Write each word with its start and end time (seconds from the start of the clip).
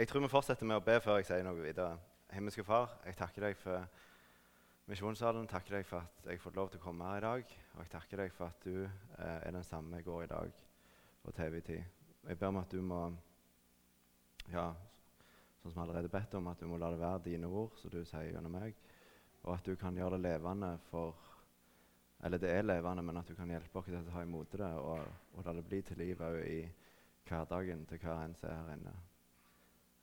Jeg 0.00 0.08
tror 0.08 0.22
vi 0.24 0.28
fortsetter 0.32 0.64
med 0.64 0.78
å 0.80 0.80
be 0.80 0.94
før 1.04 1.18
jeg 1.18 1.26
sier 1.28 1.42
noe 1.44 1.60
videre. 1.60 1.98
Himmelske 2.32 2.62
Far, 2.64 2.94
jeg 3.04 3.18
takker 3.18 3.44
deg 3.44 3.56
for 3.60 3.82
misjonssalen. 4.88 5.44
Takker 5.50 5.74
deg 5.76 5.84
for 5.84 6.00
at 6.00 6.22
jeg 6.24 6.38
har 6.38 6.40
fått 6.40 6.56
lov 6.56 6.70
til 6.72 6.80
å 6.80 6.84
komme 6.86 7.04
her 7.10 7.18
i 7.18 7.24
dag. 7.26 7.50
Og 7.74 7.82
jeg 7.82 7.90
takker 7.92 8.22
deg 8.22 8.32
for 8.32 8.46
at 8.46 8.64
du 8.64 8.78
eh, 8.86 9.34
er 9.44 9.52
den 9.52 9.66
samme 9.68 10.00
i 10.00 10.06
går, 10.06 10.22
i 10.24 10.30
dag 10.30 10.54
og 11.20 11.34
til 11.34 11.44
evig 11.44 11.60
tid. 11.66 11.98
Jeg 12.30 12.40
ber 12.40 12.48
om 12.48 12.60
at 12.62 12.72
du 12.72 12.78
må 12.80 13.02
ja, 14.54 14.64
sånn 15.60 15.74
som 15.74 15.82
vi 15.82 15.84
allerede 15.84 16.14
bedt 16.16 16.38
om, 16.40 16.48
at 16.48 16.64
du 16.64 16.70
må 16.72 16.80
la 16.80 16.90
det 16.96 17.02
være 17.04 17.20
dine 17.28 17.52
ord, 17.60 17.76
som 17.82 17.92
du 17.92 18.00
sier 18.00 18.30
gjennom 18.30 18.56
meg, 18.56 18.80
og 19.42 19.52
at 19.58 19.68
du 19.68 19.76
kan 19.84 20.00
gjøre 20.00 20.16
det 20.16 20.30
levende 20.30 20.72
for 20.88 21.28
Eller 22.24 22.40
det 22.40 22.56
er 22.56 22.64
levende, 22.64 23.04
men 23.04 23.20
at 23.20 23.28
du 23.28 23.36
kan 23.36 23.52
hjelpe 23.52 23.78
oss 23.78 23.92
til 23.92 24.00
å 24.00 24.08
ta 24.08 24.24
imot 24.24 24.56
det 24.56 24.72
og, 24.80 25.04
og 25.36 25.44
la 25.44 25.58
det 25.60 25.68
bli 25.68 25.84
til 25.84 26.00
liv 26.00 26.24
òg 26.24 26.40
i 26.48 26.60
hverdagen 27.28 27.84
til 27.84 28.00
hver 28.00 28.24
en 28.24 28.40
som 28.40 28.48
er 28.48 28.60
her 28.64 28.76
inne. 28.80 28.98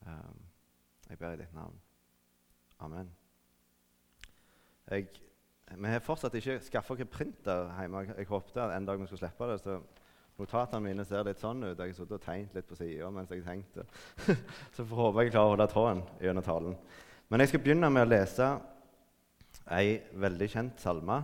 Um, 0.07 0.41
jeg 1.09 1.20
ber 1.20 1.35
i 1.35 1.39
ditt 1.41 1.53
navn. 1.55 1.75
Amen. 2.79 3.09
Jeg, 4.88 5.07
vi 5.75 5.91
har 5.91 6.03
fortsatt 6.03 6.35
ikke 6.39 6.59
skaffa 6.63 6.95
oss 6.95 7.09
printer 7.11 7.71
hjemme. 7.79 8.05
Jeg 8.17 8.29
håpte 8.29 8.67
en 8.71 8.88
dag 8.88 8.99
vi 9.01 9.07
skulle 9.09 9.25
slippe 9.25 9.49
det. 9.51 9.59
så 9.63 9.79
Notatene 10.38 10.85
mine 10.85 11.05
ser 11.05 11.25
litt 11.25 11.41
sånn 11.41 11.63
ut. 11.65 11.79
Jeg 11.79 11.95
har 11.98 12.13
og 12.13 12.21
tegnet 12.21 12.53
litt 12.53 12.67
på 12.70 12.77
sida 12.77 13.09
mens 13.12 13.31
jeg 13.34 13.43
tenkte. 13.45 13.88
så 14.75 14.85
får 14.85 14.99
håpe 15.01 15.25
jeg 15.25 15.34
klarer 15.34 15.48
å 15.48 15.53
holde 15.55 15.70
tråden 15.71 16.03
gjennom 16.21 16.45
talen. 16.45 16.77
Men 17.27 17.41
jeg 17.41 17.51
skal 17.51 17.63
begynne 17.65 17.89
med 17.91 18.05
å 18.05 18.12
lese 18.12 18.51
ei 19.73 19.98
veldig 20.13 20.48
kjent 20.53 20.79
salme 20.79 21.17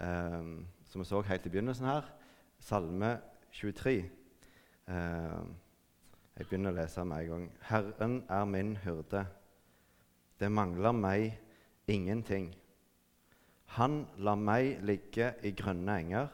eh, 0.00 0.48
som 0.88 1.02
vi 1.02 1.06
så 1.06 1.20
helt 1.28 1.46
i 1.46 1.52
begynnelsen 1.52 1.90
her. 1.90 2.08
Salme 2.64 3.12
23. 3.60 3.94
Eh, 4.88 5.42
jeg 6.38 6.46
begynner 6.46 6.70
å 6.70 6.76
lese 6.76 7.02
med 7.02 7.24
en 7.24 7.30
gang. 7.32 7.46
Herren 7.66 8.12
er 8.30 8.44
min 8.46 8.76
hyrde. 8.84 9.24
Det 10.38 10.50
mangler 10.54 10.94
meg 10.94 11.32
ingenting. 11.90 12.52
Han 13.74 14.04
lar 14.22 14.38
meg 14.38 14.84
ligge 14.86 15.32
i 15.42 15.50
grønne 15.58 15.96
enger. 15.98 16.28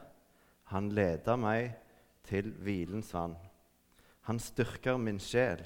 Han 0.69 0.91
leder 0.93 1.39
meg 1.41 1.73
til 2.25 2.51
hvilens 2.61 3.09
vann. 3.17 3.33
Han 4.29 4.37
styrker 4.41 5.01
min 5.01 5.17
sjel. 5.21 5.63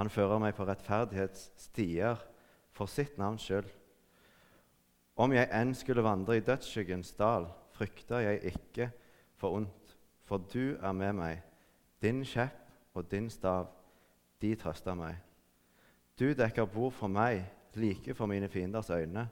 Han 0.00 0.08
fører 0.08 0.40
meg 0.40 0.56
på 0.56 0.64
rettferdighetsstier 0.64 2.24
for 2.72 2.88
sitt 2.88 3.20
navns 3.20 3.44
skyld. 3.44 3.68
Om 5.20 5.36
jeg 5.36 5.50
enn 5.52 5.74
skulle 5.76 6.04
vandre 6.06 6.38
i 6.38 6.44
dødsskyggens 6.44 7.12
dal, 7.18 7.50
frykter 7.76 8.24
jeg 8.24 8.54
ikke 8.54 8.88
for 9.36 9.60
ondt, 9.60 9.94
for 10.24 10.40
du 10.48 10.78
er 10.80 10.96
med 10.96 11.18
meg. 11.20 11.44
Din 12.00 12.24
kjepp 12.24 12.69
og 13.00 13.10
din 13.10 13.30
stav, 13.32 13.66
de 14.40 14.54
trøster 14.54 14.94
meg. 14.94 15.16
Du 16.20 16.32
dekker 16.36 16.68
bord 16.68 16.92
for 16.92 17.08
meg, 17.08 17.46
like 17.74 18.14
for 18.14 18.28
mine 18.28 18.48
fienders 18.48 18.90
øyne. 18.90 19.28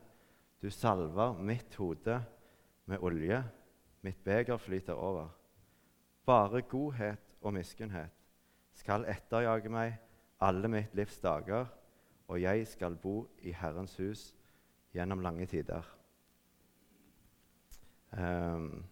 Du 0.62 0.70
salver 0.70 1.36
mitt 1.36 1.76
hode 1.76 2.24
med 2.86 2.98
olje, 3.04 3.42
mitt 4.02 4.24
beger 4.24 4.56
flyter 4.56 4.92
over. 4.92 5.28
Bare 6.26 6.62
godhet 6.62 7.36
og 7.40 7.54
miskunnhet 7.54 8.14
skal 8.72 9.04
etterjage 9.10 9.68
meg 9.68 9.98
alle 10.40 10.68
mitt 10.70 10.94
livs 10.94 11.18
dager, 11.20 11.66
og 12.28 12.40
jeg 12.40 12.66
skal 12.66 12.96
bo 12.96 13.26
i 13.42 13.52
Herrens 13.52 13.96
hus 13.96 14.28
gjennom 14.94 15.20
lange 15.20 15.46
tider. 15.46 15.82
Um, 18.12 18.84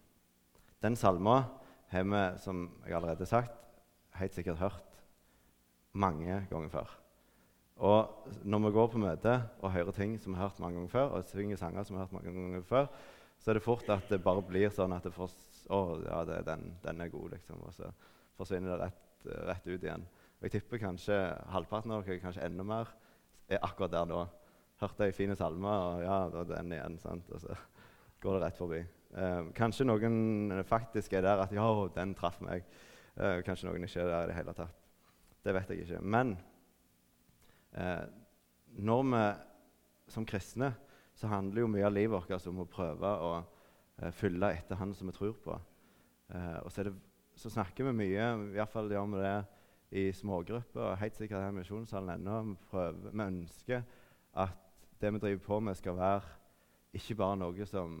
den 0.81 0.95
salma 0.95 1.43
har 1.87 2.03
vi, 2.03 2.39
som 2.43 2.67
jeg 2.85 2.95
allerede 2.95 3.25
har 3.25 3.25
sagt, 3.25 3.56
helt 4.21 4.35
sikkert 4.35 4.61
hørt 4.61 5.03
mange 5.97 6.43
ganger 6.51 6.69
før. 6.71 6.95
Og 7.77 8.31
når 8.43 8.63
vi 8.65 8.73
går 8.73 8.87
på 8.89 9.01
møte 9.01 9.33
og 9.61 9.71
hører 9.71 9.93
ting 9.93 10.15
som 10.19 10.33
vi 10.33 10.39
har 10.39 10.49
hørt 10.49 10.61
mange 10.61 10.79
ganger 10.79 10.93
før, 10.93 11.11
og 11.17 11.29
synger 11.29 11.59
sanger 11.61 11.85
som 11.85 11.95
vi 11.95 11.99
har 11.99 12.07
hørt 12.07 12.17
mange 12.17 12.33
ganger 12.33 12.63
før, 12.65 12.87
så 13.37 13.51
er 13.51 13.59
det 13.59 13.65
fort 13.65 13.89
at 13.93 14.09
det 14.09 14.23
bare 14.23 14.41
blir 14.45 14.71
sånn 14.73 14.95
at 14.95 15.05
det 15.05 15.13
får, 15.13 15.33
å, 15.69 15.81
ja, 16.01 16.23
det, 16.25 16.39
den, 16.47 16.71
den, 16.83 17.03
er 17.03 17.11
god, 17.13 17.35
liksom. 17.35 17.61
Og 17.67 17.75
så 17.75 17.91
forsvinner 18.37 18.73
det 18.73 18.87
rett, 18.87 19.29
rett, 19.51 19.69
ut 19.69 19.85
igjen. 19.85 20.07
Og 20.37 20.47
jeg 20.47 20.55
tipper 20.57 20.81
kanskje 20.81 21.19
halvparten 21.53 21.93
av 21.93 22.05
dere, 22.05 22.21
kanskje 22.23 22.45
enda 22.47 22.65
mer, 22.65 22.89
er 23.47 23.61
akkurat 23.63 23.93
der 23.93 24.09
nå. 24.09 24.25
Hørte 24.81 25.07
ei 25.07 25.13
fin 25.15 25.33
salme, 25.37 25.69
og 25.69 26.01
ja, 26.01 26.17
er 26.27 26.49
den 26.49 26.73
igjen. 26.73 26.97
sant? 27.01 27.29
Og 27.33 27.45
så 27.45 27.55
går 28.21 28.37
det 28.37 28.43
rett 28.43 28.59
forbi. 28.59 28.81
Eh, 29.17 29.53
kanskje 29.57 29.85
noen 29.87 30.63
faktisk 30.67 31.13
er 31.17 31.25
der 31.25 31.45
at 31.45 31.53
ja, 31.55 31.69
den 31.95 32.17
traff 32.17 32.41
meg. 32.45 32.65
Eh, 33.17 33.41
kanskje 33.45 33.69
noen 33.69 33.85
ikke 33.87 34.03
er 34.03 34.11
der 34.11 34.25
i 34.25 34.31
det 34.31 34.37
hele 34.37 34.53
tatt. 34.57 34.83
Det 35.43 35.53
vet 35.55 35.71
jeg 35.73 35.85
ikke. 35.85 36.01
Men 36.01 36.35
eh, 37.73 38.05
når 38.77 39.07
vi 39.11 39.23
som 40.13 40.25
kristne 40.27 40.73
så 41.17 41.29
handler 41.31 41.63
jo 41.63 41.71
mye 41.71 41.85
av 41.87 41.95
livet 41.95 42.13
vårt 42.13 42.47
om 42.49 42.61
å 42.61 42.69
prøve 42.69 43.11
å 43.25 43.31
eh, 43.39 44.11
følge 44.13 44.51
etter 44.53 44.77
Han 44.77 44.93
som 44.93 45.09
vi 45.09 45.15
tror 45.15 45.33
på. 45.41 45.55
Eh, 46.29 46.57
og 46.61 46.71
så, 46.71 46.85
det, 46.85 46.93
så, 47.35 47.49
snakker 47.49 47.89
vi 47.89 47.95
mye, 48.03 48.27
i 48.51 48.57
hvert 48.59 48.73
fall 48.73 48.91
gjør 48.93 49.09
vi 49.15 49.23
det 49.23 49.37
i 49.97 50.03
smågrupper, 50.13 50.83
og 50.83 50.99
helt 51.01 51.17
sikkert 51.17 51.41
her 51.41 51.53
i 51.53 51.57
Misjonssalen 51.57 52.19
ennå. 52.19 52.39
Vi, 52.69 52.85
vi 53.07 53.25
ønsker 53.25 53.85
at 54.37 54.63
det 55.01 55.13
vi 55.15 55.23
driver 55.23 55.43
på 55.45 55.59
med, 55.63 55.77
skal 55.79 55.97
være 55.97 56.35
ikke 56.97 57.17
bare 57.17 57.39
noe 57.41 57.67
som 57.69 57.97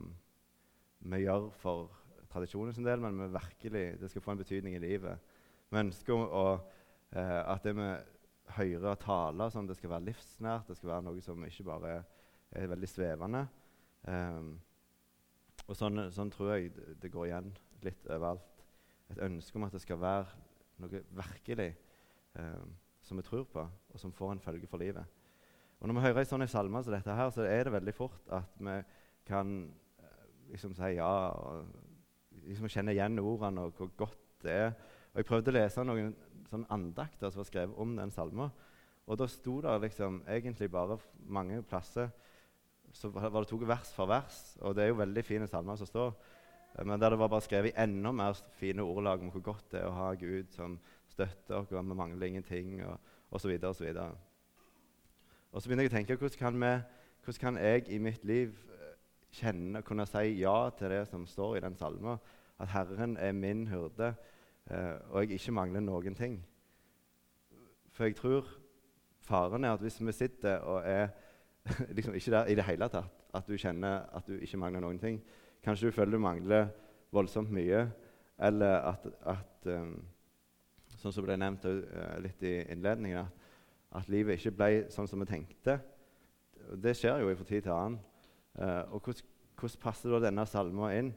vi 1.07 1.23
gjør 1.23 1.49
for 1.61 1.89
tradisjonen 2.37 2.75
sin 2.75 2.87
del, 2.87 3.01
men 3.03 3.17
vi 3.19 3.31
virkelig, 3.33 3.85
det 4.01 4.11
skal 4.11 4.23
få 4.23 4.35
en 4.35 4.43
betydning 4.43 4.77
i 4.77 4.83
livet. 4.83 5.33
Vi 5.67 5.81
ønsker 5.81 6.13
å, 6.15 6.45
eh, 7.11 7.41
at 7.43 7.65
det 7.65 7.75
vi 7.75 7.89
hører 8.57 8.93
og 8.93 9.01
taler, 9.03 9.51
sånn, 9.51 9.67
det 9.67 9.75
skal 9.75 9.91
være 9.97 10.07
livsnært. 10.07 10.69
Det 10.69 10.77
skal 10.79 10.93
være 10.93 11.07
noe 11.09 11.23
som 11.25 11.43
ikke 11.43 11.67
bare 11.67 11.97
er 11.97 12.05
er 12.51 12.71
veldig 12.71 12.89
svevende. 12.89 13.43
Um, 14.07 14.51
og 15.67 15.75
sånn, 15.75 16.07
sånn, 16.13 16.31
tror 16.31 16.53
jeg 16.55 16.71
det, 17.01 17.11
går 17.11 17.29
igjen 17.29 17.51
litt 17.83 18.07
overalt. 18.07 18.63
Et 19.11 19.23
ønske 19.23 19.59
om 19.59 19.67
at 19.67 19.75
det 19.75 19.83
skal 19.83 19.99
være 19.99 20.27
noe 20.83 21.01
virkelig 21.17 21.71
um, 22.37 22.75
som 23.03 23.19
vi 23.19 23.25
tror 23.27 23.47
på, 23.51 23.63
og 23.63 23.99
som 24.01 24.13
får 24.15 24.35
en 24.35 24.43
følge 24.43 24.69
for 24.69 24.81
livet. 24.81 25.15
Og 25.79 25.87
Når 25.87 25.97
vi 25.97 26.05
hører 26.07 26.23
en 26.23 26.29
sånn 26.31 26.47
salme 26.49 26.81
som 26.83 26.95
dette, 26.95 27.17
her, 27.19 27.29
så 27.33 27.45
er 27.45 27.67
det 27.67 27.75
veldig 27.75 27.93
fort 27.95 28.31
at 28.33 28.55
vi 28.59 28.77
kan 29.27 29.59
uh, 30.01 30.23
liksom 30.53 30.75
si 30.77 30.95
ja 30.97 31.11
og 31.35 31.67
liksom 32.47 32.71
kjenne 32.71 32.95
igjen 32.95 33.19
ordene 33.19 33.67
og 33.67 33.75
hvor 33.77 33.91
godt 34.05 34.43
det 34.43 34.53
er. 34.53 34.71
Og 35.13 35.21
Jeg 35.21 35.29
prøvde 35.29 35.51
å 35.51 35.57
lese 35.57 35.83
noen 35.85 36.13
sånn 36.47 36.65
andakter 36.71 37.31
som 37.31 37.41
var 37.41 37.49
skrevet 37.49 37.79
om 37.81 37.95
den 37.97 38.13
salmen. 38.13 38.53
Og 39.07 39.19
da 39.19 39.27
sto 39.31 39.59
det 39.63 39.75
liksom 39.85 40.21
egentlig 40.27 40.69
bare 40.71 40.99
mange 41.27 41.61
plasser 41.67 42.09
så 42.95 43.09
var 43.11 43.29
det 43.29 43.49
tatt 43.49 43.67
vers 43.67 43.93
for 43.95 44.09
vers. 44.09 44.37
Og 44.61 44.75
det 44.75 44.85
er 44.85 44.91
jo 44.91 45.01
veldig 45.01 45.23
fine 45.25 45.47
salmer 45.47 45.77
som 45.79 45.89
står. 45.89 46.13
Men 46.85 46.99
der 46.99 47.09
det 47.13 47.19
var 47.19 47.31
bare 47.31 47.41
skrevet 47.41 47.73
i 47.73 47.83
enda 47.83 48.11
mer 48.11 48.37
fine 48.59 48.83
ordlag 48.83 49.21
om 49.21 49.31
hvor 49.33 49.41
godt 49.41 49.71
det 49.71 49.81
er 49.81 49.89
å 49.89 49.95
ha 49.95 50.13
Gud 50.13 50.51
som 50.53 50.77
støtter 51.09 51.57
oss, 51.57 51.71
og 51.71 51.81
vi 51.81 51.97
mangler 51.97 52.27
ingenting, 52.27 52.83
og 52.85 52.99
osv. 53.31 53.49
Og, 53.63 53.75
så 53.75 53.83
videre, 53.83 54.11
og 55.51 55.61
så 55.61 55.69
begynner 55.69 55.87
jeg 55.87 55.91
å 55.91 55.95
tenke 55.97 56.17
hvordan 56.19 56.39
kan, 56.39 56.59
vi, 56.61 56.73
hvordan 57.23 57.41
kan 57.41 57.61
jeg 57.63 57.87
i 57.89 57.97
mitt 58.01 58.25
liv 58.27 58.53
kjenne 59.37 59.81
og 59.81 59.87
kunne 59.87 60.05
si 60.09 60.37
ja 60.41 60.69
til 60.77 60.93
det 60.93 61.03
som 61.09 61.25
står 61.27 61.57
i 61.57 61.63
den 61.65 61.77
salmen? 61.79 62.21
At 62.59 62.67
Herren 62.73 63.17
er 63.17 63.31
min 63.31 63.67
hyrde, 63.67 64.15
eh, 64.71 64.93
og 65.09 65.21
jeg 65.21 65.31
ikke 65.37 65.51
mangler 65.51 65.79
noen 65.79 66.15
ting. 66.15 66.39
For 67.91 68.03
jeg 68.05 68.15
tror 68.15 68.47
faren 69.21 69.63
er 69.63 69.75
at 69.75 69.81
hvis 69.81 69.99
vi 70.05 70.11
sitter 70.11 70.57
og 70.57 70.81
er 70.85 71.07
liksom 71.97 72.13
ikke 72.13 72.31
der 72.31 72.45
i 72.45 72.55
det 72.55 72.65
hele 72.65 72.89
tatt. 72.89 73.13
At 73.33 73.47
du 73.47 73.57
kjenner 73.57 74.07
at 74.15 74.27
du 74.27 74.37
ikke 74.39 74.57
mangler 74.57 74.81
noen 74.81 74.99
ting. 74.99 75.21
Kanskje 75.63 75.87
du 75.87 75.91
føler 75.91 76.11
du 76.11 76.21
mangler 76.23 76.69
voldsomt 77.11 77.51
mye, 77.51 77.89
eller 78.37 78.93
at, 78.93 79.09
at 79.25 79.73
um, 79.73 79.97
Sånn 80.97 81.13
som 81.13 81.25
ble 81.27 81.35
nevnt 81.37 81.65
uh, 81.67 82.15
litt 82.23 82.41
i 82.41 82.55
innledningen, 82.73 83.19
at, 83.21 83.49
at, 83.99 84.07
livet 84.09 84.39
ikke 84.39 84.55
ble 84.57 84.69
sånn 84.89 85.05
som 85.05 85.21
vi 85.21 85.27
tenkte. 85.29 85.75
Det 86.73 86.95
skjer 86.97 87.21
jo 87.21 87.35
fra 87.37 87.45
tid 87.45 87.67
til 87.67 87.73
annen. 87.75 87.99
Og 88.89 89.05
hvordan 89.05 89.75
passer 89.83 90.09
da 90.09 90.23
denne 90.23 90.45
salmen 90.49 90.95
inn 90.95 91.11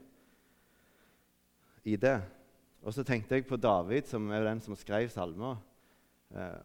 i 1.87 1.97
det? 1.99 2.17
Og 2.81 2.93
så 2.95 3.05
tenkte 3.05 3.37
jeg 3.37 3.45
på 3.49 3.59
David, 3.61 4.07
som 4.09 4.29
er 4.33 4.45
den 4.45 4.61
som 4.63 4.77
skrev 4.77 5.09
salmer. 5.13 5.59
Eh, 6.33 6.61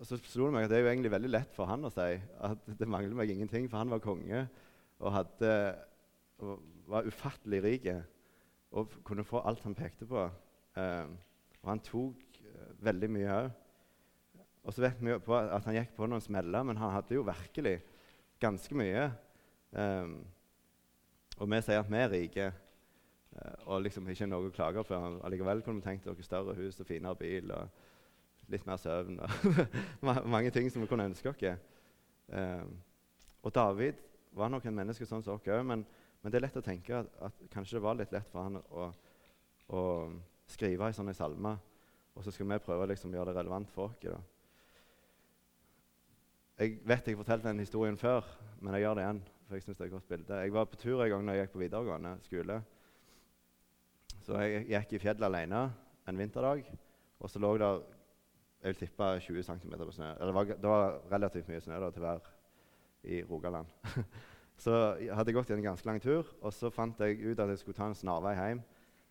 og 0.00 0.08
så 0.08 0.16
slo 0.24 0.46
det 0.48 0.54
meg 0.54 0.64
at 0.64 0.72
det 0.72 0.78
er 0.78 0.86
jo 0.86 0.90
egentlig 0.94 1.12
veldig 1.12 1.30
lett 1.30 1.50
for 1.52 1.68
han 1.68 1.84
å 1.84 1.90
si 1.92 2.14
at 2.16 2.68
det 2.78 2.88
mangler 2.88 3.18
meg 3.18 3.32
ingenting, 3.34 3.66
for 3.68 3.82
han 3.82 3.90
var 3.92 4.00
konge 4.00 4.46
og, 5.00 5.10
hadde, 5.12 5.50
og 6.40 6.62
var 6.88 7.08
ufattelig 7.08 7.60
rik 7.66 7.88
og 8.70 8.94
kunne 9.04 9.26
få 9.26 9.42
alt 9.44 9.66
han 9.66 9.76
pekte 9.76 10.08
på. 10.08 10.24
Eh, 10.78 11.10
og 11.60 11.68
han 11.68 11.82
tok 11.84 12.40
eh, 12.40 12.70
veldig 12.86 13.10
mye 13.12 13.34
òg. 13.34 13.50
Og 14.60 14.76
så 14.76 14.84
vet 14.84 14.98
vi 15.00 15.16
på 15.24 15.36
at 15.36 15.64
han 15.66 15.76
gikk 15.76 15.94
på 15.96 16.08
noen 16.08 16.22
smeller, 16.24 16.64
men 16.68 16.78
han 16.80 16.92
hadde 16.94 17.16
jo 17.16 17.26
virkelig 17.26 17.78
ganske 18.40 18.76
mye. 18.76 19.06
Eh, 19.72 20.16
og 21.40 21.48
vi 21.50 21.62
sier 21.64 21.80
at 21.80 21.92
vi 21.92 22.00
er 22.00 22.12
rike 22.12 22.50
og 23.66 23.84
liksom 23.84 24.08
ikke 24.10 24.26
noe 24.26 24.48
å 24.48 24.54
klage 24.54 24.82
på. 24.84 24.96
Allikevel 25.26 25.62
kunne 25.62 25.80
vi 25.80 25.86
tenkt 25.86 26.08
oss 26.10 26.24
større 26.26 26.56
hus 26.58 26.80
og 26.82 26.88
finere 26.88 27.18
bil. 27.18 27.52
og 27.54 27.68
litt 28.50 28.66
mer 28.66 28.80
søvn 28.80 29.20
og 29.22 30.30
mange 30.34 30.50
ting 30.54 30.68
som 30.72 30.82
vi 30.82 30.88
kunne 30.90 31.08
ønske 31.10 31.30
oss. 31.30 31.44
Eh, 31.44 32.64
og 33.42 33.54
David 33.54 34.00
var 34.36 34.50
nok 34.52 34.66
en 34.66 34.76
menneske 34.76 35.06
sånn 35.06 35.24
som 35.24 35.36
oss 35.36 35.48
òg, 35.48 35.62
men, 35.66 35.84
men, 36.20 36.32
det 36.32 36.40
er 36.40 36.46
lett 36.46 36.60
å 36.60 36.64
tenke 36.64 37.00
at, 37.00 37.14
at, 37.26 37.46
kanskje 37.52 37.78
det 37.78 37.84
var 37.84 37.98
litt 37.98 38.12
lett 38.14 38.28
for 38.30 38.46
han 38.46 38.60
å, 38.60 38.90
å 39.74 39.82
skrive 40.50 40.86
en 40.86 40.96
sånn 40.96 41.14
salme, 41.16 41.56
og 42.14 42.26
så 42.26 42.34
skal 42.34 42.48
vi 42.50 42.60
prøve 42.62 42.86
å 42.86 42.90
liksom, 42.90 43.14
gjøre 43.14 43.32
det 43.32 43.38
relevant 43.38 43.70
for 43.74 43.90
oss. 43.90 44.28
Jeg 46.60 46.80
vet 46.84 47.06
jeg 47.08 47.16
fortalte 47.16 47.48
den 47.48 47.62
historien 47.62 47.96
før, 47.96 48.26
men 48.60 48.76
jeg 48.76 48.84
gjør 48.84 48.98
det 48.98 49.04
igjen. 49.06 49.22
for 49.46 49.56
Jeg 49.56 49.64
synes 49.64 49.78
det 49.78 49.84
er 49.84 49.88
et 49.88 49.94
godt 49.94 50.10
bilde. 50.10 50.40
Jeg 50.44 50.52
var 50.52 50.66
på 50.68 50.80
tur 50.82 51.00
en 51.00 51.10
gang 51.14 51.22
når 51.24 51.38
jeg 51.38 51.46
gikk 51.46 51.54
på 51.54 51.62
videregående 51.62 52.12
skole. 52.26 52.58
Så 54.20 54.36
jeg 54.44 54.66
gikk 54.68 54.96
i 54.96 55.00
fjellet 55.00 55.24
alene 55.24 55.62
en 56.08 56.18
vinterdag, 56.18 56.66
og 57.20 57.30
så 57.30 57.40
lå 57.40 57.54
der 57.60 57.80
jeg 58.60 58.74
vil 58.74 58.80
tippe 58.82 59.06
20 59.24 59.46
cm 59.46 59.72
på 59.78 59.94
snø. 59.96 60.10
Det 60.20 60.34
var, 60.36 60.44
det 60.44 60.68
var 60.68 60.98
relativt 61.12 61.48
mye 61.48 61.62
snø 61.64 61.78
da, 61.80 61.88
til 61.90 62.04
hver 62.04 62.26
i 63.08 63.22
Rogaland. 63.24 63.70
så 64.64 64.74
jeg 65.00 65.16
hadde 65.16 65.32
gått 65.32 65.52
en 65.54 65.64
ganske 65.64 65.88
lang 65.88 66.00
tur, 66.04 66.28
og 66.42 66.52
så 66.52 66.68
fant 66.72 67.00
jeg 67.00 67.22
ut 67.24 67.40
at 67.40 67.48
jeg 67.48 67.62
skulle 67.62 67.78
ta 67.78 67.88
en 67.88 67.96
snarvei 67.96 68.34
hjem. 68.36 68.60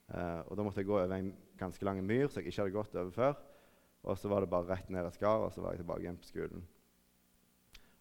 Uh, 0.10 0.42
og 0.46 0.58
Da 0.58 0.66
måtte 0.66 0.82
jeg 0.82 0.90
gå 0.90 0.98
over 0.98 1.16
en 1.16 1.32
ganske 1.58 1.86
lang 1.86 2.02
myr 2.06 2.30
som 2.30 2.42
jeg 2.42 2.52
ikke 2.52 2.62
hadde 2.62 2.78
gått 2.78 2.96
over 2.96 3.12
før. 3.14 3.34
Og 4.04 4.18
så 4.18 4.30
var 4.30 4.46
det 4.46 4.50
bare 4.50 4.70
rett 4.70 4.90
ned 4.90 5.06
et 5.06 5.18
skar, 5.18 5.42
og 5.46 5.52
så 5.54 5.62
var 5.62 5.74
jeg 5.74 5.82
tilbake 5.82 6.06
igjen 6.06 6.22
på 6.22 6.30
skolen. 6.30 6.68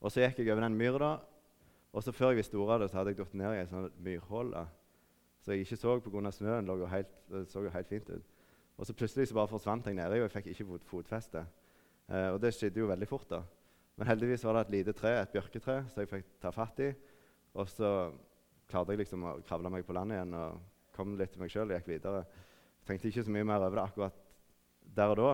Og 0.00 0.12
Så 0.12 0.20
gikk 0.20 0.44
jeg 0.44 0.52
over 0.52 0.68
den 0.68 0.76
myra, 0.76 1.18
og 1.92 2.04
så 2.04 2.12
før 2.12 2.34
jeg 2.34 2.42
visste 2.42 2.60
ordet 2.60 2.74
av 2.74 2.80
det, 2.80 2.90
så 2.90 3.00
hadde 3.00 3.14
jeg 3.14 3.18
datt 3.18 3.34
ned 3.34 3.54
i 3.54 3.62
ei 3.62 3.70
sånn 3.70 3.88
myrhulle 4.04 4.66
så 5.48 5.54
jeg 5.56 5.64
ikke 5.64 5.76
så 5.80 5.94
pga. 6.04 6.30
snøen. 6.30 6.66
Lå 6.68 6.86
helt, 6.86 7.12
det 7.32 7.46
så 7.48 7.62
jo 7.64 7.70
helt 7.72 7.88
fint 7.88 8.10
ut. 8.10 8.24
Og 8.76 8.86
så 8.86 8.92
plutselig 8.92 9.28
så 9.28 9.34
bare 9.34 9.48
forsvant 9.48 9.86
jeg 9.86 9.96
nedi, 9.96 10.20
og 10.20 10.26
jeg 10.26 10.30
fikk 10.30 10.50
ikke 10.52 10.66
fot 10.68 10.84
fotfeste. 10.84 11.44
Eh, 12.08 12.28
og 12.34 12.40
det 12.42 12.52
skjedde 12.52 12.82
jo 12.82 12.90
veldig 12.90 13.08
fort. 13.08 13.30
da. 13.30 13.40
Men 13.96 14.10
heldigvis 14.12 14.44
var 14.44 14.58
det 14.58 14.60
et 14.66 14.74
lite 14.76 14.92
tre, 14.92 15.14
et 15.22 15.32
bjørketre, 15.32 15.78
så 15.88 16.04
jeg 16.04 16.10
fikk 16.10 16.26
ta 16.42 16.52
fatt 16.52 16.82
i. 16.84 16.90
Og 17.54 17.68
så 17.72 18.12
klarte 18.68 18.92
jeg 18.92 19.00
liksom 19.00 19.24
å 19.24 19.38
kravle 19.40 19.72
meg 19.72 19.86
på 19.88 19.96
land 19.96 20.12
igjen 20.12 20.36
og 20.36 20.60
kom 20.94 21.16
litt 21.16 21.32
til 21.32 21.40
meg 21.40 21.50
sjøl 21.50 21.70
og 21.70 21.78
gikk 21.78 21.88
videre. 21.94 22.26
Jeg 22.82 22.90
tenkte 22.90 23.08
ikke 23.08 23.24
så 23.24 23.32
mye 23.32 23.48
mer 23.48 23.64
over 23.64 23.80
det 23.80 23.86
akkurat 23.86 24.20
der 24.98 25.14
og 25.14 25.18
da, 25.18 25.32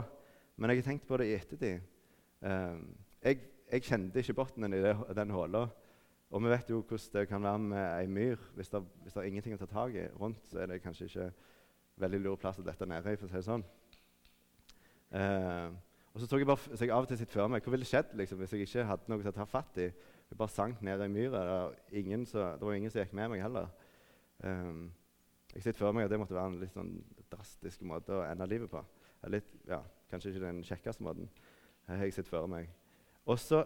men 0.56 0.70
jeg 0.70 0.80
har 0.80 0.86
tenkt 0.86 1.08
på 1.08 1.18
det 1.18 1.26
i 1.26 1.34
ettertid. 1.34 1.82
Eh, 2.44 2.78
jeg, 3.26 3.42
jeg, 3.72 3.84
kjente 3.88 4.22
ikke 4.22 4.36
bunnen 4.38 4.78
i 4.78 4.82
det, 4.84 4.94
den 5.18 5.34
håla. 5.34 5.66
Og 6.34 6.42
vi 6.42 6.50
vet 6.50 6.70
jo 6.70 6.80
hvordan 6.82 7.12
det 7.14 7.28
kan 7.30 7.42
være 7.42 7.58
med 7.62 7.84
ei 8.00 8.06
myr. 8.10 8.40
Hvis 8.56 8.68
det, 8.68 8.80
hvis 9.02 9.12
det, 9.12 9.20
er 9.22 9.28
ingenting 9.28 9.54
å 9.54 9.58
ta 9.60 9.68
tak 9.70 9.94
i 9.94 10.08
rundt, 10.18 10.40
så 10.50 10.64
er 10.64 10.72
det 10.72 10.80
kanskje 10.82 11.06
ikke 11.06 11.28
veldig 12.02 12.18
lur 12.24 12.38
plass 12.42 12.58
å 12.58 12.64
dette 12.66 12.88
nede 12.90 13.12
i. 13.12 13.18
for 13.20 13.28
å 13.28 13.30
si 13.30 13.38
det 13.38 13.46
sånn. 13.46 13.62
Eh, 15.14 15.68
og 16.10 16.18
så, 16.18 16.26
tok 16.26 16.42
jeg 16.42 16.48
bare, 16.50 16.74
så 16.74 16.82
jeg 16.82 16.94
av 16.96 17.06
og 17.06 17.12
til 17.12 17.20
sitt 17.20 17.30
før 17.30 17.52
meg 17.52 17.62
hva 17.62 17.74
ville 17.76 17.86
skjedd 17.86 18.16
liksom, 18.18 18.42
hvis 18.42 18.56
jeg 18.56 18.66
ikke 18.66 18.88
hadde 18.90 19.12
noe 19.12 19.30
å 19.30 19.36
ta 19.36 19.46
fatt 19.46 19.78
i. 19.78 19.86
Jeg 20.30 20.40
bare 20.40 20.56
sank 20.56 20.82
ned 20.82 21.06
i 21.06 21.08
myra. 21.12 21.44
Det, 21.86 22.02
det, 22.26 22.66
var 22.66 22.74
ingen 22.74 22.90
som 22.90 23.02
gikk 23.04 23.14
med 23.14 23.30
meg 23.30 23.42
heller. 23.44 23.70
Um, 24.42 24.84
jeg 25.54 25.68
sitter 25.68 25.84
for 25.84 25.94
meg 25.94 26.08
at 26.08 26.10
det 26.16 26.18
måtte 26.18 26.34
være 26.34 26.50
en 26.50 26.60
litt 26.64 26.74
sånn 26.74 26.96
drastisk 27.30 27.86
måte 27.86 28.18
å 28.18 28.26
ende 28.26 28.50
livet 28.50 28.74
på. 28.74 28.82
Litt, 29.30 29.54
ja, 29.70 29.84
kanskje 30.10 30.34
ikke 30.34 30.48
den 30.48 30.64
kjekkeste 30.66 31.06
måten. 31.06 31.30
Jeg 31.86 32.18
sitter 32.18 32.40
for 32.40 32.50
meg. 32.50 32.74
Og 33.30 33.38
så, 33.38 33.62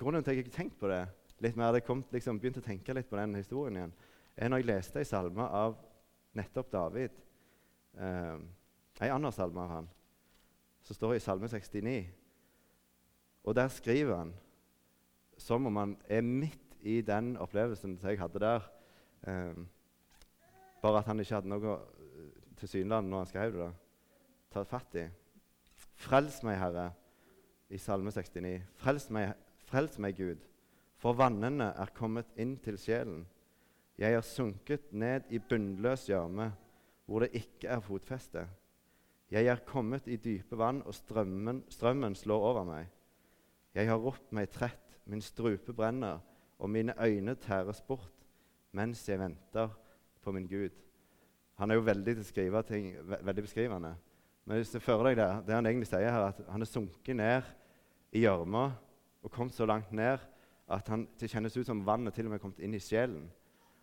Grunnen 0.00 0.24
til 0.24 0.32
at 0.32 0.38
jeg 0.38 0.46
ikke 0.46 0.54
har 0.54 0.62
tenkt 0.62 0.80
på 0.80 0.88
det 0.88 1.02
litt 1.40 1.56
mer, 1.56 1.76
jeg 1.76 1.86
kom, 1.86 2.02
liksom, 2.12 2.40
begynte 2.40 2.62
å 2.62 2.66
tenke 2.66 2.94
litt 2.96 3.08
på 3.10 3.18
den 3.18 3.38
historien 3.38 3.78
igjen, 3.78 3.94
er 4.36 4.50
når 4.50 4.62
jeg 4.62 4.68
leste 4.70 5.00
ei 5.00 5.08
salme 5.08 5.44
av 5.44 5.78
nettopp 6.36 6.70
David. 6.72 7.16
Eh, 7.96 8.36
ei 9.00 9.10
annen 9.10 9.34
salme 9.34 9.62
av 9.64 9.74
han 9.74 9.88
som 10.86 10.96
står 10.96 11.16
i 11.16 11.22
Salme 11.22 11.48
69. 11.48 12.08
Og 13.44 13.56
der 13.56 13.68
skriver 13.68 14.16
han 14.16 14.32
som 15.40 15.66
om 15.66 15.76
han 15.76 15.96
er 16.08 16.20
midt 16.20 16.76
i 16.80 17.00
den 17.00 17.36
opplevelsen 17.40 17.96
som 17.98 18.08
jeg 18.08 18.20
hadde 18.20 18.42
der. 18.42 18.66
Eh, 19.22 19.56
bare 20.82 20.98
at 20.98 21.08
han 21.08 21.20
ikke 21.20 21.38
hadde 21.38 21.52
noe 21.52 21.76
eh, 21.76 22.32
tilsynelatende 22.60 23.10
når 23.10 23.24
han 23.24 23.30
skrev 23.30 23.58
det. 23.58 23.70
Ta 24.52 24.64
fatt 24.68 24.96
i. 24.98 25.06
Frels 26.00 26.40
meg, 26.42 26.58
Herre, 26.60 26.90
i 27.70 27.78
Salme 27.78 28.12
69. 28.12 28.56
Frels 28.80 29.08
meg, 29.12 29.34
frels 29.68 29.98
meg, 30.00 30.16
Gud, 30.16 30.44
for 31.00 31.16
vannene 31.16 31.70
er 31.80 31.92
kommet 31.96 32.28
inn 32.40 32.58
til 32.60 32.76
sjelen. 32.80 33.24
Jeg 34.00 34.16
er 34.16 34.24
sunket 34.24 34.92
ned 34.92 35.28
i 35.32 35.40
bunnløs 35.40 36.06
gjørme, 36.08 36.50
hvor 37.08 37.24
det 37.24 37.32
ikke 37.40 37.68
er 37.72 37.84
fotfeste. 37.84 38.46
Jeg 39.30 39.46
er 39.46 39.62
kommet 39.66 40.08
i 40.10 40.18
dype 40.20 40.58
vann, 40.58 40.82
og 40.84 40.94
strømmen, 40.94 41.64
strømmen 41.72 42.16
slår 42.18 42.46
over 42.52 42.66
meg. 42.68 42.88
Jeg 43.74 43.88
har 43.88 44.00
ropt 44.02 44.32
meg 44.34 44.50
trett, 44.52 44.98
min 45.06 45.22
strupe 45.22 45.72
brenner, 45.76 46.20
og 46.60 46.70
mine 46.70 46.94
øyne 47.00 47.34
tæres 47.40 47.80
bort 47.80 48.16
mens 48.76 49.02
jeg 49.08 49.18
venter 49.18 49.72
på 50.22 50.32
min 50.32 50.46
Gud. 50.46 50.74
Han 51.58 51.70
er 51.70 51.74
jo 51.80 51.86
veldig 51.86 52.14
ting, 52.68 52.92
veldig 53.02 53.42
beskrivende. 53.42 53.94
Men 54.44 54.56
hvis 54.56 54.70
du 54.70 54.78
fører 54.78 55.10
deg 55.10 55.16
der, 55.16 55.40
det 55.42 55.54
han 55.54 55.66
egentlig 55.66 55.88
sier 55.88 56.10
her, 56.10 56.28
at 56.30 56.40
han 56.48 56.62
er 56.62 56.68
sunket 56.68 57.16
ned 57.16 57.42
i 58.12 58.22
gjørma 58.24 58.70
og 59.22 59.30
kommet 59.30 59.54
så 59.54 59.66
langt 59.66 59.92
ned 59.92 60.18
at 60.70 60.88
han, 60.92 61.06
det 61.18 61.30
kjennes 61.32 61.56
ut 61.56 61.66
som 61.66 61.82
vannet 61.86 62.14
til 62.14 62.28
og 62.28 62.32
med 62.32 62.38
er 62.38 62.42
kommet 62.42 62.62
inn 62.62 62.76
i 62.76 62.82
sjelen. 62.82 63.26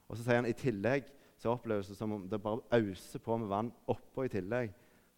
Og 0.08 0.18
så 0.18 0.24
sier 0.24 0.40
han 0.40 0.48
i 0.48 0.56
tillegg 0.56 1.10
så 1.38 1.52
oppleves 1.54 1.90
det 1.92 1.98
som 2.00 2.14
om 2.16 2.26
det 2.30 2.40
bare 2.42 2.64
auser 2.80 3.22
på 3.22 3.38
med 3.38 3.52
vann 3.52 3.72
oppå 3.92 4.26
i 4.26 4.32
tillegg. 4.32 4.72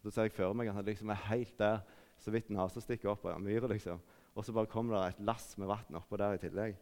Da 0.04 0.12
ser 0.12 0.28
jeg 0.28 0.34
for 0.34 0.56
meg 0.56 0.70
at 0.70 0.80
han 0.80 0.88
liksom 0.88 1.12
er 1.12 1.26
helt 1.28 1.54
der, 1.60 1.80
så 2.20 2.32
vidt 2.34 2.50
nesa 2.52 2.82
stikker 2.82 3.12
opp 3.12 3.24
av 3.30 3.40
myra. 3.40 3.70
Liksom. 3.70 4.00
Og 4.34 4.44
så 4.44 4.52
bare 4.52 4.68
kommer 4.70 4.96
det 4.96 5.14
et 5.14 5.26
lass 5.28 5.54
med 5.60 5.70
vann 5.70 6.00
oppå 6.00 6.18
der 6.20 6.36
i 6.36 6.42
tillegg. 6.42 6.76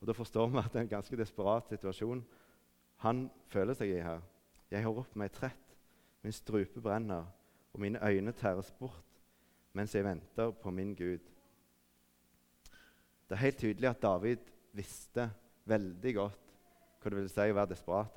Og 0.00 0.06
Da 0.08 0.16
forstår 0.16 0.48
vi 0.48 0.58
at 0.58 0.72
det 0.72 0.80
er 0.80 0.86
en 0.88 0.96
ganske 0.96 1.16
desperat 1.16 1.68
situasjon 1.68 2.24
han 3.00 3.30
føler 3.48 3.76
seg 3.76 3.94
i 3.94 4.02
her. 4.04 4.20
Jeg 4.70 4.84
har 4.84 4.92
ropt 4.92 5.16
meg 5.16 5.32
trett, 5.32 5.76
min 6.22 6.34
strupe 6.36 6.80
brenner, 6.84 7.24
og 7.72 7.80
mine 7.80 8.00
øyne 8.04 8.32
tæres 8.32 8.70
bort 8.78 9.06
mens 9.72 9.94
jeg 9.94 10.04
venter 10.04 10.50
på 10.50 10.70
min 10.70 10.94
Gud. 10.94 11.22
Det 13.30 13.36
er 13.36 13.44
helt 13.44 13.60
tydelig 13.62 13.86
at 13.86 14.02
David 14.02 14.46
visste 14.74 15.28
veldig 15.70 16.12
godt 16.16 16.46
hva 17.00 17.10
det 17.12 17.16
ville 17.20 17.30
si 17.30 17.44
å 17.46 17.54
være 17.54 17.70
desperat. 17.70 18.16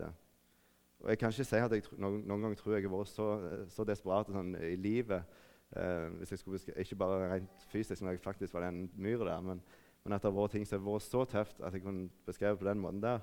Og 1.04 1.10
Jeg 1.12 1.20
kan 1.22 1.30
ikke 1.30 1.46
si 1.46 1.60
at 1.62 1.76
jeg 1.76 1.84
noen, 2.02 2.24
noen 2.26 2.48
gang 2.48 2.56
tror 2.58 2.74
jeg 2.74 2.88
har 2.88 2.94
vært 2.96 3.12
så, 3.12 3.28
så 3.70 3.86
desperat 3.86 4.32
sånn, 4.34 4.56
i 4.58 4.74
livet. 4.74 5.36
Eh, 5.78 6.08
hvis 6.18 6.34
jeg 6.34 6.42
skulle 6.42 6.60
Ikke 6.82 6.98
bare 6.98 7.28
rent 7.30 7.68
fysisk, 7.70 8.02
men 8.02 8.16
jeg 8.16 8.24
faktisk 8.24 8.58
var 8.58 8.66
den 8.66 8.88
myra 8.98 9.28
der. 9.30 9.46
Men, 9.46 9.62
men, 10.04 10.16
at 10.18 10.26
det 10.26 10.32
har 10.32 10.40
vært 10.40 10.56
ting 10.58 10.66
som 10.66 10.82
har 10.82 10.96
vært 10.96 11.06
så 11.06 11.22
tøft 11.30 11.62
at 11.62 11.78
jeg 11.78 11.86
kunne 11.86 12.10
beskrevet 12.26 12.60
på 12.60 12.68
den 12.72 12.82
måten 12.82 13.04
der. 13.06 13.22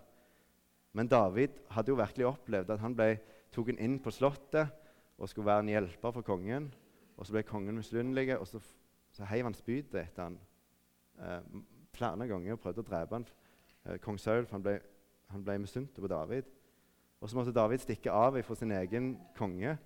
Men 0.92 1.10
David 1.10 1.58
hadde 1.74 1.90
jo 1.90 1.98
virkelig 1.98 2.30
opplevd 2.30 2.70
at 2.70 2.84
han 2.86 2.94
ble 2.94 3.10
tatt 3.50 3.74
inn 3.74 3.98
på 3.98 4.14
slottet 4.14 4.70
og 5.18 5.28
skulle 5.28 5.50
være 5.50 5.66
en 5.66 5.74
hjelper 5.74 6.14
for 6.14 6.22
kongen. 6.22 6.70
Og 7.18 7.26
så 7.26 7.34
ble 7.34 7.42
kongen 7.50 7.82
misunnelig, 7.82 8.38
og 8.38 8.46
så, 8.46 8.62
så 9.10 9.26
heiv 9.28 9.50
han 9.50 9.58
spydet 9.58 9.98
etter 10.06 10.28
han 10.28 10.38
eh, 11.18 11.60
flere 12.00 12.28
ganger 12.30 12.56
og 12.56 12.62
prøvde 12.64 12.82
å 12.82 12.88
drepe 12.88 13.18
han. 13.18 13.28
Eh, 13.84 14.00
Kong 14.02 14.18
Saul 14.20 14.46
for 14.46 14.58
han 14.58 14.64
ble, 14.64 14.78
han 15.30 15.44
ble 15.44 15.58
misunt 15.62 15.94
på 15.96 16.10
David. 16.10 16.48
Og 17.20 17.28
så 17.28 17.36
måtte 17.36 17.54
David 17.54 17.84
stikke 17.84 18.12
av 18.16 18.38
fra 18.42 18.56
sin 18.56 18.72
egen 18.72 19.12
konge. 19.36 19.76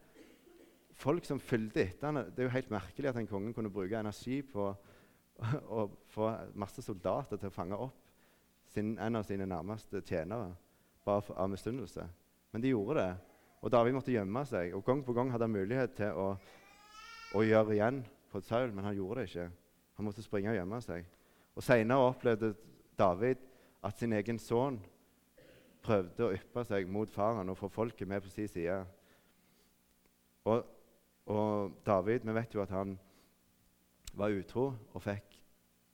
Folk 0.94 1.26
som 1.26 1.42
fulgte 1.42 1.82
etter 1.82 2.06
han, 2.06 2.30
Det 2.30 2.44
er 2.44 2.48
jo 2.48 2.54
helt 2.54 2.70
merkelig 2.70 3.10
at 3.10 3.16
en 3.18 3.26
konge 3.26 3.52
kunne 3.52 3.72
bruke 3.74 3.98
energi 3.98 4.42
på 4.42 4.70
å 5.78 5.86
få 6.14 6.30
masse 6.54 6.82
soldater 6.82 7.36
til 7.36 7.50
å 7.50 7.54
fange 7.54 7.74
opp 7.74 7.98
sin, 8.70 8.94
en 8.98 9.18
av 9.18 9.26
sine 9.26 9.46
nærmeste 9.46 10.02
tjenere 10.06 10.52
bare 11.04 11.22
for, 11.22 11.36
av 11.38 11.50
misunnelse. 11.50 12.06
Men 12.52 12.62
de 12.62 12.70
gjorde 12.70 13.00
det. 13.00 13.10
Og 13.64 13.72
David 13.72 13.96
måtte 13.96 14.12
gjemme 14.14 14.44
seg. 14.46 14.74
Og 14.76 14.84
Gang 14.86 15.02
på 15.04 15.12
gang 15.16 15.32
hadde 15.32 15.48
han 15.48 15.56
mulighet 15.56 15.96
til 15.98 16.14
å, 16.20 16.28
å 17.34 17.42
gjøre 17.42 17.74
igjen 17.74 18.02
på 18.30 18.42
Saul, 18.44 18.70
men 18.74 18.86
han 18.86 18.96
gjorde 18.96 19.20
det 19.20 19.28
ikke. 19.30 19.50
Han 19.98 20.06
måtte 20.08 20.22
springe 20.22 20.52
og 20.52 20.58
gjemme 20.58 20.80
seg. 20.84 21.06
Og 21.54 21.62
Senere 21.62 22.10
opplevde 22.10 22.54
David 22.98 23.42
at 23.84 23.98
sin 23.98 24.12
egen 24.16 24.38
sønn 24.38 24.80
prøvde 25.84 26.26
å 26.26 26.34
yppe 26.34 26.64
seg 26.64 26.88
mot 26.90 27.10
faren 27.12 27.50
og 27.52 27.58
få 27.58 27.68
folket 27.72 28.08
med 28.08 28.24
på 28.24 28.32
sin 28.32 28.48
side. 28.48 28.78
Og, 30.48 30.64
og, 31.26 31.76
David, 31.86 32.24
vi 32.24 32.36
vet 32.36 32.56
jo 32.56 32.62
at 32.64 32.72
han 32.72 32.96
var 34.14 34.34
utro 34.34 34.70
og 34.94 35.02
fikk 35.02 35.38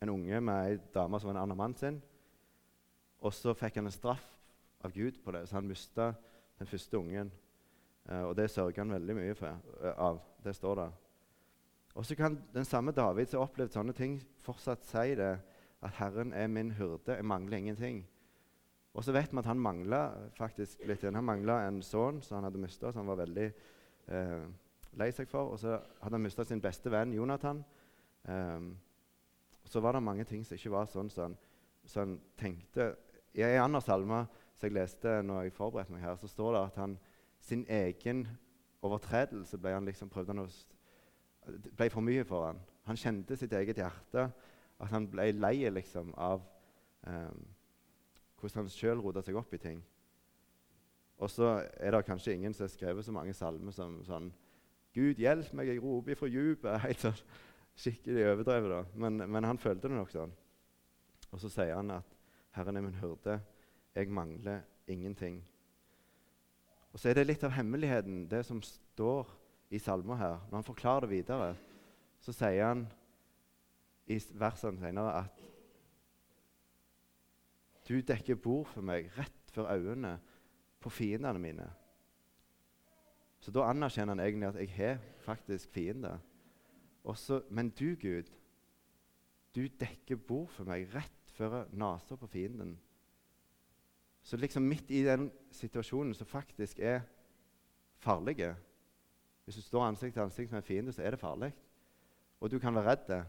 en 0.01 0.13
unge 0.13 0.41
med 0.41 0.71
ei 0.71 0.79
dame 0.95 1.21
som 1.21 1.31
var 1.31 1.37
en 1.37 1.43
annen 1.43 1.59
mann 1.59 1.77
sin. 1.77 2.01
Og 3.21 3.35
så 3.37 3.55
fikk 3.57 3.81
han 3.81 3.91
en 3.91 3.95
straff 3.95 4.27
av 4.85 4.95
Gud 4.95 5.19
på 5.21 5.35
det, 5.35 5.45
så 5.49 5.59
han 5.59 5.69
mista 5.69 6.13
den 6.59 6.69
første 6.69 6.97
ungen. 6.97 7.33
Uh, 8.09 8.31
og 8.31 8.37
det 8.37 8.49
sørger 8.51 8.81
han 8.81 8.95
veldig 8.95 9.17
mye 9.19 9.37
for, 9.37 9.59
uh, 9.83 9.93
av. 9.93 10.21
Det 10.41 10.55
står 10.57 10.79
der. 10.79 10.93
Og 11.95 12.07
så 12.07 12.17
kan 12.17 12.39
den 12.55 12.65
samme 12.65 12.95
David 12.97 13.29
som 13.29 13.43
har 13.43 13.51
opplevd 13.51 13.75
sånne 13.75 13.93
ting, 13.97 14.15
fortsatt 14.41 14.87
si 14.89 15.17
det. 15.19 15.35
At 15.83 15.91
'Herren 15.91 16.33
er 16.33 16.47
min 16.47 16.71
hyrde, 16.71 17.17
jeg 17.17 17.25
mangler 17.25 17.57
ingenting'. 17.57 18.05
Og 18.95 19.05
så 19.05 19.13
vet 19.13 19.33
vi 19.33 19.39
at 19.39 19.47
han 19.47 19.59
mangla 19.59 20.11
litt. 20.87 21.03
Han 21.03 21.25
mangla 21.25 21.69
en 21.69 21.83
sønn 21.83 22.23
som 22.23 22.35
han 22.35 22.45
hadde 22.45 22.59
mista, 22.59 22.93
som 22.93 23.07
han 23.07 23.07
var 23.07 23.25
veldig 23.27 23.53
eh, 24.09 24.47
lei 24.93 25.11
seg 25.11 25.29
for. 25.29 25.53
Og 25.55 25.59
så 25.59 25.81
hadde 26.03 26.15
han 26.15 26.23
mista 26.23 26.45
sin 26.45 26.61
beste 26.61 26.91
venn 26.91 27.13
Jonathan 27.13 27.65
Um, 28.29 28.79
så 29.65 29.81
var 29.81 29.93
det 29.93 30.03
mange 30.03 30.25
ting 30.25 30.47
som 30.47 30.55
ikke 30.55 30.73
var 30.75 30.89
sånn 30.91 31.11
som 31.11 31.37
så 31.87 32.05
han 32.05 32.19
tenkte. 32.39 32.93
I 33.35 33.43
en 33.47 33.65
annen 33.65 33.83
salme 33.83 34.25
som 34.59 34.69
jeg 34.69 34.77
leste 34.77 35.21
når 35.25 35.47
jeg 35.47 35.57
forberedte 35.57 35.95
meg 35.95 36.05
her, 36.05 36.19
så 36.21 36.29
står 36.29 36.53
det 36.55 36.61
at 36.67 36.81
han 36.83 36.97
sin 37.41 37.65
egen 37.73 38.27
overtredelse 38.85 39.59
ble 39.59 39.73
han 39.73 39.89
liksom 39.89 40.11
han 40.13 40.43
å, 40.45 40.47
ble 41.49 41.89
for 41.91 42.05
mye 42.05 42.25
for 42.29 42.51
han. 42.51 42.61
Han 42.85 43.01
kjente 43.01 43.37
sitt 43.37 43.53
eget 43.57 43.81
hjerte, 43.81 44.29
at 44.81 44.93
han 44.95 45.09
ble 45.11 45.31
lei 45.37 45.69
liksom, 45.71 46.15
av 46.17 46.43
um, 47.07 47.41
hvordan 48.41 48.65
han 48.65 48.73
sjøl 48.73 49.03
rota 49.05 49.23
seg 49.25 49.37
opp 49.37 49.53
i 49.55 49.61
ting. 49.61 49.83
Og 51.21 51.29
så 51.29 51.59
er 51.77 51.93
det 51.93 52.07
kanskje 52.07 52.35
ingen 52.35 52.55
som 52.57 52.65
har 52.65 52.73
skrevet 52.73 53.05
så 53.05 53.13
mange 53.13 53.35
salmer 53.37 53.75
som 53.77 53.99
sånn 54.07 54.31
Gud, 54.97 55.21
hjelp 55.23 55.53
meg, 55.55 55.69
jeg 55.71 55.83
roper 55.85 56.17
ifra 56.17 56.29
dypet. 56.33 56.81
Helt 56.87 57.05
sånn 57.05 57.21
skikkelig 57.79 58.25
overdrevet. 58.33 58.73
da. 58.73 58.81
Men, 58.99 59.23
men, 59.31 59.47
han 59.47 59.61
følte 59.61 59.87
det 59.89 59.99
nok 59.99 60.11
sånn. 60.11 60.33
Og 61.31 61.39
så 61.39 61.51
sier 61.53 61.77
han 61.77 61.93
at 61.95 62.17
'Herren 62.57 62.77
er 62.81 62.83
min 62.83 62.99
hyrde, 62.99 63.37
jeg 63.95 64.11
mangler 64.11 64.65
ingenting'. 64.91 65.39
Og 66.91 66.99
så 66.99 67.11
er 67.11 67.21
det 67.21 67.29
litt 67.29 67.45
av 67.47 67.55
hemmeligheten, 67.55 68.25
det 68.27 68.43
som 68.47 68.59
står 68.63 69.29
i 69.71 69.79
salmer 69.79 70.19
her. 70.19 70.41
Når 70.51 70.57
han 70.57 70.67
forklarer 70.67 71.07
det 71.07 71.11
videre, 71.11 71.53
så 72.21 72.35
sier 72.35 72.67
han 72.67 72.89
i 74.11 74.19
versene 74.39 74.81
senere 74.83 75.15
at 75.23 75.47
du 77.89 77.97
dekker 78.07 78.39
bord 78.39 78.69
for 78.71 78.87
meg 78.87 79.11
rett 79.17 79.55
for 79.55 79.71
øynene 79.71 80.17
på 80.81 80.91
fiendene 80.95 81.43
mine. 81.43 81.67
Så 83.41 83.53
da 83.55 83.65
anerkjenner 83.71 84.15
han 84.15 84.23
egentlig 84.23 84.49
at 84.49 84.61
jeg 84.61 84.75
har 84.77 85.01
faktisk 85.25 85.73
fiender. 85.75 86.19
Også, 87.05 87.41
men 87.51 87.71
du, 87.71 87.95
Gud, 88.01 88.29
du 89.55 89.65
dekker 89.81 90.17
bord 90.17 90.51
for 90.55 90.69
meg 90.69 90.91
rett 90.95 91.35
før 91.35 91.65
nesa 91.73 92.17
på 92.21 92.29
fienden. 92.31 92.77
Så 94.23 94.37
liksom 94.37 94.63
midt 94.69 94.91
i 94.93 95.03
den 95.07 95.31
situasjonen 95.51 96.15
som 96.15 96.29
faktisk 96.29 96.79
er 96.79 97.01
farlig 97.99 98.55
Hvis 99.45 99.57
du 99.57 99.63
står 99.63 99.87
ansikt 99.87 100.15
til 100.15 100.23
ansikt 100.23 100.51
med 100.51 100.59
en 100.59 100.67
fiende, 100.67 100.93
så 100.93 101.03
er 101.03 101.11
det 101.11 101.21
farlig. 101.21 101.53
Og 102.41 102.51
du 102.51 102.59
kan 102.59 102.75
være 102.75 102.91
redd. 102.91 103.25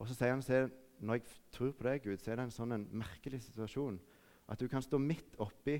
Og 0.00 0.08
så 0.08 0.16
sier 0.16 0.32
han 0.34 0.44
at 0.44 0.78
når 1.02 1.18
jeg 1.18 1.36
tror 1.54 1.72
på 1.74 1.86
deg, 1.88 2.04
Gud, 2.04 2.20
så 2.20 2.32
er 2.32 2.38
det 2.38 2.46
en 2.46 2.54
sånn 2.54 2.76
en 2.76 2.88
merkelig 3.02 3.42
situasjon 3.48 3.98
at 4.52 4.60
du 4.60 4.68
kan 4.70 4.84
stå 4.84 4.98
midt 5.00 5.36
oppi 5.42 5.78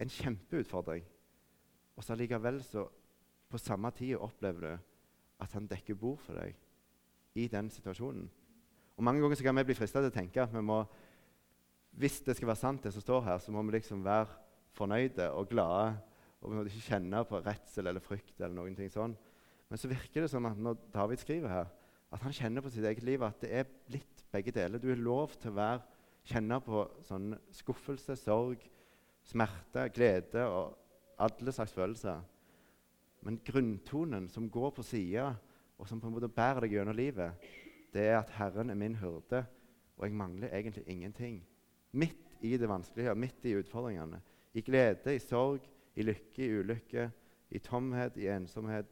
en 0.00 0.10
kjempeutfordring, 0.10 1.04
og 1.94 2.02
så 2.02 2.16
likevel 2.18 2.58
så 2.66 2.86
på 3.50 3.60
samme 3.60 3.90
tid 3.94 4.16
opplever 4.18 4.64
du 4.64 4.72
at 5.44 5.52
han 5.54 5.68
dekker 5.70 5.98
bord 5.98 6.18
for 6.22 6.38
deg 6.38 6.56
i 7.38 7.46
den 7.50 7.68
situasjonen. 7.70 8.26
Og 8.94 9.02
Mange 9.04 9.22
ganger 9.22 9.38
så 9.38 9.46
kan 9.46 9.56
vi 9.58 9.66
bli 9.68 9.76
fristet 9.78 10.02
til 10.02 10.10
å 10.10 10.14
tenke 10.14 10.42
at 10.42 10.54
vi 10.54 10.62
må 10.62 10.82
hvis 11.94 12.20
det 12.26 12.34
skal 12.34 12.50
være 12.50 12.58
sant, 12.58 12.82
det 12.82 12.92
som 12.94 13.02
står 13.04 13.22
her, 13.28 13.38
så 13.38 13.52
må 13.54 13.62
vi 13.62 13.76
liksom 13.76 14.02
være 14.02 14.26
fornøyde 14.74 15.28
og 15.30 15.48
glade. 15.52 15.94
Og 16.42 16.50
vi 16.50 16.56
må 16.56 16.64
ikke 16.66 16.88
kjenne 16.88 17.22
på 17.28 17.40
redsel 17.44 17.86
eller 17.86 18.02
frykt. 18.02 18.34
eller 18.40 18.56
noen 18.56 18.74
ting 18.76 18.90
sånn. 18.90 19.14
Men 19.70 19.80
så 19.80 19.88
virker 19.88 20.24
det 20.24 20.30
som 20.30 20.46
at 20.46 20.58
når 20.58 20.80
David 20.92 21.22
skriver 21.22 21.48
her, 21.48 21.70
at 22.14 22.22
han 22.22 22.34
kjenner 22.34 22.62
på 22.62 22.70
sitt 22.70 22.86
eget 22.86 23.02
liv 23.06 23.22
at 23.26 23.40
det 23.42 23.50
er 23.58 23.72
blitt 23.88 24.22
begge 24.32 24.54
deler. 24.54 24.78
Du 24.78 24.90
er 24.92 25.00
lov 25.00 25.34
til 25.40 25.50
å 25.50 25.58
være, 25.58 25.82
kjenne 26.24 26.60
på 26.64 26.84
sånn 27.04 27.34
skuffelse, 27.52 28.14
sorg, 28.16 28.62
smerte, 29.26 29.88
glede 29.92 30.44
og 30.46 30.76
alle 31.20 31.52
slags 31.52 31.74
følelser. 31.74 32.22
Men 33.24 33.40
grunntonen 33.44 34.28
som 34.32 34.46
går 34.52 34.72
på 34.76 34.84
sida, 34.86 35.32
og 35.80 35.88
som 35.88 36.00
på 36.00 36.08
en 36.08 36.14
måte 36.14 36.30
bærer 36.30 36.64
deg 36.64 36.76
gjennom 36.76 36.96
livet, 36.96 37.50
det 37.94 38.06
er 38.10 38.20
at 38.20 38.32
Herren 38.38 38.70
er 38.70 38.78
min 38.78 38.96
hyrde, 39.00 39.42
og 39.96 40.06
jeg 40.06 40.16
mangler 40.16 40.54
egentlig 40.54 40.84
ingenting. 40.90 41.40
Midt 41.92 42.38
i 42.44 42.54
det 42.58 42.68
vanskelige, 42.68 43.14
midt 43.18 43.46
i 43.46 43.56
utfordringene. 43.58 44.20
I 44.54 44.62
glede, 44.62 45.14
i 45.14 45.22
sorg, 45.22 45.66
i 45.96 46.06
lykke, 46.06 46.42
i 46.44 46.60
ulykke, 46.60 47.08
i 47.54 47.60
tomhet, 47.62 48.16
i 48.18 48.30
ensomhet, 48.30 48.90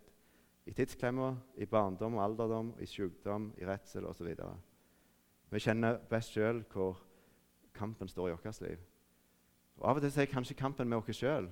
i 0.67 0.73
tidsklemmer, 0.73 1.37
i 1.57 1.67
barndom 1.67 2.15
og 2.15 2.25
alderdom, 2.25 2.75
i 2.81 2.87
sykdom, 2.87 3.51
i 3.59 3.67
redsel 3.67 4.07
osv. 4.07 4.29
Vi 5.51 5.61
kjenner 5.61 5.99
best 6.11 6.35
sjøl 6.35 6.63
hvor 6.73 7.01
kampen 7.75 8.09
står 8.09 8.31
i 8.31 8.37
vårt 8.37 8.61
liv. 8.63 8.79
Og 9.81 9.89
Av 9.91 9.99
og 9.99 10.05
til 10.05 10.21
er 10.23 10.31
kanskje 10.31 10.59
kampen 10.59 10.89
med 10.89 11.01
oss 11.01 11.17
sjøl. 11.19 11.49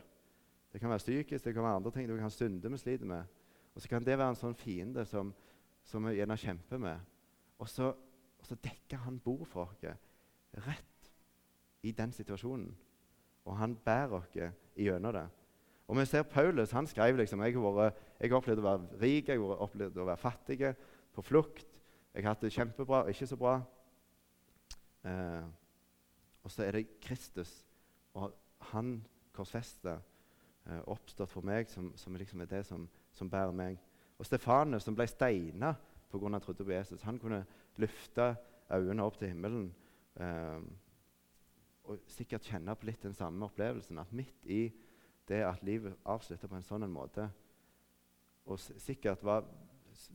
Det 0.70 0.80
kan 0.80 0.90
være 0.90 1.02
psykisk, 1.02 1.44
det 1.44 1.54
kan 1.54 1.64
være 1.64 1.80
andre 1.80 1.90
ting, 1.90 2.06
det 2.06 2.16
kan 2.16 2.28
være 2.28 2.36
synder 2.36 2.70
vi 2.70 2.78
sliter 2.78 3.06
med. 3.06 3.24
Og 3.74 3.82
så 3.82 3.88
kan 3.88 4.04
det 4.04 4.18
være 4.18 4.34
en 4.34 4.38
sånn 4.38 4.54
fiende 4.54 5.04
som, 5.06 5.32
som 5.84 6.06
vi 6.06 6.14
gjerne 6.18 6.38
kjemper 6.38 6.78
med. 6.78 7.00
Og 7.58 7.68
så, 7.68 7.90
og 8.38 8.46
så 8.46 8.56
dekker 8.62 9.02
han 9.04 9.18
bord 9.18 9.46
for 9.48 9.66
oss 9.66 9.84
rett 10.66 11.10
i 11.82 11.92
den 11.92 12.12
situasjonen. 12.12 12.70
Og 13.44 13.56
han 13.56 13.74
bærer 13.74 14.16
oss 14.20 14.30
gjennom 14.76 15.14
det. 15.16 15.26
Og 15.90 15.96
vi 15.98 16.04
ser 16.06 16.22
Paulus 16.22 16.70
han 16.70 16.86
skrev 16.86 17.16
liksom, 17.18 17.40
jeg 17.42 17.56
har, 17.58 18.36
opplevd 18.38 18.60
å 18.62 18.66
være 18.66 18.98
rik, 19.00 19.28
jeg 19.28 19.40
har 19.42 19.62
opplevd 19.64 19.96
å 19.98 20.06
være 20.06 20.22
fattig, 20.22 20.60
på 21.10 21.22
flukt. 21.26 21.66
Jeg 22.14 22.22
har 22.22 22.36
hatt 22.36 22.44
det 22.44 22.52
kjempebra, 22.54 23.00
og 23.02 23.10
ikke 23.10 23.26
så 23.26 23.38
bra. 23.38 23.56
Eh, 25.02 25.48
og 26.46 26.52
så 26.54 26.62
er 26.62 26.78
det 26.78 27.00
Kristus 27.02 27.50
og 28.14 28.30
han 28.70 29.00
korsfesta, 29.34 29.96
eh, 30.66 30.82
oppstått 30.90 31.32
for 31.32 31.46
meg, 31.46 31.66
som, 31.70 31.90
som 31.98 32.14
liksom 32.14 32.44
er 32.44 32.50
det 32.52 32.60
som, 32.68 32.84
som, 33.10 33.30
bærer 33.30 33.54
meg. 33.56 33.80
Og 34.18 34.28
Stefanus, 34.28 34.86
som 34.86 34.94
ble 34.94 35.08
steina 35.10 35.72
pga. 36.10 36.22
han 36.28 36.44
trodde 36.44 36.66
på 36.66 36.74
Jesus, 36.74 37.02
han 37.02 37.18
kunne 37.18 37.42
løfte 37.82 38.36
øynene 38.70 39.02
opp 39.02 39.18
til 39.18 39.32
himmelen. 39.32 39.72
Eh, 40.22 40.62
og 41.90 42.06
sikkert 42.06 42.46
kjenne 42.46 42.78
på 42.78 42.86
litt 42.86 43.02
den 43.02 43.14
samme 43.18 43.50
opplevelsen. 43.50 43.98
At 43.98 44.14
midt 44.14 44.46
i 44.46 44.68
det 45.28 45.42
at 45.46 45.62
livet 45.62 45.96
avslutter 46.04 46.48
på 46.48 46.58
en 46.58 46.66
sånn 46.66 46.88
måte, 46.90 47.28
og 48.46 48.58
sikkert 48.58 49.22
var 49.24 49.44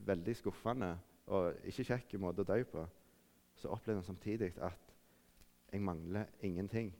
veldig 0.06 0.34
skuffende 0.36 0.96
og 1.32 1.66
ikke 1.66 1.86
kjekk 1.90 2.16
måte 2.22 2.44
å 2.44 2.48
dø 2.48 2.58
på, 2.70 2.84
så 3.56 3.72
opplevde 3.72 4.02
han 4.02 4.06
samtidig 4.06 4.52
at 4.62 4.94
jeg 5.72 5.82
mangler 5.82 6.28
ingenting. 6.44 6.92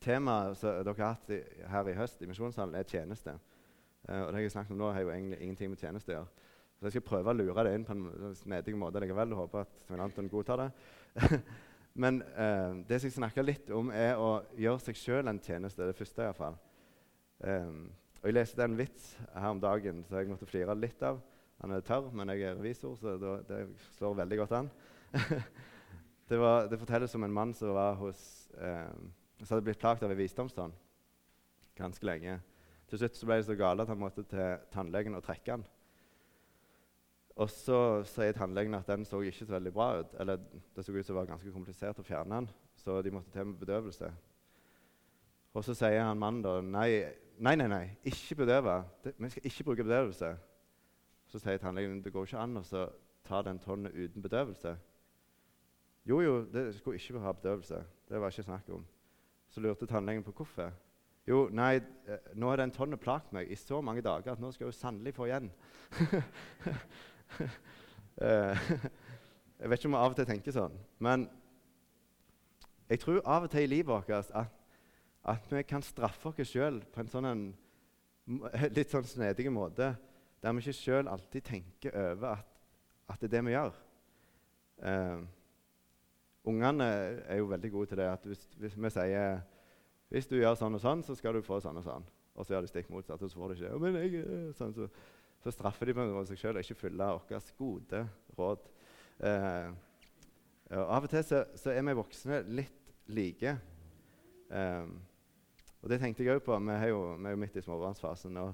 Temaet 0.00 0.58
som 0.60 0.76
dere 0.86 0.94
har 1.00 1.16
hatt 1.16 1.32
her 1.72 1.88
i 1.90 1.96
høst 1.98 2.20
i 2.22 2.28
Misjonssalen, 2.30 2.76
er 2.78 2.86
tjeneste. 2.86 3.34
Uh, 4.06 4.26
og 4.28 4.32
det 4.32 4.44
jeg 4.44 4.52
snakket 4.54 4.76
om 4.76 4.78
nå, 4.84 4.90
har 4.94 5.02
jo 5.02 5.10
egentlig 5.10 5.40
ingenting 5.42 5.72
med 5.72 5.80
tjeneste 5.82 6.12
å 6.12 6.18
gjøre. 6.20 6.44
Så 6.76 6.86
jeg 6.86 6.94
skal 6.94 7.06
prøve 7.08 7.32
å 7.32 7.34
lure 7.34 7.64
det 7.66 7.72
inn 7.74 7.86
på 7.88 7.94
en 7.96 8.34
snedig 8.36 8.76
måte 8.78 9.00
likevel. 9.02 9.32
og 9.32 9.46
håper 9.46 9.64
at 9.64 9.80
Svein 9.86 10.04
Anton 10.04 10.28
godtar 10.30 10.60
det. 10.62 10.70
Men 11.96 12.20
eh, 12.22 12.72
det 12.88 13.00
som 13.00 13.08
jeg 13.08 13.16
snakker 13.16 13.46
litt 13.46 13.70
om, 13.72 13.88
er 13.94 14.20
å 14.20 14.42
gjøre 14.60 14.82
seg 14.84 14.98
sjøl 15.00 15.30
en 15.30 15.40
tjeneste. 15.40 15.86
Det 15.88 15.96
første, 15.96 16.26
iallfall. 16.26 16.58
Eh, 17.40 17.70
og 18.20 18.28
jeg 18.28 18.36
leste 18.36 18.64
en 18.64 18.76
vits 18.76 19.12
her 19.32 19.50
om 19.52 19.60
dagen 19.62 20.02
så 20.08 20.20
jeg 20.20 20.30
måtte 20.30 20.48
flire 20.48 20.76
litt 20.76 21.02
av. 21.06 21.20
Han 21.62 21.72
er 21.72 21.84
tørr, 21.84 22.10
men 22.12 22.32
jeg 22.34 22.44
er 22.44 22.58
revisor, 22.58 22.96
så 23.00 23.14
det, 23.20 23.36
det 23.48 23.60
slår 23.96 24.18
veldig 24.18 24.40
godt 24.42 24.56
an. 24.58 24.72
det, 26.28 26.40
var, 26.40 26.66
det, 26.68 26.80
fortelles 26.80 27.14
om 27.16 27.24
en 27.24 27.36
mann 27.36 27.54
som 27.56 27.78
hos 28.00 28.20
eh, 28.60 28.90
som 29.40 29.54
hadde 29.54 29.66
blitt 29.68 29.80
plaget 29.80 30.04
av 30.04 30.12
en 30.12 30.18
visdomstann 30.18 30.74
ganske 31.76 32.08
lenge. 32.08 32.38
Til 32.88 33.00
slutt 33.00 33.18
ble 33.28 33.40
det 33.40 33.48
så 33.48 33.56
gale 33.58 33.84
at 33.84 33.90
han 33.92 34.00
måtte 34.00 34.24
til 34.28 34.60
tannlegen 34.72 35.16
og 35.18 35.24
trekke 35.26 35.56
den. 35.56 35.64
Og 37.36 37.50
så 37.52 37.78
sier 38.08 38.32
tannlegen 38.32 38.74
at 38.78 38.88
den 38.88 39.04
så 39.04 39.20
ikke 39.20 39.44
så 39.44 39.52
veldig 39.52 39.72
bra 39.72 39.90
ut. 40.00 40.14
Eller 40.20 40.40
det 40.76 40.84
så 40.84 40.92
ut 40.92 41.04
som 41.04 41.12
det 41.12 41.18
var 41.20 41.28
ganske 41.28 41.52
komplisert 41.52 41.98
å 42.00 42.04
fjerne 42.06 42.40
den, 42.40 42.48
så 42.80 43.02
de 43.04 43.12
måtte 43.12 43.32
til 43.34 43.44
med 43.44 43.60
bedøvelse. 43.60 44.08
Og 45.56 45.64
så 45.64 45.74
sier 45.76 46.02
han 46.04 46.20
mannen 46.20 46.42
da 46.44 46.58
nei, 46.64 46.90
nei, 47.38 47.54
nei, 47.60 47.68
nei 47.68 47.84
ikke 48.08 48.40
bedøve. 48.42 48.78
Vi 49.04 49.30
skal 49.32 49.48
ikke 49.50 49.68
bruke 49.68 49.84
bedøvelse. 49.84 50.32
Så 51.28 51.40
sier 51.42 51.60
tannlegen 51.60 52.00
det 52.04 52.12
går 52.14 52.28
ikke 52.28 52.40
an 52.40 52.60
å 52.60 52.64
ta 53.26 53.42
den 53.44 53.60
tonnen 53.60 53.92
uten 53.92 54.24
bedøvelse. 54.24 54.76
Jo, 56.06 56.20
jo, 56.22 56.34
det 56.52 56.70
skulle 56.76 57.00
ikke 57.00 57.20
ha 57.20 57.32
bedøvelse. 57.36 57.82
Det 58.08 58.20
var 58.20 58.32
ikke 58.32 58.46
snakk 58.46 58.68
om. 58.72 58.84
Så 59.50 59.60
lurte 59.60 59.88
tannlegen 59.90 60.24
på 60.24 60.32
hvorfor. 60.36 60.72
Jo, 61.26 61.48
nei, 61.50 61.80
eh, 62.06 62.32
nå 62.38 62.48
har 62.52 62.60
den 62.60 62.70
tonnen 62.70 63.00
plaget 63.02 63.32
meg 63.34 63.50
i 63.50 63.58
så 63.58 63.80
mange 63.82 64.04
dager 64.04 64.36
at 64.36 64.40
nå 64.40 64.52
skal 64.54 64.70
hun 64.70 64.76
sannelig 64.76 65.14
få 65.16 65.26
igjen. 65.26 65.50
Eh, 68.16 68.68
jeg 69.60 69.68
vet 69.68 69.76
ikke 69.76 69.88
om 69.90 69.92
vi 69.92 69.98
av 70.00 70.14
og 70.14 70.16
til 70.16 70.28
tenker 70.28 70.54
sånn, 70.54 70.76
men 71.04 71.26
jeg 72.88 73.02
tror 73.02 73.18
av 73.28 73.44
og 73.44 73.50
til 73.52 73.66
i 73.66 73.68
livet 73.68 73.90
vårt 73.90 74.08
at, 74.16 74.30
at 75.28 75.50
vi 75.52 75.60
kan 75.68 75.84
straffe 75.84 76.30
oss 76.30 76.48
sjøl 76.48 76.78
på 76.94 77.02
en 77.02 77.10
sånn 77.12 77.28
en, 77.28 77.42
litt 78.78 78.94
sånn 78.94 79.04
snedig 79.04 79.50
måte, 79.52 79.90
der 80.40 80.56
vi 80.56 80.64
ikke 80.64 80.78
sjøl 80.78 81.10
alltid 81.12 81.44
tenker 81.44 81.92
over 81.92 82.38
at, 82.38 82.56
at, 83.10 83.20
det 83.20 83.28
er 83.28 83.34
det 83.34 83.44
vi 83.44 83.54
gjør. 83.56 83.76
Uh, 84.80 85.20
ungene 86.48 86.88
er 87.26 87.40
jo 87.40 87.50
veldig 87.50 87.72
gode 87.74 87.92
til 87.92 88.00
det. 88.00 88.08
at 88.16 88.24
Hvis, 88.28 88.48
hvis 88.56 88.80
vi 88.80 88.92
sier 88.96 89.40
hvis 90.12 90.28
du 90.30 90.36
gjør 90.38 90.54
sånn 90.58 90.76
og 90.78 90.82
sånn, 90.82 91.02
så 91.02 91.16
skal 91.18 91.34
du 91.34 91.42
få 91.44 91.58
sånn 91.62 91.80
og 91.80 91.86
sånn. 91.86 92.04
Og 92.36 92.46
så 92.46 92.54
gjør 92.54 92.66
de 92.66 92.70
stikk 92.70 92.90
motsatt, 92.92 93.22
og 93.22 93.30
så 93.32 93.40
får 93.40 93.52
du 93.52 93.54
ikke. 93.56 93.70
det. 93.72 93.80
Men 93.82 93.96
jeg, 93.98 94.26
sånn, 94.58 94.74
så 94.76 94.86
så 95.46 95.54
straffer 95.54 95.86
de 95.86 95.94
på 95.94 96.02
en 96.02 96.14
måte 96.14 96.32
seg 96.32 96.40
sjøl 96.40 96.58
og 96.58 96.64
ikke 96.64 96.80
følger 96.80 97.18
vårt 97.30 97.50
gode 97.58 98.00
råd. 98.38 98.70
Eh, 99.22 99.68
og 100.74 100.94
Av 100.96 101.04
og 101.06 101.12
til 101.12 101.22
så, 101.22 101.44
så, 101.54 101.70
er 101.70 101.84
vi 101.86 101.94
voksne 101.94 102.40
litt 102.50 102.88
like. 103.14 103.52
Eh, 104.50 104.88
og 105.78 105.92
det 105.92 106.00
tenkte 106.02 106.26
jeg 106.26 106.34
òg 106.34 106.42
på. 106.42 106.56
Vi 106.58 106.74
er, 106.74 106.88
jo, 106.90 107.04
vi 107.14 107.30
er 107.30 107.36
jo 107.36 107.42
midt 107.44 107.60
i 107.60 107.62
småbarnsfasen. 107.62 108.40
og 108.42 108.50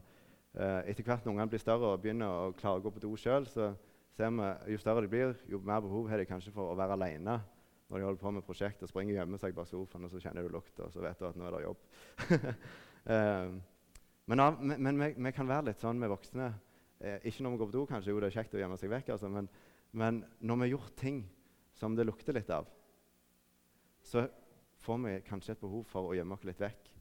eh, 0.53 0.91
Etter 0.93 1.07
hvert 1.07 1.25
når 1.25 1.33
ungene 1.33 1.49
blir 1.55 1.65
større 1.65 1.95
og 1.95 2.05
begynner 2.05 2.29
å 2.29 2.53
klare 2.59 2.83
å 2.83 2.85
gå 2.85 2.93
på 2.93 3.05
do 3.07 3.15
sjøl, 3.17 3.49
så 3.49 3.73
ser 4.13 4.35
vi 4.37 4.75
jo 4.75 4.83
større 4.83 5.07
de 5.07 5.13
blir, 5.15 5.33
jo 5.49 5.63
mer 5.65 5.81
behov 5.81 6.11
har 6.13 6.21
de 6.21 6.29
kanskje 6.29 6.53
for 6.53 6.75
å 6.75 6.77
være 6.77 6.99
alene 6.99 7.41
når 7.89 8.01
de 8.01 8.07
holder 8.07 8.21
på 8.21 8.31
med 8.33 8.45
prosjekt 8.45 8.85
og 8.85 8.89
springer 8.89 9.13
og 9.13 9.19
gjemmer 9.19 9.41
seg 9.41 9.57
bak 9.57 9.69
sofaen, 9.69 10.07
og 10.07 10.13
så 10.13 10.21
kjenner 10.21 10.47
du 10.47 10.53
lukta, 10.53 10.87
og 10.87 10.95
så 10.95 11.03
vet 11.05 11.19
du 11.21 11.27
at 11.29 11.37
nå 11.37 11.45
er 11.45 11.57
det 11.57 11.65
jobb. 11.67 11.83
eh, 13.13 13.57
men 14.33 15.01
vi, 15.03 15.09
vi, 15.19 15.33
kan 15.37 15.49
være 15.51 15.67
litt 15.69 15.83
sånn 15.83 16.01
med 16.01 16.09
voksne. 16.13 16.47
Eh, 17.03 17.19
ikke 17.27 17.43
når 17.43 17.55
vi 17.55 17.59
går 17.61 17.71
på 17.71 17.75
do, 17.75 17.83
kanskje, 17.91 18.13
jo 18.15 18.21
det 18.23 18.29
er 18.31 18.37
kjekt 18.37 18.55
å 18.55 18.61
gjemme 18.61 18.79
seg 18.79 18.93
vekk, 18.93 19.09
altså, 19.17 19.31
men, 19.33 19.49
men, 19.99 20.21
når 20.39 20.59
vi 20.61 20.65
har 20.67 20.73
gjort 20.77 20.95
ting 21.01 21.25
som 21.75 21.97
det 21.99 22.07
lukter 22.07 22.37
litt 22.37 22.51
av, 22.55 22.69
så 24.07 24.29
får 24.83 25.01
vi 25.03 25.15
kanskje 25.27 25.57
et 25.57 25.63
behov 25.63 25.83
for 25.91 26.11
å 26.11 26.15
gjemme 26.15 26.37
oss 26.37 26.47
litt 26.47 26.63
vekk. 26.63 26.93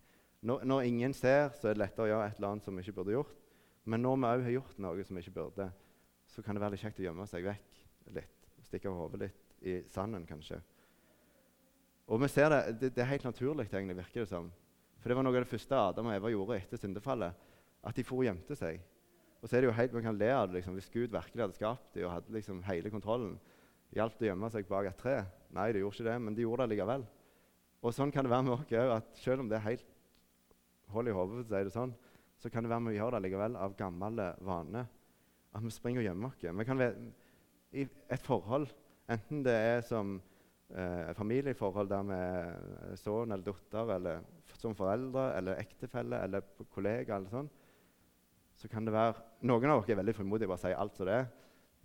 Når, 0.50 0.65
når, 0.65 0.88
ingen 0.89 1.13
ser, 1.13 1.51
så 1.53 1.70
er 1.70 1.75
det 1.75 1.84
lettere 1.84 2.08
å 2.08 2.10
gjøre 2.10 2.31
et 2.31 2.39
eller 2.39 2.55
annet 2.55 2.65
som 2.65 2.77
vi 2.77 2.86
ikke 2.86 2.98
burde 2.98 3.13
gjort. 3.13 3.38
Men 3.86 4.01
når 4.01 4.17
vi 4.17 4.29
òg 4.31 4.43
har 4.48 4.55
gjort 4.55 4.81
noe 4.81 5.05
som 5.05 5.17
vi 5.17 5.24
ikke 5.25 5.36
burde, 5.38 5.67
så 6.31 6.41
kan 6.46 6.58
det 6.58 6.63
være 6.63 6.74
litt 6.74 6.81
kjekt 6.81 7.01
å 7.01 7.05
gjemme 7.05 7.27
seg 7.29 7.46
vekk 7.46 7.81
litt. 8.17 8.50
Stikke 8.65 8.93
hodet 8.93 9.22
litt 9.22 9.65
i 9.70 9.75
sanden, 9.91 10.25
kanskje. 10.29 10.58
Og 12.10 12.22
vi 12.24 12.29
ser 12.31 12.50
det, 12.50 12.62
det, 12.79 12.93
det 12.96 13.03
er 13.03 13.12
helt 13.13 13.27
naturlig, 13.27 13.67
egentlig, 13.70 14.00
virker 14.01 14.24
det 14.24 14.31
som. 14.31 14.50
For 15.01 15.10
det 15.10 15.17
var 15.17 15.25
noe 15.25 15.38
av 15.38 15.46
det 15.46 15.51
første 15.51 15.77
Adam 15.77 16.10
og 16.10 16.15
Eva 16.15 16.34
gjorde 16.34 16.58
etter 16.58 16.81
syndefallet. 16.81 17.50
At 17.86 17.98
de 17.98 18.05
for 18.05 18.22
og 18.22 18.27
gjemte 18.27 18.58
seg. 18.58 18.81
Og 19.41 19.50
så 19.50 19.57
er 19.57 19.63
det 19.63 19.71
jo 19.71 19.77
helt, 19.77 19.93
Man 19.93 20.05
kan 20.05 20.17
le 20.17 20.29
av 20.33 20.48
det 20.48 20.60
liksom, 20.60 20.75
hvis 20.77 20.89
Gud 20.93 21.10
virkelig 21.10 21.43
hadde 21.43 21.57
skapt 21.57 21.95
dem 21.95 22.05
og 22.05 22.13
hadde 22.13 22.36
liksom 22.36 22.62
hele 22.67 22.91
kontrollen. 22.93 23.39
Hjalp 23.91 24.19
det 24.19 24.29
å 24.29 24.31
gjemme 24.31 24.50
seg 24.53 24.69
bak 24.69 24.88
et 24.88 25.01
tre? 25.01 25.15
Nei, 25.51 25.71
det 25.74 25.81
gjorde 25.81 25.98
ikke 25.98 26.10
det, 26.12 26.19
men 26.21 26.36
de 26.38 26.45
gjorde 26.45 26.67
det 26.67 26.75
likevel. 26.75 27.05
Og 27.81 27.95
sånn 27.95 28.13
kan 28.13 28.24
det 28.24 28.31
være 28.31 28.45
med 28.45 28.53
oss 28.53 28.63
òg. 28.69 29.10
Selv 29.19 29.43
om 29.43 29.50
det 29.50 29.57
er 29.57 29.65
helt 29.65 29.88
hold 30.93 31.10
i 31.10 31.15
hodet, 31.15 31.48
si 31.50 31.74
sånn, 31.74 31.93
så 32.41 32.50
kan 32.53 32.63
det 32.63 32.71
være 32.71 32.86
med 32.86 32.93
å 32.93 32.98
gjøre 33.00 33.17
det 33.17 33.25
likevel 33.25 33.57
av 33.57 33.75
gamle 33.79 34.27
vaner. 34.45 34.86
At 35.51 35.65
vi 35.65 35.74
springer 35.74 36.03
og 36.03 36.07
gjemmer 36.07 36.29
oss. 36.29 36.45
Vi 36.62 36.67
kan 36.67 36.79
være 36.79 37.10
i 37.71 37.88
et 37.88 38.27
forhold, 38.27 38.69
enten 39.12 39.41
det 39.43 39.55
er 39.55 39.81
som 39.88 40.17
eh, 40.75 41.12
familieforhold 41.17 41.89
der 41.91 42.07
vi 42.07 42.19
er 42.19 43.00
sønn 43.00 43.33
eller 43.33 43.45
datter, 43.48 43.93
eller 43.95 44.24
som 44.60 44.75
foreldre 44.77 45.31
eller 45.38 45.60
ektefelle 45.63 46.19
eller 46.25 46.45
kollega, 46.71 47.17
eller 47.17 47.31
sånn, 47.31 47.50
så 48.62 48.70
kan 48.70 48.86
det 48.86 48.94
være 48.94 49.18
Noen 49.50 49.72
av 49.74 49.82
dere 49.82 49.96
er 49.96 50.01
veldig 50.03 50.13
frimodige 50.20 50.46
og 50.46 50.53
bare 50.53 50.62
sier 50.62 50.77
alt 50.77 50.98
som 50.98 51.08
det 51.10 51.15
er. 51.18 51.30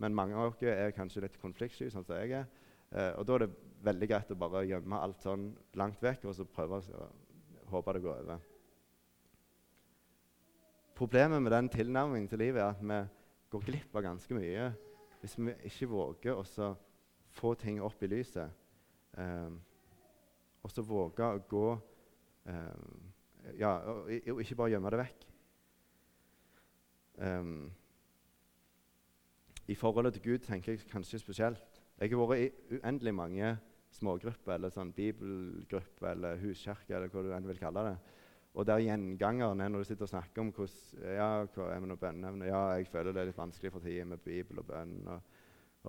Men 0.03 0.17
mange 0.17 0.37
av 0.37 0.59
dere 0.61 0.89
er 0.89 0.97
kanskje 0.97 1.23
litt 1.25 1.39
konfliktsky, 1.41 1.89
sånn 1.93 2.05
som 2.05 2.19
jeg 2.21 2.35
er. 2.37 2.51
Eh, 2.93 3.13
og 3.17 3.25
da 3.27 3.37
er 3.37 3.47
det 3.47 3.55
veldig 3.87 4.09
greit 4.11 4.33
å 4.33 4.39
bare 4.39 4.67
gjemme 4.69 5.01
alt 5.01 5.25
sånn 5.25 5.49
langt 5.81 6.03
vekk 6.05 6.27
og 6.29 6.37
så 6.37 6.45
prøve 6.49 6.81
å 6.81 7.07
håpe 7.73 7.95
det 7.97 8.03
går 8.05 8.21
over. 8.27 8.45
Problemet 10.97 11.43
med 11.45 11.53
den 11.53 11.71
tilnærmingen 11.73 12.29
til 12.29 12.41
livet 12.41 12.63
er 12.63 12.75
at 12.75 12.83
vi 12.83 13.01
går 13.53 13.65
glipp 13.67 13.97
av 13.97 14.05
ganske 14.07 14.37
mye 14.37 14.71
hvis 15.21 15.35
vi 15.41 15.55
ikke 15.69 15.89
våger 15.91 16.37
å 16.39 16.69
få 17.37 17.55
ting 17.59 17.81
opp 17.85 18.05
i 18.05 18.11
lyset. 18.13 18.53
Eh, 19.17 19.57
og 20.63 20.73
så 20.73 20.85
våge 20.85 21.25
å 21.25 21.43
gå 21.49 21.67
eh, 22.53 22.87
Ja, 23.61 23.77
og, 23.87 24.09
og, 24.11 24.41
ikke 24.43 24.57
bare 24.59 24.73
gjemme 24.75 24.91
det 24.91 24.99
vekk. 25.05 25.27
Um, 27.17 27.71
I 29.67 29.75
forholdet 29.75 30.15
til 30.17 30.23
Gud 30.23 30.45
tenker 30.47 30.73
jeg 30.73 30.87
kanskje 30.91 31.19
spesielt. 31.19 31.83
Jeg 32.01 32.13
har 32.13 32.29
vært 32.29 32.43
i 32.45 32.77
uendelig 32.77 33.15
mange 33.15 33.55
smågrupper, 33.97 34.57
eller 34.57 34.73
sånn 34.73 34.93
bibelgrupper, 34.93 36.11
eller 36.13 36.43
huskirke, 36.43 36.95
eller 36.95 37.09
hva 37.09 37.25
du 37.25 37.33
enn 37.33 37.49
vil 37.49 37.61
kalle 37.61 37.87
det. 37.89 37.97
Og 38.57 38.67
der 38.69 38.81
gjengangeren 38.85 39.61
er 39.61 39.69
når 39.73 39.85
du 39.85 39.89
sitter 39.91 40.07
og 40.07 40.13
snakker 40.13 40.43
om 40.43 40.51
hvordan, 40.57 41.17
ja, 41.17 41.31
hva 41.53 41.71
er 41.73 41.81
med 41.85 42.47
Ja, 42.49 42.61
jeg 42.77 42.89
føler 42.89 43.13
det 43.13 43.23
er 43.23 43.31
litt 43.31 43.39
vanskelig 43.39 43.73
for 43.73 43.85
tida 43.85 44.05
med 44.05 44.23
Bibel 44.25 44.61
og 44.61 44.69
bønn. 44.69 44.95
Og, 45.13 45.21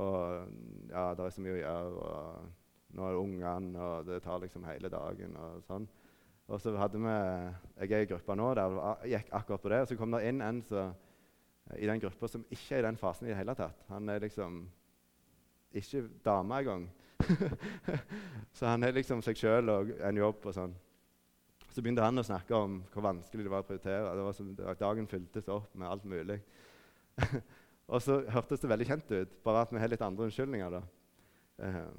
og 0.04 0.48
ja, 0.90 1.14
det 1.16 1.26
er 1.26 1.36
så 1.36 1.44
mye 1.44 1.56
å 1.56 1.62
gjøre. 1.62 2.08
og 2.08 2.66
nå 2.96 3.04
er 3.04 3.14
det 3.14 3.22
ungene, 3.22 3.82
og 3.84 4.06
det 4.08 4.22
tar 4.24 4.40
liksom 4.42 4.66
hele 4.68 4.90
dagen. 4.90 5.36
Og 5.38 5.64
sånn. 5.68 5.88
Og 6.48 6.62
så 6.64 6.72
hadde 6.80 7.00
vi 7.04 7.16
Jeg 7.84 7.92
er 7.92 8.06
i 8.06 8.10
gruppa 8.10 8.36
nå 8.36 8.54
der 8.56 8.78
gikk 9.12 9.32
akkurat 9.32 9.62
på 9.62 9.70
det. 9.74 9.82
Og 9.82 9.88
så 9.88 9.98
kom 10.00 10.16
det 10.16 10.24
inn 10.30 10.42
en 10.42 10.62
så, 10.64 10.90
i 11.76 11.88
den 11.90 12.00
gruppa 12.00 12.30
som 12.32 12.46
ikke 12.50 12.78
er 12.78 12.84
i 12.84 12.88
den 12.88 13.00
fasen 13.00 13.28
i 13.28 13.32
det 13.34 13.40
hele 13.40 13.56
tatt. 13.58 13.84
Han 13.92 14.10
er 14.10 14.24
liksom 14.24 14.62
ikke 15.76 16.06
dame 16.26 16.60
engang. 16.62 16.88
så 18.58 18.72
han 18.72 18.84
er 18.84 18.96
liksom 18.96 19.24
seg 19.26 19.40
sjøl 19.40 19.72
og 19.74 19.92
en 20.00 20.20
jobb 20.22 20.46
og 20.48 20.56
sånn. 20.56 20.76
Så 21.74 21.84
begynte 21.84 22.06
han 22.06 22.18
å 22.18 22.26
snakke 22.26 22.58
om 22.58 22.80
hvor 22.94 23.06
vanskelig 23.06 23.46
det 23.46 23.54
var 23.54 23.66
å 23.66 23.68
prioritere. 23.68 24.16
Det 24.18 24.28
var 24.28 24.38
som, 24.38 24.54
dagen 24.80 25.10
fyltes 25.12 25.50
opp 25.54 25.76
med 25.78 25.90
alt 25.90 26.08
mulig. 26.10 26.40
og 27.92 28.02
så 28.02 28.22
hørtes 28.34 28.64
det 28.64 28.72
veldig 28.72 28.88
kjent 28.88 29.12
ut, 29.14 29.36
bare 29.44 29.66
at 29.66 29.74
vi 29.74 29.82
har 29.82 29.92
litt 29.92 30.06
andre 30.06 30.30
unnskyldninger. 30.30 30.78
da. 30.78 30.82
Uh, 31.58 31.92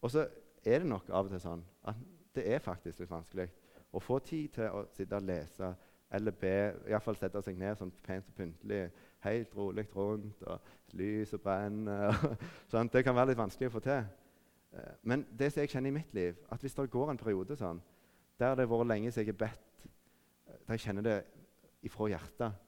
og 0.00 0.12
så 0.12 0.24
er 0.64 0.82
det 0.82 0.88
nok 0.88 1.08
av 1.10 1.26
og 1.26 1.34
til 1.34 1.42
sånn 1.42 1.62
at 1.88 2.00
det 2.36 2.46
er 2.46 2.62
faktisk 2.62 3.02
litt 3.02 3.12
vanskelig 3.12 3.48
å 3.96 4.00
få 4.02 4.20
tid 4.22 4.52
til 4.54 4.76
å 4.76 4.84
sitte 4.94 5.18
og 5.18 5.26
lese 5.26 5.70
eller 6.12 6.34
be, 6.34 6.54
iallfall 6.90 7.16
sette 7.18 7.42
seg 7.44 7.58
ned 7.58 7.78
sånn 7.78 7.92
pent 8.02 8.26
og 8.26 8.36
pyntelig, 8.38 8.80
helt 9.24 9.52
rolig 9.56 9.84
rundt, 9.94 10.42
og 10.42 10.96
lys 10.98 11.34
og 11.36 11.42
brenner. 11.44 12.16
sånn. 12.72 12.90
Det 12.90 13.04
kan 13.06 13.14
være 13.14 13.32
litt 13.32 13.40
vanskelig 13.40 13.70
å 13.70 13.74
få 13.76 13.82
til. 13.84 14.08
Eh, 14.72 14.94
men 15.02 15.26
det 15.38 15.52
som 15.52 15.62
jeg 15.62 15.74
kjenner 15.74 15.92
i 15.92 15.98
mitt 16.00 16.14
liv, 16.14 16.38
at 16.50 16.62
hvis 16.62 16.74
det 16.74 16.88
går 16.90 17.12
en 17.12 17.20
periode 17.20 17.56
sånn, 17.58 17.82
der 18.40 18.56
det 18.56 18.66
har 18.66 18.72
vært 18.72 18.90
lenge 18.90 19.12
siden 19.12 19.28
jeg 19.28 19.36
har 19.36 19.42
bedt, 19.44 19.84
eh, 20.48 20.58
der 20.66 20.78
jeg 20.78 20.84
kjenner 20.86 21.06
det 21.06 21.18
ifra 21.86 22.08
hjertet, 22.10 22.66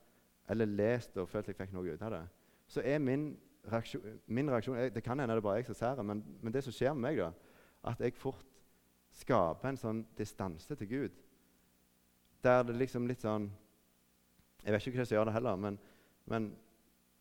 eller 0.53 0.67
lest 0.67 1.17
og 1.17 1.29
følt 1.31 1.49
jeg 1.49 1.59
fikk 1.59 1.75
noe 1.75 1.95
ut 1.95 2.03
av 2.03 2.15
det, 2.15 2.23
så 2.69 2.85
er 2.85 3.03
min 3.03 3.33
reaksjon, 3.71 4.21
min 4.27 4.51
reaksjon 4.51 4.79
Det 4.95 5.03
kan 5.05 5.19
hende 5.19 5.35
det 5.35 5.43
er 5.43 5.45
bare 5.45 5.61
jeg 5.61 5.67
som 5.71 5.79
ser 5.79 5.95
det, 5.99 6.05
men, 6.07 6.25
men, 6.41 6.53
det 6.53 6.65
som 6.65 6.75
skjer 6.75 6.95
med 6.95 7.03
meg, 7.09 7.21
da, 7.21 7.33
at 7.91 8.01
jeg 8.01 8.17
fort 8.19 8.47
skaper 9.13 9.69
en 9.69 9.77
sånn 9.77 10.07
distanse 10.17 10.75
til 10.77 10.89
Gud. 10.89 11.19
Der 12.43 12.65
det 12.67 12.75
liksom 12.77 13.07
litt 13.07 13.23
sånn 13.23 13.51
Jeg 14.63 14.75
vet 14.75 14.87
ikke 14.87 15.01
hva 15.01 15.07
som 15.07 15.17
gjør 15.17 15.29
det 15.29 15.35
heller, 15.37 15.59
men, 15.59 15.79
men 16.31 16.53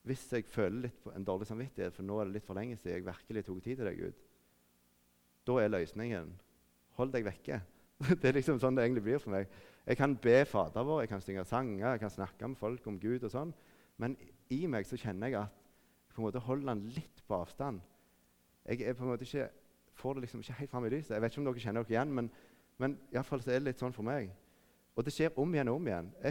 hvis 0.05 0.27
jeg 0.33 0.45
føler 0.49 0.87
litt 0.87 0.99
på 1.01 1.11
en 1.13 1.25
dårlig 1.25 1.47
samvittighet, 1.49 1.93
for 1.93 2.05
nå 2.05 2.19
er 2.19 2.29
det 2.29 2.35
litt 2.35 2.45
for 2.45 2.57
lenge 2.57 2.77
siden 2.77 2.95
jeg 2.95 3.05
virkelig 3.05 3.43
tok 3.45 3.59
tid 3.65 3.79
til 3.79 3.87
deg, 3.89 3.97
Gud, 4.01 4.19
da 5.49 5.57
er 5.61 5.71
løsningen 5.73 6.31
hold 6.97 7.13
deg 7.13 7.25
vekke. 7.25 7.59
det 8.21 8.29
er 8.29 8.37
liksom 8.37 8.59
sånn 8.61 8.77
det 8.77 8.85
egentlig 8.85 9.05
blir 9.05 9.21
for 9.21 9.33
meg. 9.33 9.49
Jeg 9.85 9.97
kan 9.97 10.13
be 10.21 10.35
Fader 10.45 10.85
vår, 10.85 11.03
jeg 11.03 11.11
kan 11.13 11.23
synge 11.25 11.45
sanger, 11.49 11.87
jeg 11.95 12.03
kan 12.03 12.13
snakke 12.13 12.51
med 12.51 12.61
folk 12.61 12.85
om 12.89 12.99
Gud, 13.01 13.25
og 13.25 13.33
sånn, 13.33 13.53
men 14.01 14.17
i 14.53 14.63
meg 14.69 14.85
så 14.89 14.99
kjenner 14.99 15.31
jeg 15.31 15.39
at 15.41 15.57
jeg 16.11 16.15
på 16.15 16.21
en 16.21 16.27
måte 16.27 16.43
holder 16.43 16.73
han 16.73 16.85
litt 16.91 17.21
på 17.25 17.37
avstand. 17.37 17.81
Jeg 18.67 18.83
er 18.85 18.95
på 18.97 19.05
en 19.05 19.13
måte 19.13 19.25
ikke, 19.25 19.47
får 19.97 20.17
det 20.17 20.25
liksom 20.25 20.41
ikke 20.43 20.57
helt 20.59 20.73
fram 20.73 20.85
i 20.85 20.91
lyset. 20.91 21.15
Jeg 21.15 21.23
vet 21.23 21.33
ikke 21.33 21.41
om 21.41 21.47
dere 21.47 21.63
kjenner 21.63 21.85
dere 21.85 21.95
igjen, 21.95 22.13
men, 22.17 22.29
men 22.81 22.97
iallfall 23.13 23.39
fall 23.39 23.45
så 23.45 23.53
er 23.53 23.61
det 23.61 23.69
litt 23.69 23.81
sånn 23.81 23.95
for 23.95 24.05
meg. 24.05 24.33
Og 24.95 25.05
det 25.05 25.13
skjer 25.15 25.37
om 25.39 25.53
igjen 25.53 25.71
og 25.71 25.79
om 25.79 25.87
igjen. 25.87 26.11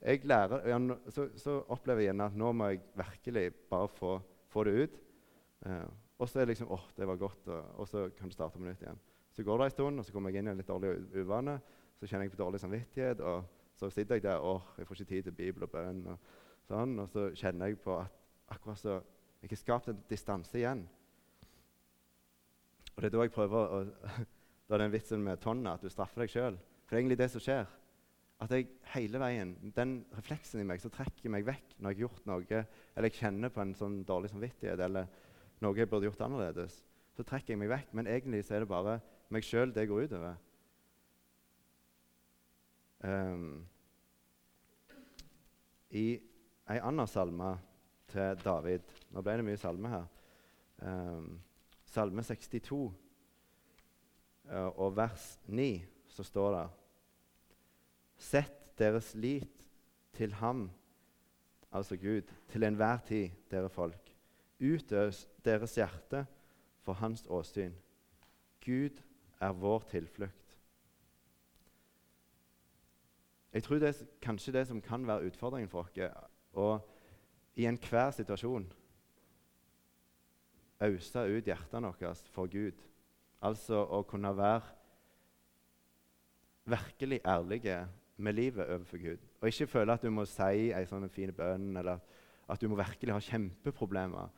Jeg, 0.00 0.22
jeg 0.24 0.28
lærer, 0.32 0.94
så, 1.12 1.26
så, 1.36 1.58
opplever 1.68 2.00
jeg 2.00 2.06
igjen 2.06 2.22
at 2.24 2.36
nå 2.40 2.54
må 2.56 2.70
jeg 2.70 2.78
virkelig 2.96 3.42
bare 3.68 3.88
få, 3.92 4.14
få 4.48 4.62
det 4.64 4.72
ut. 4.72 4.94
Eh, 5.68 5.90
og 6.16 6.28
så 6.28 6.38
er 6.38 6.46
det 6.46 6.54
liksom 6.54 6.70
åh, 6.72 6.86
det 6.96 7.08
var 7.08 7.18
godt, 7.20 7.48
og, 7.52 7.66
og, 7.74 7.88
så 7.88 8.06
kan 8.16 8.28
du 8.28 8.32
starte 8.32 8.56
på 8.56 8.64
nytt 8.64 8.80
igjen. 8.80 9.02
Så 9.36 9.44
går 9.44 9.58
det 9.58 9.66
en 9.66 9.74
stund, 9.74 10.00
og 10.00 10.06
så 10.06 10.14
kommer 10.14 10.32
jeg 10.32 10.40
inn 10.40 10.48
i 10.48 10.52
en 10.54 10.62
litt 10.62 10.68
dårlig 10.72 10.94
uvane. 11.20 11.58
Så 12.00 12.08
kjenner 12.08 12.24
jeg 12.24 12.32
på 12.32 12.40
dårlig 12.40 12.60
samvittighet, 12.62 13.20
og 13.20 13.44
så 13.76 13.90
sitter 13.92 14.16
jeg 14.16 14.24
der 14.24 14.40
åh, 14.40 14.72
jeg 14.78 14.88
får 14.88 15.02
ikke 15.02 15.10
tid 15.12 15.28
til 15.28 15.36
Bibel 15.36 15.68
og 15.68 15.72
bønn. 15.76 16.00
Og, 16.14 16.32
sånn, 16.68 16.96
og 17.04 17.12
så 17.12 17.26
kjenner 17.36 17.68
jeg 17.68 17.82
på 17.84 17.98
at 18.00 18.16
akkurat 18.56 18.80
så 18.80 18.96
jeg 19.40 19.52
har 19.52 19.60
skapt 19.60 19.88
en 19.88 20.00
distanse 20.08 20.58
igjen. 20.58 20.86
Og 22.94 23.02
Det 23.02 23.08
er 23.08 23.16
da 23.16 23.22
jeg 23.24 23.32
prøver 23.32 23.76
å 23.76 23.84
Da 24.68 24.76
er 24.76 24.84
den 24.84 24.92
vitsen 24.92 25.22
med 25.24 25.40
tonna, 25.42 25.72
at 25.74 25.82
du 25.82 25.90
straffer 25.90 26.22
deg 26.22 26.30
sjøl. 26.30 26.56
For 26.86 26.94
det 26.94 26.98
er 26.98 27.00
egentlig 27.00 27.18
det 27.18 27.26
som 27.32 27.42
skjer. 27.42 27.64
At 28.40 28.52
jeg 28.54 28.70
hele 28.94 29.20
veien, 29.20 29.54
Den 29.76 29.98
refleksen 30.16 30.62
i 30.62 30.66
meg 30.66 30.80
som 30.80 30.92
trekker 30.92 31.32
meg 31.32 31.44
vekk 31.44 31.74
når 31.76 31.92
jeg 31.92 31.96
har 31.96 32.04
gjort 32.06 32.28
noe, 32.30 32.60
eller 32.96 33.10
jeg 33.10 33.18
kjenner 33.20 33.52
på 33.52 33.60
en 33.60 33.74
sånn 33.76 33.98
dårlig 34.08 34.30
samvittighet, 34.32 34.80
eller 34.80 35.10
noe 35.60 35.76
jeg 35.76 35.90
burde 35.90 36.08
gjort 36.08 36.24
annerledes, 36.24 36.78
så 37.16 37.26
trekker 37.26 37.52
jeg 37.52 37.60
meg 37.60 37.72
vekk. 37.74 37.92
Men 37.96 38.08
egentlig 38.08 38.46
så 38.46 38.56
er 38.56 38.64
det 38.64 38.70
bare 38.70 38.96
meg 39.30 39.44
sjøl 39.44 39.74
det 39.76 39.84
går 39.90 40.08
utover. 40.08 40.40
Um, 43.04 43.66
I 45.90 46.06
ei 46.70 46.80
anna 46.80 47.06
salme 47.08 47.54
til 48.10 48.40
David. 48.44 48.88
Nå 49.12 49.22
ble 49.24 49.36
det 49.36 49.46
mye 49.46 49.60
salme 49.60 49.92
her. 49.92 50.10
Um, 50.80 51.32
salme 51.90 52.24
62 52.24 52.72
uh, 52.72 52.92
eh, 54.48 54.68
og 54.80 54.94
vers 54.96 55.34
9 55.52 55.72
så 56.08 56.24
står 56.24 56.54
det 56.56 56.68
Sett 58.20 58.74
deres 58.78 59.14
lit 59.16 59.66
til 60.16 60.34
ham 60.38 60.68
altså 61.72 61.96
Gud, 61.96 62.22
til 62.48 62.62
enhver 62.62 62.98
tid, 63.06 63.30
dere 63.50 63.70
folk. 63.70 64.16
Utøs 64.60 65.28
deres 65.44 65.74
hjerte 65.74 66.26
for 66.82 66.92
hans 66.92 67.24
åsyn. 67.28 67.72
Gud 68.64 69.02
er 69.40 69.52
vår 69.52 69.86
tilflukt. 69.90 70.56
Jeg 73.52 73.62
tror 73.62 73.78
det 73.78 73.88
er 73.88 74.04
kanskje 74.22 74.52
det 74.52 74.66
som 74.66 74.82
kan 74.82 75.06
være 75.06 75.26
utfordringen 75.26 75.68
for 75.68 75.82
oss. 75.82 75.96
Og 76.52 76.90
i 77.56 77.66
enhver 77.66 78.10
situasjon 78.10 78.72
øse 80.80 81.18
ut 81.18 81.44
hjertene 81.44 81.90
våre 81.90 82.14
for 82.30 82.46
Gud. 82.46 82.76
Altså 83.42 83.80
å 83.84 84.02
kunne 84.02 84.36
være 84.36 84.62
virkelig 86.64 87.20
ærlige 87.26 87.88
med 88.20 88.36
livet 88.36 88.66
overfor 88.66 89.00
Gud. 89.02 89.24
Og 89.40 89.48
ikke 89.48 89.66
føle 89.66 89.94
at 89.94 90.04
du 90.04 90.10
må 90.12 90.26
si 90.28 90.70
en 90.74 90.86
sånn 90.88 91.08
fin 91.12 91.32
bønn, 91.34 91.72
eller 91.80 92.00
at 92.50 92.60
du 92.60 92.68
må 92.68 92.78
virkelig 92.78 93.14
ha 93.14 93.22
kjempeproblemer 93.24 94.30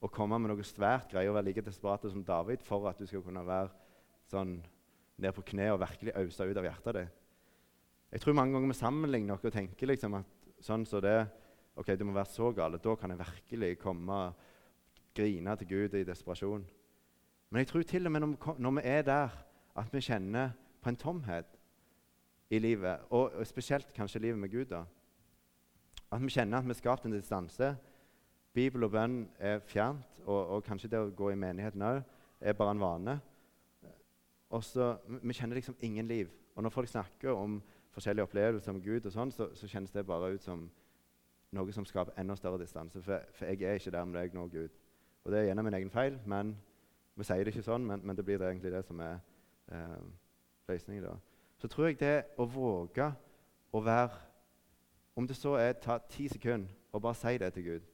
og 0.00 0.12
komme 0.14 0.38
med 0.40 0.52
noe 0.52 0.64
svært 0.64 1.10
greier 1.12 1.30
og 1.30 1.36
være 1.36 1.50
like 1.50 1.64
desperat 1.64 2.06
som 2.08 2.24
David 2.24 2.62
for 2.64 2.88
at 2.88 3.00
du 3.00 3.06
skal 3.08 3.24
kunne 3.24 3.42
være 3.44 3.68
sånn 4.30 4.56
ned 5.20 5.34
på 5.36 5.44
kne 5.52 5.68
og 5.74 5.82
virkelig 5.82 6.14
øse 6.16 6.46
ut 6.46 6.60
av 6.60 6.68
hjertet 6.68 6.96
ditt. 6.96 7.16
Jeg 8.10 8.22
tror 8.24 8.34
mange 8.34 8.56
ganger 8.56 8.72
vi 8.72 8.78
sammenligner 8.78 9.36
noe 9.36 9.50
og 9.50 9.54
tenker 9.54 9.90
liksom 9.90 10.16
at 10.18 10.48
sånn 10.64 10.86
så 10.88 11.02
det, 11.04 11.18
ok, 11.78 11.92
det 11.94 12.06
må 12.06 12.14
være 12.16 12.32
så 12.32 12.48
galt. 12.56 12.80
Da 12.82 12.96
kan 12.98 13.12
jeg 13.12 13.20
virkelig 13.20 13.76
komme 13.82 14.16
og 14.16 14.48
grine 15.14 15.54
til 15.60 15.70
Gud 15.70 15.94
i 15.98 16.06
desperasjon. 16.06 16.64
Men 17.50 17.62
jeg 17.62 17.70
tror 17.70 17.86
til 17.86 18.06
og 18.06 18.14
med 18.14 18.26
når 18.62 18.74
vi 18.78 18.86
er 18.88 19.06
der 19.06 19.38
at 19.78 19.94
vi 19.94 20.02
kjenner 20.02 20.56
på 20.82 20.90
en 20.90 20.98
tomhet 20.98 21.59
i 22.50 22.58
livet, 22.58 22.98
og, 23.10 23.46
spesielt 23.46 23.92
kanskje 23.94 24.20
livet 24.20 24.38
med 24.38 24.50
Gud, 24.50 24.64
da, 24.64 24.84
at 26.10 26.22
vi 26.22 26.28
kjenner 26.28 26.58
at 26.58 26.64
vi 26.64 26.74
har 26.74 26.78
skapt 26.80 27.04
en 27.06 27.12
distanse. 27.14 27.76
Bibel 28.54 28.84
og 28.84 28.90
bønn 28.90 29.20
er 29.38 29.60
fjernt, 29.62 30.22
og, 30.24 30.56
og 30.56 30.64
kanskje 30.66 30.90
det 30.90 30.98
å 30.98 31.12
gå 31.14 31.30
i 31.30 31.38
menigheten 31.38 31.84
òg 31.86 32.00
er 32.40 32.56
bare 32.58 32.74
en 32.74 32.82
vane. 32.82 33.14
Og 34.50 34.64
så, 34.64 34.96
Vi 35.06 35.32
kjenner 35.32 35.54
liksom 35.54 35.76
ingen 35.80 36.08
liv. 36.08 36.30
Og 36.56 36.62
når 36.62 36.74
folk 36.74 36.88
snakker 36.88 37.30
om 37.30 37.60
forskjellige 37.94 38.26
opplevelser 38.26 38.72
om 38.72 38.82
Gud, 38.82 39.06
og 39.06 39.12
sånn, 39.12 39.30
så, 39.30 39.52
så, 39.54 39.68
kjennes 39.70 39.94
det 39.94 40.06
bare 40.06 40.32
ut 40.34 40.42
som 40.42 40.66
noe 41.54 41.72
som 41.72 41.86
skaper 41.86 42.18
enda 42.18 42.34
større 42.36 42.58
distanse. 42.58 43.02
For, 43.02 43.22
for 43.34 43.46
jeg 43.46 43.62
er 43.62 43.78
ikke 43.78 43.94
der 43.94 44.04
med 44.04 44.20
deg 44.20 44.34
nå, 44.34 44.48
Gud. 44.50 44.74
Og 45.24 45.32
det 45.32 45.38
er 45.38 45.50
gjennom 45.50 45.70
min 45.70 45.78
egen 45.78 45.90
feil, 45.94 46.18
men 46.26 46.56
vi 47.14 47.26
sier 47.26 47.44
det 47.44 47.54
ikke 47.54 47.66
sånn, 47.66 47.86
men, 47.86 48.02
men 48.02 48.18
det 48.18 48.24
blir 48.26 48.38
det 48.40 48.50
egentlig 48.50 48.74
det 48.74 48.82
som 48.86 49.00
er 49.04 49.18
eh, 49.70 49.98
løsningen. 50.70 51.06
da. 51.06 51.16
Så 51.60 51.68
tror 51.68 51.90
jeg 51.90 52.00
det 52.00 52.16
å 52.40 52.46
våge 52.48 53.10
å 53.70 53.80
være 53.84 54.26
Om 55.14 55.26
det 55.28 55.36
så 55.36 55.56
er 55.60 55.74
ta 55.76 55.98
ti 56.08 56.28
sekunder 56.30 56.70
og 56.94 57.02
bare 57.02 57.18
si 57.18 57.38
det 57.38 57.52
til 57.52 57.64
Gud. 57.64 57.88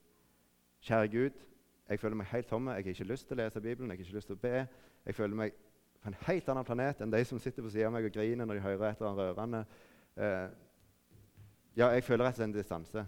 Kjære 0.81 1.09
Gud, 1.11 1.41
jeg 1.89 2.01
føler 2.01 2.17
meg 2.17 2.29
helt 2.31 2.47
tomme. 2.47 2.71
Jeg 2.77 2.85
har 2.85 2.93
ikke 2.93 3.07
lyst 3.09 3.27
til 3.27 3.35
å 3.35 3.41
lese 3.41 3.61
Bibelen, 3.61 3.91
jeg 3.91 3.99
har 3.99 4.05
ikke 4.05 4.17
lyst 4.17 4.31
til 4.31 4.37
å 4.37 4.43
be. 4.43 4.61
Jeg 5.07 5.15
føler 5.15 5.39
meg 5.41 5.57
på 6.03 6.13
en 6.13 6.19
helt 6.27 6.49
annen 6.53 6.69
planet 6.69 7.01
enn 7.03 7.11
de 7.11 7.23
som 7.27 7.41
sitter 7.43 7.65
på 7.65 7.73
siden 7.73 7.89
av 7.89 7.97
meg 7.97 8.07
og 8.07 8.15
griner 8.15 8.47
når 8.47 8.61
de 8.61 8.65
hører 8.65 8.85
et 8.89 9.01
eller 9.01 9.11
annet 9.11 9.23
rørende. 9.25 9.63
Eh, 10.17 10.47
ja, 11.77 11.89
jeg 11.97 12.05
føler 12.07 12.29
rett 12.29 12.37
og 12.37 12.39
slett 12.39 12.49
en 12.49 12.55
distanse 12.55 13.07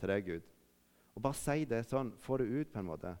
til 0.00 0.12
deg, 0.14 0.30
Gud. 0.30 0.46
Og 1.14 1.24
bare 1.26 1.38
si 1.42 1.66
det 1.68 1.84
sånn, 1.90 2.14
få 2.22 2.40
det 2.40 2.48
ut 2.48 2.72
på 2.72 2.80
en 2.80 2.88
måte. 2.88 3.12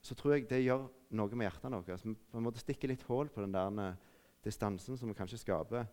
Så 0.00 0.16
tror 0.16 0.38
jeg 0.38 0.48
det 0.48 0.62
gjør 0.64 0.88
noe 1.20 1.36
med 1.36 1.50
hjertet 1.50 1.76
vårt. 1.76 2.00
Så 2.00 2.08
vi 2.08 2.16
på 2.16 2.40
en 2.40 2.46
måte 2.48 2.62
stikker 2.62 2.88
litt 2.88 3.04
hull 3.10 3.28
på 3.28 3.44
den 3.44 3.54
der 3.54 3.82
eh, 3.84 4.06
distansen 4.44 4.96
som 4.96 5.08
vi 5.08 5.14
kanskje 5.14 5.38
skaper 5.38 5.84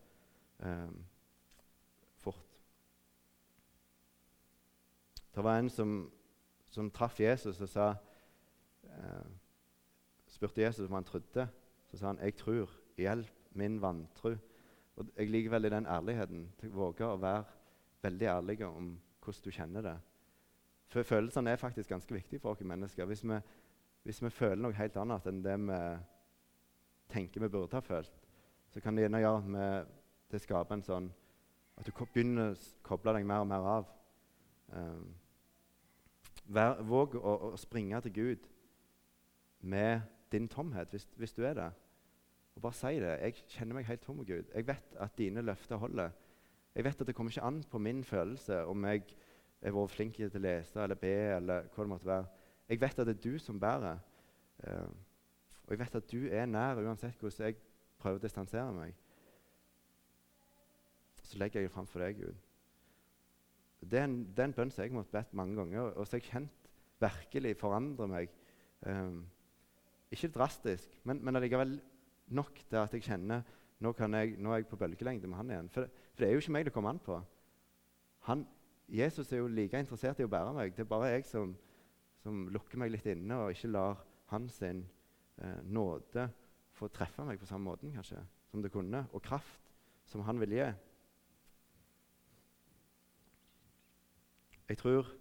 eh, 0.59 0.91
fort. 2.17 2.59
Det 5.35 5.43
var 5.43 5.59
en 5.59 5.69
som, 5.69 6.11
som 6.69 6.91
traff 6.91 7.19
Jesus 7.19 7.61
og 7.61 7.69
sa 7.69 7.91
eh, 8.83 9.27
spurte 10.27 10.61
Jesus 10.61 10.87
om 10.87 10.93
han 10.93 11.07
trodde. 11.07 11.47
Så 11.87 11.97
sa 11.97 12.07
han 12.07 12.19
'Jeg 12.19 12.35
tror. 12.35 12.69
Hjelp 12.97 13.31
min 13.51 13.81
vantro'. 13.81 14.37
Og 14.95 15.05
Jeg 15.17 15.29
liker 15.29 15.49
veldig 15.49 15.71
den 15.71 15.85
ærligheten. 15.85 16.53
til 16.59 16.69
å 16.69 16.75
Våge 16.75 17.05
å 17.05 17.21
være 17.21 17.43
veldig 18.01 18.25
ærlig 18.25 18.65
om 18.65 18.99
hvordan 19.21 19.41
du 19.45 19.51
kjenner 19.51 19.81
det. 19.81 19.99
For 20.87 21.03
Følelsene 21.03 21.49
er 21.49 21.55
faktisk 21.55 21.89
ganske 21.89 22.13
viktige 22.13 22.39
for 22.39 22.51
oss 22.51 22.61
mennesker. 22.61 23.05
Hvis 23.05 23.23
vi, 23.23 23.39
hvis 24.03 24.23
vi 24.23 24.29
føler 24.29 24.55
noe 24.55 24.73
helt 24.73 24.97
annet 24.97 25.27
enn 25.27 25.43
det 25.43 25.59
vi 25.59 25.79
tenker 27.09 27.41
vi 27.41 27.49
burde 27.49 27.75
ha 27.75 27.79
følt, 27.79 28.26
så 28.73 28.81
kan 28.83 28.95
det 28.95 29.05
gjerne 29.05 29.23
gjøre 29.23 29.53
med 29.53 29.95
det 30.31 30.41
skaper 30.43 30.75
en 30.75 30.83
sånn 30.83 31.07
at 31.77 31.87
du 31.87 31.93
begynner 31.93 32.53
å 32.53 32.59
koble 32.85 33.13
deg 33.15 33.25
mer 33.27 33.43
og 33.43 33.49
mer 33.51 33.65
av. 33.69 33.89
Um, 34.73 35.11
vær, 36.49 36.81
våg 36.83 37.15
å, 37.19 37.33
å, 37.51 37.57
springe 37.59 37.99
til 38.07 38.15
Gud 38.15 38.47
med 39.61 40.01
din 40.33 40.49
tomhet, 40.51 40.89
hvis, 40.91 41.05
hvis, 41.19 41.35
du 41.37 41.43
er 41.45 41.53
det. 41.57 41.69
Og 42.57 42.63
bare 42.65 42.77
si 42.79 42.97
det. 42.99 43.13
Jeg 43.21 43.45
kjenner 43.53 43.77
meg 43.77 43.87
helt 43.87 44.03
tom, 44.03 44.23
Gud. 44.25 44.49
Jeg 44.49 44.67
vet 44.67 44.97
at 44.99 45.17
dine 45.19 45.45
løfter 45.45 45.77
holder. 45.77 46.15
Jeg 46.73 46.85
vet 46.85 47.01
at 47.01 47.09
det 47.09 47.15
kommer 47.15 47.33
ikke 47.33 47.45
an 47.45 47.61
på 47.69 47.81
min 47.81 48.03
følelse 48.05 48.63
om 48.69 48.85
jeg 48.89 49.05
er 49.61 49.73
vært 49.73 49.93
flink 49.93 50.17
til 50.17 50.33
å 50.33 50.41
lese 50.41 50.81
eller 50.81 50.97
be. 50.99 51.15
eller 51.37 51.69
hva 51.73 51.85
det 51.85 51.91
måtte 51.93 52.09
være. 52.09 52.27
Jeg 52.67 52.81
vet 52.81 52.99
at 52.99 53.07
det 53.07 53.15
er 53.15 53.23
du 53.23 53.39
som 53.39 53.61
bærer. 53.61 54.01
Um, 54.65 54.97
og 55.67 55.73
jeg 55.73 55.79
vet 55.79 55.95
at 55.99 56.11
du 56.11 56.27
er 56.31 56.45
nær 56.49 56.81
uansett 56.81 57.21
hvordan 57.21 57.45
jeg 57.51 57.61
prøver 58.01 58.19
å 58.19 58.23
distansere 58.23 58.73
meg. 58.75 58.95
Så 61.23 61.39
legger 61.41 61.61
jeg 61.61 61.69
det 61.69 61.73
fram 61.73 61.87
for 61.89 62.03
deg, 62.03 62.19
Gud. 62.21 62.35
Det 63.81 63.99
er 63.99 64.07
en, 64.07 64.19
det 64.33 64.43
er 64.43 64.49
en 64.49 64.55
bønn 64.57 64.71
som 64.73 64.83
jeg 64.83 64.95
måtte 64.95 65.13
bedt 65.13 65.35
mange 65.37 65.57
ganger, 65.59 65.91
og 65.93 66.07
som 66.07 66.17
jeg 66.17 66.29
kjent 66.31 66.69
virkelig 67.01 67.53
forandrer 67.59 68.09
meg. 68.09 68.33
Um, 68.87 69.25
ikke 70.11 70.31
drastisk, 70.33 70.93
men, 71.03 71.19
men 71.23 71.35
allikevel 71.35 71.77
nok 72.27 72.61
til 72.69 72.79
at 72.79 72.93
jeg 72.95 73.03
kjenner 73.05 73.43
nå, 73.83 73.93
jeg, 73.93 74.35
nå 74.41 74.51
er 74.51 74.61
jeg 74.61 74.69
på 74.71 74.79
bølgelengde 74.79 75.29
med 75.29 75.37
han 75.37 75.51
igjen. 75.51 75.69
For, 75.73 75.89
for, 76.13 76.23
det 76.23 76.29
er 76.29 76.33
jo 76.33 76.43
ikke 76.43 76.55
meg 76.55 76.65
det 76.65 76.73
kommer 76.73 76.95
an 76.95 77.01
på. 77.03 77.19
Han, 78.29 78.45
Jesus 78.87 79.31
er 79.31 79.43
jo 79.43 79.51
like 79.51 79.79
interessert 79.79 80.19
i 80.19 80.25
å 80.25 80.31
bære 80.31 80.55
meg. 80.55 80.73
Det 80.75 80.85
er 80.85 80.89
bare 80.89 81.11
jeg 81.11 81.27
som, 81.29 81.53
som 82.23 82.47
lukker 82.53 82.81
meg 82.81 82.93
litt 82.93 83.05
inne 83.11 83.37
og 83.43 83.53
ikke 83.53 83.71
lar 83.73 84.01
hans 84.31 84.61
eh, 84.65 84.79
nåde 85.63 86.27
få 86.77 86.89
treffe 86.93 87.25
meg 87.25 87.39
på 87.41 87.49
samme 87.49 87.69
måten 87.71 87.93
kanskje, 87.95 88.19
som 88.51 88.61
det 88.61 88.71
kunne, 88.73 89.05
og 89.13 89.23
kraft 89.25 89.71
som 90.07 90.23
han 90.27 90.39
vil 90.39 90.55
gi. 90.57 90.67
Jeg 94.67 94.77
tror 94.77 95.15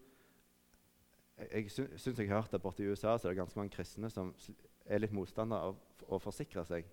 Jeg, 1.37 1.71
syns 1.71 2.19
jeg 2.19 2.31
har 2.31 2.41
hørt 2.41 2.55
at 2.55 2.63
borte 2.63 2.83
i 2.83 2.87
USA 2.89 3.19
så 3.19 3.29
er 3.29 3.35
det 3.35 3.37
ganske 3.43 3.59
mange 3.59 3.75
kristne 3.75 4.09
som 4.09 4.31
er 4.87 5.03
litt 5.03 5.13
motstandere 5.13 5.69
av 5.69 6.07
å 6.09 6.19
forsikre 6.19 6.63
seg. 6.65 6.87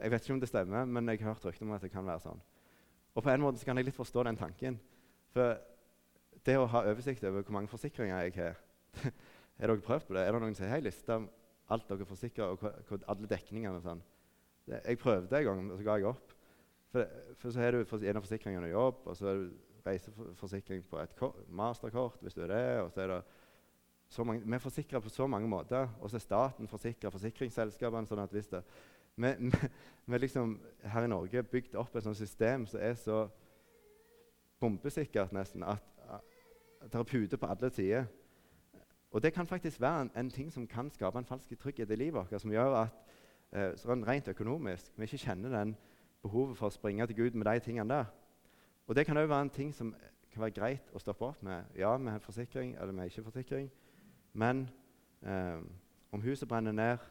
Jeg 0.00 0.12
vet 0.12 0.24
ikke 0.24 0.32
om 0.32 0.40
det 0.40 0.48
stemmer, 0.48 0.86
men 0.88 1.08
jeg 1.12 1.20
har 1.20 1.34
hørt 1.34 1.44
rykter 1.44 1.66
om 1.66 1.74
at 1.76 1.84
det 1.84 1.90
kan 1.92 2.06
være 2.06 2.22
sånn. 2.24 2.40
Og 3.12 3.24
på 3.24 3.30
en 3.32 3.44
måte 3.44 3.60
så 3.60 3.68
kan 3.68 3.76
jeg 3.76 3.90
litt 3.90 3.98
forstå 3.98 4.24
den 4.24 4.40
tanken. 4.40 4.78
For 5.34 5.58
det 6.48 6.56
å 6.56 6.64
ha 6.72 6.86
oversikt 6.88 7.24
over 7.28 7.44
hvor 7.44 7.58
mange 7.58 7.68
forsikringer 7.68 8.24
jeg 8.24 8.36
har 8.38 8.56
Har 9.02 9.68
dere 9.68 9.84
prøvd 9.84 10.06
på 10.08 10.16
det? 10.16 10.24
Er 10.24 10.32
det 10.32 10.40
noen 10.40 10.56
som 10.56 10.68
har 10.70 10.78
ei 10.78 10.86
liste 10.88 11.20
alt 11.74 11.88
dere 11.88 12.06
forsikrer, 12.06 12.54
og 12.54 13.08
alle 13.10 13.30
dekningene 13.30 13.78
og 13.78 13.84
sånn? 13.84 14.02
Jeg 14.66 14.98
prøvde 14.98 15.38
en 15.38 15.46
gang, 15.46 15.70
og 15.70 15.78
så 15.78 15.86
ga 15.86 15.96
jeg 15.98 16.10
opp. 16.10 16.34
For, 16.92 17.16
for 17.38 17.54
så 17.54 17.62
har 17.62 17.74
du 17.74 17.82
en 17.82 18.18
av 18.18 18.24
forsikringene 18.24 18.70
jobb, 18.70 19.06
og 19.06 19.18
så 19.18 19.30
er 19.30 19.40
det 19.40 19.48
reiseforsikring 19.86 20.82
på 20.90 20.98
et 20.98 21.20
masterkort 21.54 22.22
hvis 22.22 22.34
du 22.34 22.42
er 22.42 22.50
det, 22.50 22.64
og 22.82 22.90
så 22.94 23.04
er 23.04 23.12
det 23.14 23.20
så 24.08 24.24
mange, 24.24 24.46
vi 24.46 24.54
er 24.54 24.62
forsikra 24.62 25.00
på 25.02 25.10
så 25.10 25.26
mange 25.26 25.48
måter. 25.48 25.88
Og 26.00 26.10
så 26.10 26.16
er 26.16 26.22
staten 26.22 26.68
forsikra 26.68 27.10
forsikringsselskapene. 27.10 28.06
sånn 28.06 28.22
at 28.22 28.30
hvis 28.34 28.48
det, 28.52 28.62
vi, 29.16 29.32
vi 30.06 30.18
liksom 30.18 30.60
her 30.92 31.06
i 31.06 31.10
Norge 31.10 31.42
bygd 31.42 31.74
opp 31.74 31.96
et 31.96 32.06
sånt 32.06 32.18
system 32.18 32.66
som 32.70 32.80
er 32.80 32.94
så 32.94 33.24
bombesikkert 34.60 35.34
nesten 35.34 35.64
at, 35.66 35.82
at 36.08 36.92
det 36.92 37.00
er 37.00 37.10
puter 37.10 37.36
på 37.40 37.50
alle 37.50 37.70
sider. 37.70 38.06
Og 39.16 39.22
det 39.22 39.32
kan 39.32 39.46
faktisk 39.46 39.80
være 39.80 40.02
en, 40.02 40.10
en, 40.16 40.30
ting 40.30 40.52
som 40.52 40.66
kan 40.66 40.90
skape 40.90 41.18
en 41.18 41.24
falsk 41.24 41.58
trygghet 41.58 41.90
i 41.90 41.96
livet 41.96 42.14
vårt, 42.14 42.40
som 42.40 42.50
gjør 42.52 42.74
at 42.82 42.96
eh, 43.56 43.70
sånn 43.80 44.02
rent 44.04 44.26
økonomisk 44.28 44.90
vi 44.92 45.06
ikke 45.08 45.20
kjenner 45.22 45.54
den 45.54 45.70
behovet 46.20 46.58
for 46.58 46.68
å 46.68 46.74
springe 46.74 47.06
til 47.08 47.16
Gud 47.16 47.38
med 47.40 47.48
de 47.48 47.62
tingene 47.64 47.88
der. 47.88 48.10
Og 48.84 48.92
det 48.92 49.06
kan 49.08 49.16
òg 49.16 49.30
være 49.30 49.46
en 49.46 49.50
ting 49.54 49.70
som 49.72 49.94
kan 50.34 50.42
være 50.44 50.52
greit 50.58 50.90
å 50.92 51.00
stoppe 51.00 51.24
opp 51.24 51.40
med. 51.48 51.64
Ja, 51.80 51.94
vi 51.96 52.12
har 52.12 52.20
forsikring, 52.20 52.74
eller 52.76 52.92
vi 52.92 53.00
har 53.00 53.08
ikke 53.08 53.24
forsikring. 53.30 53.70
Men 54.36 54.66
eh, 55.24 55.64
om 56.12 56.20
huset 56.20 56.48
brenner 56.48 56.76
ned, 56.76 57.06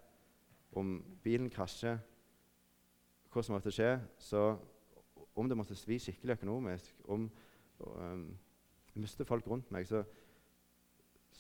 om 0.78 1.00
bilen 1.24 1.50
krasjer, 1.50 1.98
hva 3.34 3.44
som 3.44 3.58
måtte 3.58 3.74
skje, 3.74 3.96
så 4.22 4.44
om 5.34 5.50
det 5.50 5.58
måtte 5.58 5.74
svi 5.74 5.98
skikkelig 5.98 6.38
økonomisk, 6.38 7.02
om 7.10 7.26
um, 7.80 8.30
jeg 8.94 9.02
mister 9.02 9.26
folk 9.26 9.50
rundt 9.50 9.74
meg, 9.74 9.90
så, 9.90 10.04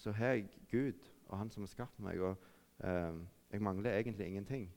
så 0.06 0.14
har 0.14 0.36
jeg 0.36 0.50
Gud 0.70 1.12
og 1.26 1.38
Han 1.40 1.50
som 1.50 1.64
har 1.66 1.72
skapt 1.72 2.00
meg, 2.06 2.22
og 2.22 2.36
eh, 2.86 3.16
jeg 3.52 3.62
mangler 3.66 3.96
egentlig 3.98 4.28
ingenting. 4.28 4.68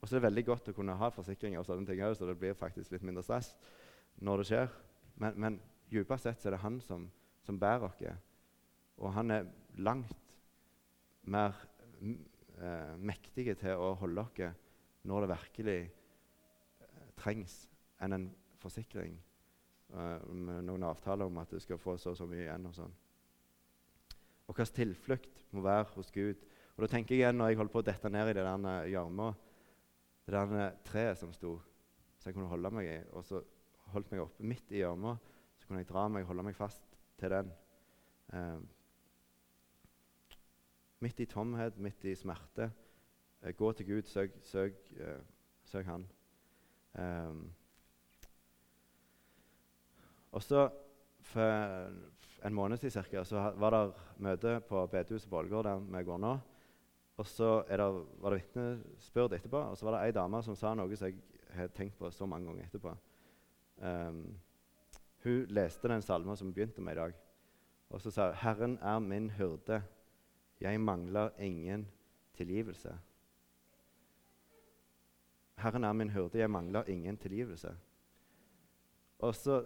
Og 0.00 0.08
så 0.08 0.16
er 0.16 0.20
det 0.22 0.28
veldig 0.28 0.44
godt 0.46 0.70
å 0.70 0.76
kunne 0.76 0.96
ha 0.96 1.10
forsikringer 1.12 1.60
og 1.60 1.66
sånne 1.68 1.88
ting 1.88 2.00
så 2.16 2.28
det 2.28 2.38
blir 2.38 2.56
faktisk 2.56 2.94
litt 2.94 3.04
mindre 3.04 3.24
stress 3.26 3.50
når 4.24 4.40
det 4.40 4.46
skjer. 4.48 4.72
Men, 5.20 5.36
men 5.36 5.60
Djupest 5.90 6.24
sett 6.24 6.40
så 6.40 6.48
er 6.48 6.56
det 6.56 6.62
han 6.62 6.80
som, 6.84 7.06
som 7.44 7.58
bærer 7.60 7.88
oss. 7.88 8.00
Og 8.98 9.12
han 9.12 9.30
er 9.34 9.50
langt 9.84 10.34
mer 11.28 11.56
eh, 12.00 12.94
mektig 12.96 13.50
til 13.60 13.76
å 13.76 13.94
holde 14.00 14.24
oss 14.24 14.42
når 15.08 15.24
det 15.24 15.32
virkelig 15.34 15.78
eh, 15.82 17.08
trengs, 17.20 17.58
enn 18.00 18.16
en 18.16 18.28
forsikring 18.62 19.18
eh, 19.92 20.26
med 20.32 20.64
noen 20.68 20.88
avtaler 20.88 21.28
om 21.28 21.40
at 21.42 21.52
du 21.52 21.60
skal 21.62 21.80
få 21.80 21.96
så 21.98 22.14
og 22.14 22.20
så 22.20 22.28
mye 22.30 22.46
igjen. 22.46 22.70
Og 22.70 22.76
sånn. 22.76 22.96
Og 24.48 24.56
hvilken 24.56 24.74
tilflukt 24.74 25.44
må 25.52 25.62
være 25.64 25.90
hos 25.94 26.10
Gud. 26.12 26.40
Og 26.76 26.84
da 26.84 26.88
tenker 26.90 27.14
jeg 27.14 27.24
igjen 27.24 27.38
når 27.38 27.52
jeg 27.52 27.60
holder 27.60 27.74
på 27.74 27.82
å 27.82 27.88
dette 27.88 28.10
ned 28.12 28.30
i 28.30 28.34
det 28.38 28.44
der 28.46 28.88
gjørma, 28.92 29.28
det 30.28 30.34
der 30.34 30.74
treet 30.86 31.20
som 31.20 31.32
sto, 31.36 31.56
så 32.18 32.28
jeg 32.28 32.36
kunne 32.36 32.50
holde 32.50 32.70
meg 32.74 32.88
i, 32.88 32.98
og 33.16 33.24
så 33.26 33.42
holdt 33.92 34.10
meg 34.12 34.22
oppe 34.22 34.46
midt 34.46 34.72
i 34.72 34.82
gjørma, 34.82 35.14
så 35.58 35.68
kunne 35.68 35.82
jeg 35.82 35.88
dra 35.90 36.04
meg 36.12 36.24
og 36.24 36.32
holde 36.32 36.44
meg 36.48 36.56
fast 36.56 36.84
til 37.18 37.32
den. 37.32 37.50
Eh, 38.32 38.60
midt 41.04 41.20
i 41.20 41.28
tomhet, 41.30 41.78
midt 41.78 42.04
i 42.04 42.14
smerte. 42.18 42.70
Eh, 43.42 43.54
gå 43.56 43.72
til 43.72 43.86
Gud, 43.86 44.02
søk, 44.10 44.36
søk, 44.42 44.92
eh, 44.96 45.20
søk 45.64 45.86
Han. 45.86 46.08
Um, 46.98 47.52
og 50.32 50.42
så 50.42 50.70
For 51.20 51.90
en 52.44 52.54
måned 52.54 52.78
siden 52.78 52.90
cirka, 53.02 53.24
så 53.24 53.50
var 53.56 53.74
det 53.74 53.82
møte 54.22 54.60
på 54.68 54.86
bedehuset 54.86 55.30
på 55.30 55.38
Ålgård 55.38 55.64
der 55.64 55.80
vi 55.98 56.04
går 56.04 56.18
nå. 56.22 56.38
Og 57.18 57.26
så 57.26 57.64
det, 57.68 57.78
var 58.22 58.30
det 58.30 58.42
vitnesbyrd 58.42 59.32
etterpå, 59.34 59.58
og 59.58 59.78
så 59.78 59.86
var 59.86 59.96
det 59.96 60.02
ei 60.06 60.14
dame 60.14 60.42
som 60.46 60.56
sa 60.56 60.74
noe 60.78 60.96
som 60.96 61.08
jeg 61.08 61.18
har 61.56 61.72
tenkt 61.74 61.98
på 61.98 62.10
så 62.14 62.26
mange 62.30 62.46
ganger 62.46 62.68
etterpå. 62.68 62.92
Um, 63.82 64.20
hun 65.24 65.50
leste 65.50 65.90
den 65.90 66.02
salmen 66.02 66.36
som 66.36 66.50
vi 66.50 66.60
begynte 66.60 66.82
med 66.84 66.94
i 66.94 67.00
dag, 67.00 67.16
og 67.90 68.00
så 68.00 68.10
sa 68.10 68.28
hun 68.28 68.36
'Herren 68.36 68.78
er 68.78 68.98
min 68.98 69.30
hyrde, 69.30 69.82
jeg 70.60 70.80
mangler 70.80 71.30
ingen 71.38 71.88
tilgivelse'. 72.38 72.94
Herren 75.56 75.84
er 75.84 75.92
min 75.92 76.10
hyrde, 76.10 76.38
jeg 76.38 76.50
mangler 76.50 76.84
ingen 76.86 77.16
tilgivelse. 77.16 77.76
Og 79.18 79.34
så, 79.34 79.64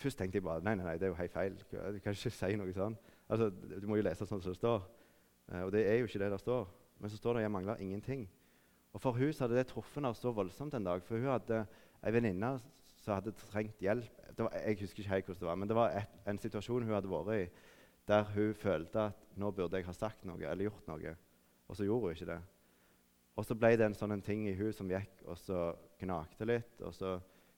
Først 0.00 0.18
tenkte 0.18 0.38
jeg 0.38 0.44
bare 0.46 0.64
nei, 0.64 0.74
nei, 0.78 0.86
nei, 0.86 0.96
det 0.96 1.08
er 1.08 1.12
jo 1.12 1.18
helt 1.18 1.32
feil. 1.32 1.56
Du 1.60 2.00
kan 2.00 2.14
ikke 2.16 2.32
si 2.32 2.56
noe 2.56 2.72
sånn. 2.72 2.96
Altså, 3.28 3.50
Du 3.50 3.86
må 3.88 3.98
jo 4.00 4.06
lese 4.06 4.26
sånn 4.26 4.40
som 4.40 4.52
det 4.52 4.58
står. 4.58 4.84
Uh, 5.50 5.64
og 5.66 5.72
det 5.74 5.84
er 5.86 6.00
jo 6.00 6.08
ikke 6.08 6.22
det 6.22 6.30
der 6.32 6.40
står. 6.40 6.68
Men 7.00 7.10
så 7.10 7.16
står 7.16 7.34
det 7.34 7.42
'jeg 7.42 7.50
mangler 7.50 7.76
ingenting'. 7.76 8.28
Og 8.92 9.00
For 9.00 9.12
hun 9.12 9.32
hadde 9.32 9.56
det 9.56 9.66
truffet 9.66 9.94
henne 9.94 10.14
så 10.14 10.32
voldsomt 10.32 10.74
en 10.74 10.84
dag. 10.84 11.02
For 11.02 11.16
hun 11.16 11.30
hadde 11.30 11.66
ei 12.02 12.12
venninne 12.12 12.60
som 12.96 13.14
hadde 13.14 13.32
trengt 13.32 13.78
hjelp. 13.78 14.10
Var, 14.38 14.50
jeg 14.66 14.78
husker 14.80 15.00
ikke 15.00 15.10
helt 15.10 15.26
hvordan 15.26 15.40
det 15.40 15.48
var, 15.48 15.54
men 15.54 15.68
det 15.68 15.76
var 15.76 15.90
et, 15.90 16.08
en 16.26 16.38
situasjon 16.38 16.82
hun 16.82 16.94
hadde 16.94 17.10
vært 17.10 17.34
i 17.36 17.50
der 18.08 18.24
hun 18.34 18.54
følte 18.54 19.00
at 19.10 19.36
nå 19.36 19.50
burde 19.50 19.76
jeg 19.76 19.86
ha 19.86 19.92
sagt 19.92 20.24
noe 20.26 20.42
eller 20.42 20.66
gjort 20.66 20.88
noe, 20.88 21.12
og 21.68 21.76
så 21.76 21.84
gjorde 21.84 22.08
hun 22.08 22.16
ikke 22.16 22.30
det. 22.32 22.40
Og 23.38 23.46
så 23.46 23.54
ble 23.54 23.70
det 23.78 23.86
en 23.86 23.94
sånn 23.94 24.22
ting 24.24 24.48
i 24.48 24.56
hun 24.58 24.72
som 24.74 24.90
gikk 24.90 25.22
og 25.24 25.38
så 25.38 25.70
gnagte 26.00 26.48
litt. 26.48 26.80
Og 26.84 26.92
så 26.94 27.14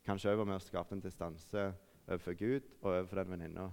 kanskje 0.07 0.35
over 0.35 0.46
med 0.46 0.59
å 0.59 0.62
skape 0.62 0.94
en 0.94 1.02
distanse 1.02 1.64
overfor 2.08 2.34
Gud 2.38 2.60
og 2.80 2.90
overfor 2.92 3.16
den 3.16 3.30
venninna. 3.30 3.68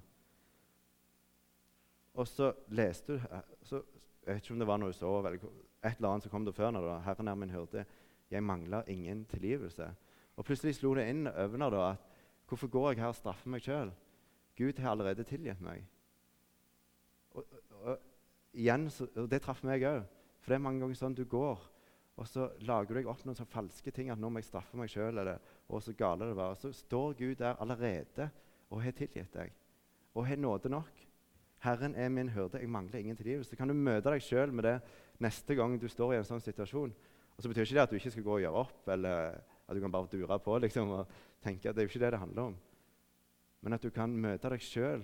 Og 2.13 2.27
så 2.27 2.53
leste 2.67 3.13
du 3.13 3.21
så, 3.63 3.81
Jeg 4.25 4.35
vet 4.35 4.43
ikke 4.43 4.53
om 4.53 4.59
det 4.59 4.67
var 4.67 4.77
noe 4.77 4.93
så 4.93 5.09
veldig, 5.21 5.39
Et 5.83 5.95
eller 5.95 6.09
annet 6.09 6.23
som 6.23 6.31
kom 6.31 6.45
der 6.45 6.51
før 6.51 6.71
når 6.71 6.81
var 6.81 7.01
'Herren 7.01 7.27
er 7.27 7.35
min 7.35 7.49
hyrde'. 7.49 7.85
Jeg 8.31 8.43
mangler 8.43 8.83
ingen 8.87 9.25
tilgivelse. 9.25 9.95
Og 10.35 10.45
plutselig 10.45 10.75
slo 10.75 10.93
det 10.93 11.09
inn 11.09 11.27
over 11.27 11.69
da, 11.69 11.91
at 11.91 11.97
hvorfor 12.47 12.67
går 12.67 12.91
jeg 12.91 12.99
her 12.99 13.07
og 13.07 13.15
straffer 13.15 13.49
meg 13.49 13.61
sjøl? 13.61 13.91
Gud 14.57 14.79
har 14.79 14.91
allerede 14.91 15.23
tilgitt 15.23 15.61
meg. 15.61 15.87
Og, 17.31 17.45
og, 17.71 17.81
og 17.81 17.97
igjen, 18.53 18.89
så, 18.89 19.07
og 19.15 19.31
Det 19.31 19.41
traff 19.41 19.63
meg 19.63 19.83
òg. 19.83 20.03
For 20.39 20.51
det 20.51 20.55
er 20.55 20.63
mange 20.63 20.79
ganger 20.79 20.95
sånn 20.95 21.15
du 21.15 21.25
går 21.25 21.59
og 22.19 22.27
så 22.27 22.49
lager 22.67 22.91
du 22.91 22.97
deg 22.99 23.07
opp 23.07 23.21
noen 23.23 23.37
sånne 23.37 23.53
falske 23.53 23.91
ting 23.95 24.09
at 24.11 24.19
nå 24.19 24.27
må 24.27 24.41
jeg 24.41 24.49
straffe 24.49 24.75
meg 24.75 24.91
sjøl. 24.91 25.21
Og 25.71 25.83
så 25.83 25.93
gale 25.95 26.27
det 26.27 26.35
var. 26.35 26.51
Og 26.51 26.59
Så 26.59 26.73
står 26.75 27.13
Gud 27.15 27.37
der 27.39 27.55
allerede 27.63 28.27
og 28.69 28.81
har 28.83 28.95
tilgitt 28.97 29.31
deg. 29.33 29.53
Og 30.13 30.27
har 30.27 30.41
nåde 30.41 30.71
nok. 30.73 31.05
Herren 31.63 31.95
er 31.95 32.09
min 32.11 32.31
hyrde, 32.31 32.59
jeg 32.59 32.71
mangler 32.71 32.99
ingen 32.99 33.15
tilgivelse. 33.15 33.55
Kan 33.55 33.71
du 33.71 33.75
møte 33.75 34.11
deg 34.11 34.23
sjøl 34.23 34.51
med 34.55 34.67
det 34.67 34.75
neste 35.19 35.55
gang 35.55 35.75
du 35.79 35.87
står 35.91 36.13
i 36.13 36.19
en 36.19 36.27
sånn 36.27 36.43
situasjon? 36.43 36.91
Og 37.35 37.43
så 37.43 37.51
betyr 37.51 37.67
ikke 37.67 37.77
det 37.77 37.83
at 37.83 37.91
du 37.91 37.97
ikke 37.99 38.11
skal 38.13 38.25
gå 38.27 38.35
og 38.35 38.43
gjøre 38.43 38.63
opp, 38.63 38.87
eller 38.91 39.39
at 39.39 39.75
du 39.75 39.81
kan 39.83 39.91
bare 39.91 40.11
dure 40.11 40.39
på 40.43 40.57
liksom, 40.63 40.91
og 40.95 41.11
tenke 41.43 41.69
at 41.69 41.75
det 41.75 41.83
er 41.83 41.87
jo 41.87 41.91
ikke 41.91 42.03
det 42.03 42.11
det 42.15 42.21
handler 42.21 42.51
om. 42.51 42.55
Men 43.61 43.75
at 43.75 43.83
du 43.83 43.91
kan 43.95 44.15
møte 44.15 44.51
deg 44.51 44.63
sjøl 44.63 45.03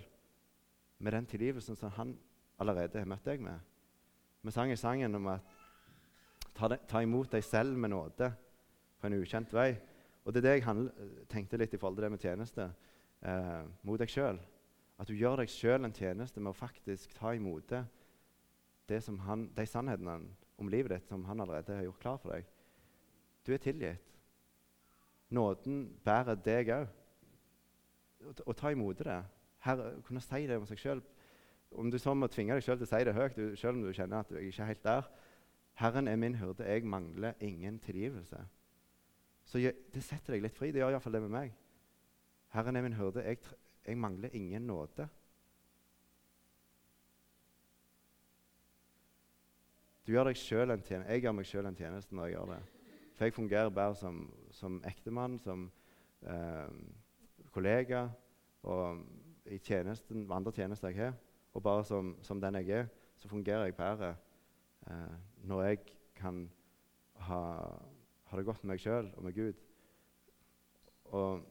med 0.99 1.15
den 1.15 1.27
tilgivelsen 1.31 1.79
som 1.79 1.91
han 1.95 2.15
allerede 2.59 3.03
har 3.03 3.07
møtt 3.07 3.27
deg 3.27 3.43
med. 3.43 3.59
Vi 4.43 4.51
sang 4.55 4.71
i 4.71 4.79
sangen 4.79 5.15
om 5.15 5.27
at 5.31 5.54
ta, 6.55 6.69
de, 6.71 6.79
ta 6.87 7.01
imot 7.03 7.31
deg 7.31 7.43
selv 7.45 7.77
med 7.77 7.91
nåde 7.93 8.31
på 8.99 9.07
en 9.07 9.17
ukjent 9.19 9.53
vei. 9.53 9.73
Og 10.25 10.33
det 10.33 10.41
er 10.41 10.47
det 10.47 10.55
jeg 10.55 10.65
handl, 10.65 10.89
tenkte 11.29 11.59
litt 11.61 11.75
i 11.75 11.79
forhold 11.79 11.99
til 11.99 12.07
det 12.07 12.13
med 12.15 12.23
tjeneste 12.23 12.69
eh, 13.21 13.61
mot 13.85 14.01
deg 14.01 14.09
sjøl. 14.11 14.39
At 14.97 15.11
du 15.11 15.13
gjør 15.17 15.41
deg 15.41 15.51
sjøl 15.51 15.85
en 15.85 15.93
tjeneste 15.93 16.41
med 16.41 16.53
å 16.53 16.57
faktisk 16.57 17.13
ta 17.17 17.35
imot 17.35 17.67
det, 17.69 17.83
det 18.89 19.01
han, 19.27 19.49
de 19.53 19.65
sannhetene 19.67 20.19
om 20.61 20.69
livet 20.71 20.93
ditt 20.93 21.09
som 21.09 21.25
han 21.27 21.41
allerede 21.43 21.75
har 21.75 21.87
gjort 21.87 22.01
klar 22.01 22.19
for 22.21 22.35
deg. 22.35 22.45
Du 23.45 23.53
er 23.53 23.61
tilgitt. 23.61 24.13
Nåden 25.35 25.87
bærer 26.05 26.37
deg 26.39 26.71
òg. 26.73 26.85
Og 28.45 28.55
ta 28.57 28.71
imot 28.73 29.03
det. 29.05 29.19
Her, 29.65 29.81
kunne 30.05 30.21
si 30.23 30.45
det 30.47 30.57
om 30.57 30.65
seg 30.69 30.81
sjøl. 30.81 31.01
Om 31.75 31.91
du 31.91 31.97
så 31.99 32.13
må 32.15 32.29
tvinge 32.31 32.55
deg 32.55 32.63
sjøl 32.65 32.79
til 32.79 32.87
å 32.87 32.91
si 32.93 33.03
det 33.05 33.13
høyt, 33.13 33.39
selv 33.59 33.75
om 33.75 33.83
du 33.83 33.93
kjenner 33.93 34.23
at 34.23 34.31
du 34.31 34.37
ikke 34.39 34.63
er 34.63 34.71
helt 34.71 34.85
der, 34.85 35.09
'Herren 35.75 36.07
er 36.07 36.15
min 36.15 36.35
hyrde, 36.35 36.63
jeg 36.63 36.83
mangler 36.83 37.33
ingen 37.39 37.79
tilgivelse'. 37.79 38.45
Så 39.43 39.57
det 39.93 40.03
setter 40.03 40.33
deg 40.33 40.41
litt 40.41 40.55
fri. 40.55 40.71
Det 40.71 40.79
gjør 40.79 40.95
iallfall 40.95 41.13
det 41.13 41.21
med 41.21 41.29
meg. 41.29 41.53
'Herren 42.53 42.75
er 42.75 42.81
min 42.81 42.93
hyrde, 42.93 43.23
jeg, 43.23 43.37
jeg 43.85 43.97
mangler 43.97 44.29
ingen 44.33 44.67
nåde'. 44.67 45.07
Du 50.07 50.11
gjør 50.11 50.23
deg 50.23 50.37
selv 50.37 50.71
en 50.71 50.81
tjeneste. 50.81 51.11
Jeg 51.11 51.21
gjør 51.21 51.31
meg 51.31 51.45
sjøl 51.49 51.65
en 51.65 51.75
tjeneste 51.75 52.15
når 52.15 52.25
jeg 52.25 52.35
gjør 52.35 52.51
det. 52.53 52.63
For 53.15 53.25
jeg 53.25 53.33
fungerer 53.33 53.69
bare 53.69 53.95
som, 53.95 54.33
som 54.51 54.83
ektemann, 54.85 55.39
som 55.39 55.71
eh, 56.21 56.67
kollega 57.51 58.09
og 58.63 59.01
i 59.45 59.57
tjenesten, 59.57 60.31
andre 60.31 60.51
tjenester 60.51 60.87
jeg 60.87 60.97
har. 60.97 61.13
Og 61.53 61.63
bare 61.63 61.85
som, 61.85 62.17
som 62.21 62.41
den 62.41 62.55
jeg 62.55 62.69
er, 62.69 62.87
så 63.15 63.27
fungerer 63.27 63.65
jeg 63.65 63.75
bedre 63.75 64.15
eh, 64.87 65.15
når 65.45 65.63
jeg 65.63 65.79
kan 66.15 66.45
ha, 67.27 67.41
ha 68.25 68.37
det 68.37 68.45
godt 68.45 68.63
med 68.63 68.73
meg 68.73 68.81
sjøl 68.83 69.11
og 69.15 69.25
med 69.25 69.35
Gud. 69.35 69.59
Og 71.13 71.43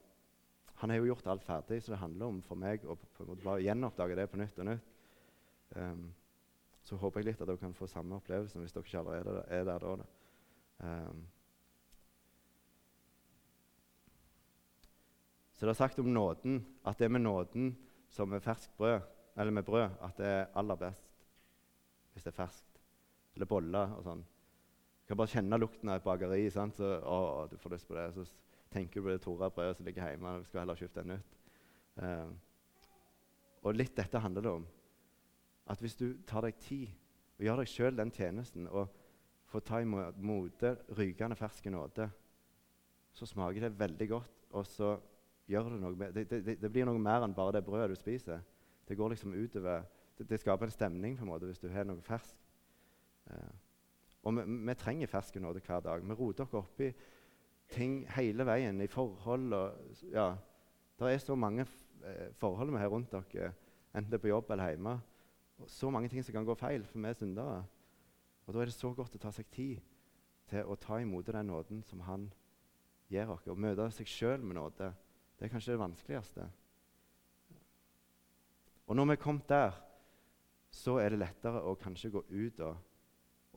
han 0.81 0.91
har 0.91 0.99
jo 0.99 1.09
gjort 1.13 1.31
alt 1.31 1.47
ferdig, 1.47 1.83
så 1.83 1.95
det 1.95 2.01
handler 2.01 2.27
om 2.27 2.43
for 2.43 2.59
meg 2.59 2.85
å 2.85 2.97
bare 3.45 3.63
gjenoppdage 3.63 4.19
det 4.19 4.27
på 4.31 4.41
nytt 4.41 4.59
og 4.59 4.69
nytt. 4.69 4.91
Um, 5.75 6.09
så 6.85 6.99
håper 7.01 7.23
jeg 7.23 7.31
litt 7.31 7.41
at 7.41 7.49
dere 7.49 7.63
kan 7.63 7.75
få 7.75 7.89
samme 7.89 8.19
opplevelse 8.19 8.61
hvis 8.61 8.75
dere 8.75 8.85
ikke 8.85 9.01
allerede 9.01 9.45
er 9.55 9.65
der 9.71 9.87
da. 9.87 10.09
Um, 10.85 11.25
så 15.55 15.65
det 15.65 15.73
er 15.73 15.81
sagt 15.81 16.03
om 16.03 16.13
nåden 16.13 16.61
at 16.85 16.99
det 16.99 17.09
er 17.09 17.15
med 17.15 17.25
nåden 17.25 17.73
som 18.13 18.29
med 18.29 18.43
ferskt 18.45 18.77
brød, 18.77 19.01
eller 19.37 19.55
med 19.55 19.67
brød, 19.67 19.97
at 20.03 20.19
det 20.19 20.27
er 20.27 20.53
aller 20.55 20.79
best 20.79 21.11
hvis 22.15 22.23
det 22.23 22.31
er 22.31 22.37
ferskt 22.45 22.74
eller 23.35 23.51
boller 23.51 23.93
og 23.99 24.07
sånn. 24.07 24.25
Du 25.05 25.11
kan 25.11 25.21
bare 25.21 25.35
kjenne 25.35 25.59
lukten 25.61 25.91
av 25.93 25.99
et 25.99 26.07
bakeri, 26.07 26.47
sant? 26.53 26.79
så 26.79 26.95
å, 27.05 27.45
du 27.51 27.59
får 27.61 27.75
lyst 27.75 27.89
på 27.89 27.97
det. 27.99 28.07
Så 28.17 28.25
tenker 28.73 29.01
du 29.01 29.07
på 29.07 29.13
det 29.13 29.23
Tora-brødet 29.25 29.79
som 29.79 29.89
ligger 29.89 30.09
hjemme. 30.09 30.39
Vi 30.41 30.49
skal 30.49 30.63
heller 30.63 30.81
kjøpe 30.81 31.03
et 31.03 31.11
nytt. 31.11 31.39
Uh, 32.01 32.31
og 33.65 33.77
litt 33.77 33.95
dette 33.97 34.21
handler 34.21 34.47
det 34.47 34.53
om. 34.61 34.67
At 35.71 35.81
hvis 35.81 35.97
du 36.01 36.07
tar 36.29 36.45
deg 36.45 36.57
tid 36.61 36.89
og 37.39 37.47
gjør 37.47 37.61
deg 37.61 37.71
sjøl 37.71 37.99
den 37.99 38.13
tjenesten 38.15 38.69
og 38.69 38.93
får 39.51 39.65
ta 39.69 39.81
imot 39.85 40.65
rykende 40.97 41.37
ferske 41.39 41.73
nåde, 41.73 42.09
så 43.15 43.29
smaker 43.29 43.69
det 43.69 43.79
veldig 43.79 44.09
godt. 44.11 44.49
Og 44.55 44.67
så 44.67 44.95
gjør 45.51 45.75
det 45.75 45.81
noe 45.83 45.99
med, 45.99 46.17
det, 46.17 46.25
det, 46.31 46.57
det, 46.61 46.71
blir 46.73 46.89
noe 46.89 47.01
mer 47.01 47.25
enn 47.25 47.37
bare 47.37 47.59
det 47.59 47.65
brødet 47.67 47.93
du 47.95 48.01
spiser. 48.01 48.43
Det 48.89 48.97
går 48.99 49.15
liksom 49.15 49.35
utover, 49.37 49.85
det, 50.19 50.29
det 50.31 50.41
skaper 50.41 50.69
en 50.69 50.75
stemning 50.75 51.17
på 51.19 51.27
en 51.27 51.33
måte 51.33 51.49
hvis 51.49 51.63
du 51.63 51.69
har 51.73 51.87
noe 51.89 52.05
ferskt. 52.05 52.44
Eh, 53.31 53.53
og 54.25 54.37
vi, 54.37 54.45
vi, 54.69 54.75
trenger 54.75 55.11
ferske 55.11 55.41
nåde 55.41 55.63
hver 55.65 55.81
dag. 55.85 56.05
Vi 56.05 56.17
roter 56.19 56.57
oss 56.59 56.81
i 56.81 56.91
ting 57.69 58.03
hele 58.17 58.47
veien, 58.47 58.81
i 58.81 58.91
forhold 58.91 59.53
og 59.57 60.03
ja, 60.13 60.35
Det 60.99 61.13
er 61.13 61.19
så 61.19 61.35
mange 61.35 61.67
eh, 62.05 62.31
forhold 62.39 62.71
vi 62.71 62.79
har 62.79 62.89
rundt 62.89 63.13
dere, 63.13 63.53
enten 63.95 64.11
det 64.11 64.19
er 64.19 64.23
på 64.23 64.33
jobb 64.33 64.51
eller 64.51 64.69
hjemme. 64.69 65.01
Og 65.59 65.71
så 65.71 65.91
mange 65.91 66.09
ting 66.09 66.25
som 66.25 66.33
kan 66.33 66.45
gå 66.45 66.55
feil, 66.55 66.85
for 66.85 66.99
vi 66.99 67.09
er 67.09 67.19
syndere. 67.19 67.65
Og 68.47 68.55
Da 68.55 68.61
er 68.61 68.65
det 68.65 68.75
så 68.75 68.93
godt 68.95 69.15
å 69.17 69.19
ta 69.19 69.31
seg 69.33 69.47
tid 69.51 69.81
til 70.51 70.67
å 70.67 70.77
ta 70.77 70.99
imot 71.01 71.27
den 71.27 71.47
nåden 71.47 71.83
som 71.83 72.01
Han 72.01 72.33
gir 73.09 73.31
oss. 73.31 73.47
Og 73.47 73.59
møte 73.59 73.91
seg 73.91 74.07
sjøl 74.07 74.43
med 74.43 74.57
nåde. 74.57 74.93
Det 75.39 75.47
er 75.47 75.53
kanskje 75.53 75.73
det 75.73 75.81
vanskeligste. 75.81 76.49
Og 78.87 78.97
når 78.97 79.05
vi 79.05 79.13
er 79.13 79.23
kommet 79.23 79.49
der, 79.49 79.73
så 80.71 80.99
er 81.01 81.15
det 81.15 81.23
lettere 81.23 81.63
å 81.63 81.77
kanskje 81.79 82.11
gå 82.11 82.25
ut 82.29 82.61
og, 82.67 82.77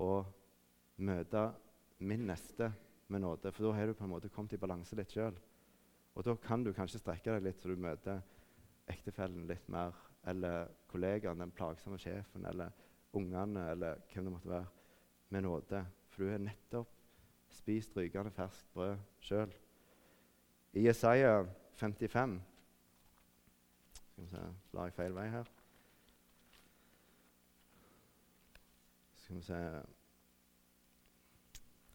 og 0.03 0.27
møte 0.97 1.43
min 1.99 2.25
neste 2.29 2.71
med 3.07 3.23
nåde. 3.23 3.51
For 3.51 3.67
da 3.67 3.75
har 3.77 3.89
du 3.89 3.97
på 3.97 4.05
en 4.05 4.13
måte 4.13 4.31
kommet 4.33 4.53
i 4.53 4.61
balanse 4.61 4.97
litt 4.97 5.13
sjøl. 5.13 5.37
Og 6.17 6.25
da 6.25 6.35
kan 6.41 6.63
du 6.65 6.73
kanskje 6.73 7.01
strekke 7.01 7.35
deg 7.35 7.45
litt 7.45 7.61
så 7.61 7.69
du 7.69 7.79
møter 7.81 8.21
ektefellen 8.89 9.47
litt 9.49 9.67
mer, 9.69 9.95
eller 10.27 10.71
kollegaen, 10.91 11.39
den 11.39 11.53
plagsomme 11.55 11.99
sjefen, 12.01 12.45
eller 12.47 12.71
ungene, 13.17 13.69
eller 13.73 14.01
hvem 14.11 14.27
det 14.27 14.33
måtte 14.33 14.51
være, 14.51 14.69
med 15.29 15.43
nåde. 15.43 15.83
For 16.09 16.23
du 16.23 16.31
har 16.31 16.41
nettopp 16.41 16.93
spist 17.51 17.95
rykende 17.97 18.31
ferskt 18.35 18.71
brød 18.73 18.97
sjøl. 19.23 19.53
I 20.77 20.87
Jesaja 20.87 21.45
55 21.79 22.41
Skal 23.93 24.23
vi 24.23 24.29
se 24.29 24.43
Blar 24.71 24.89
jeg 24.89 24.97
feil 24.97 25.15
vei 25.15 25.27
her? 25.31 25.56
Skal 29.27 29.35
vi 29.35 29.41
se 29.41 29.81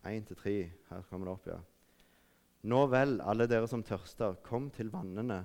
1-3. 0.04 0.70
Her 0.90 1.02
kommer 1.08 1.26
det 1.26 1.32
opp, 1.32 1.46
ja. 1.48 1.54
Nå 2.68 2.80
vel, 2.92 3.22
alle 3.24 3.46
dere 3.48 3.70
som 3.70 3.80
tørster, 3.82 4.36
kom 4.44 4.66
til 4.70 4.92
vannene. 4.92 5.38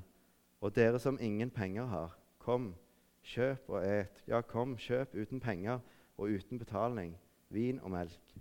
Og 0.60 0.76
dere 0.76 1.00
som 1.00 1.16
ingen 1.24 1.48
penger 1.48 1.88
har, 1.88 2.18
kom, 2.44 2.74
kjøp 3.24 3.72
og 3.72 3.88
et. 3.88 4.20
Ja, 4.28 4.44
kom, 4.44 4.76
kjøp 4.76 5.16
uten 5.16 5.40
penger 5.40 5.80
og 6.18 6.36
uten 6.36 6.60
betaling, 6.60 7.16
vin 7.56 7.80
og 7.80 7.96
melk. 7.96 8.38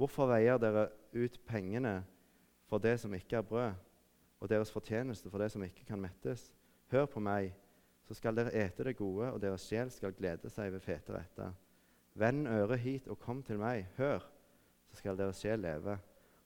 Hvorfor 0.00 0.32
veier 0.32 0.56
dere 0.56 0.88
ut 1.12 1.36
pengene 1.44 1.98
for 2.64 2.80
det 2.80 2.96
som 3.04 3.12
ikke 3.12 3.42
er 3.42 3.48
brød, 3.52 3.72
og 4.40 4.48
deres 4.48 4.72
fortjeneste 4.72 5.28
for 5.28 5.44
det 5.44 5.52
som 5.52 5.68
ikke 5.68 5.84
kan 5.84 6.00
mettes? 6.00 6.48
Hør 6.88 7.12
på 7.12 7.20
meg, 7.20 7.52
så 8.08 8.16
skal 8.16 8.40
dere 8.40 8.56
ete 8.56 8.88
det 8.88 8.96
gode, 8.96 9.34
og 9.34 9.42
deres 9.42 9.68
sjel 9.68 9.92
skal 9.92 10.16
glede 10.16 10.48
seg 10.48 10.72
ved 10.72 10.80
fete 10.80 11.12
retter. 11.12 11.52
Vend 12.14 12.48
øret 12.48 12.78
hit 12.78 13.08
og 13.08 13.18
kom 13.18 13.42
til 13.42 13.58
meg. 13.58 13.86
Hør, 13.96 14.24
så 14.90 14.96
skal 14.96 15.18
deres 15.18 15.40
sjel 15.42 15.62
leve. 15.62 15.98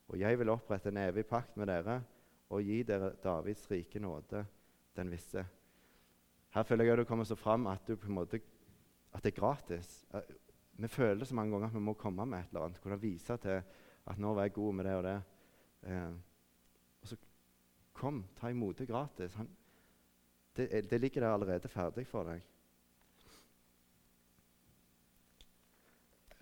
Og 0.09 0.19
jeg 0.21 0.39
vil 0.39 0.53
opprette 0.53 0.89
en 0.93 1.01
evig 1.01 1.27
pakt 1.27 1.57
med 1.57 1.67
dere 1.67 2.03
og 2.53 2.63
gi 2.63 2.83
dere 2.87 3.15
Davids 3.23 3.65
rike 3.71 3.99
nåde, 3.99 4.45
den 4.97 5.11
visse. 5.11 5.47
Her 6.55 6.63
føler 6.63 6.85
jeg 6.85 6.93
at 6.93 6.99
du 6.99 7.09
kommer 7.09 7.25
så 7.25 7.35
fram 7.35 7.67
at, 7.67 7.89
du 7.89 7.97
på 7.97 8.07
en 8.07 8.15
måte, 8.15 8.41
at 9.13 9.25
det 9.25 9.33
er 9.33 9.41
gratis. 9.41 10.05
Vi 10.73 10.89
føler 10.89 11.25
så 11.25 11.35
mange 11.35 11.53
ganger 11.53 11.67
at 11.67 11.75
vi 11.75 11.81
må 11.81 11.95
komme 11.99 12.27
med 12.27 12.39
et 12.39 12.53
eller 12.53 12.69
annet. 12.69 12.81
Kunne 12.81 13.01
vise 13.01 13.37
til 13.37 13.63
at 14.07 14.19
'nå 14.19 14.35
var 14.35 14.43
jeg 14.43 14.53
god 14.53 14.75
med 14.75 14.85
det 14.85 14.95
og 14.95 15.05
det'. 15.05 15.23
Eh, 15.91 16.13
og 17.03 17.09
så 17.09 17.17
kom, 17.93 18.25
ta 18.37 18.49
imot 18.49 18.79
det 18.79 18.89
gratis. 18.89 19.35
Han, 19.35 19.49
det, 20.57 20.91
det, 20.91 21.01
ligger 21.01 21.21
der 21.21 21.35
allerede 21.35 21.69
ferdig 21.69 22.07
for 22.07 22.23
deg. 22.23 22.43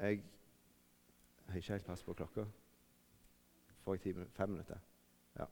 Jeg 0.03 0.23
har 1.47 1.57
ikke 1.57 1.73
helt 1.73 1.85
pass 1.85 2.03
på 2.03 2.12
klokka. 2.12 2.45
Får 3.85 3.95
jeg 3.95 4.01
ti, 4.01 4.12
fem 4.35 4.49
minutter? 4.49 4.77
Ja. 5.38 5.45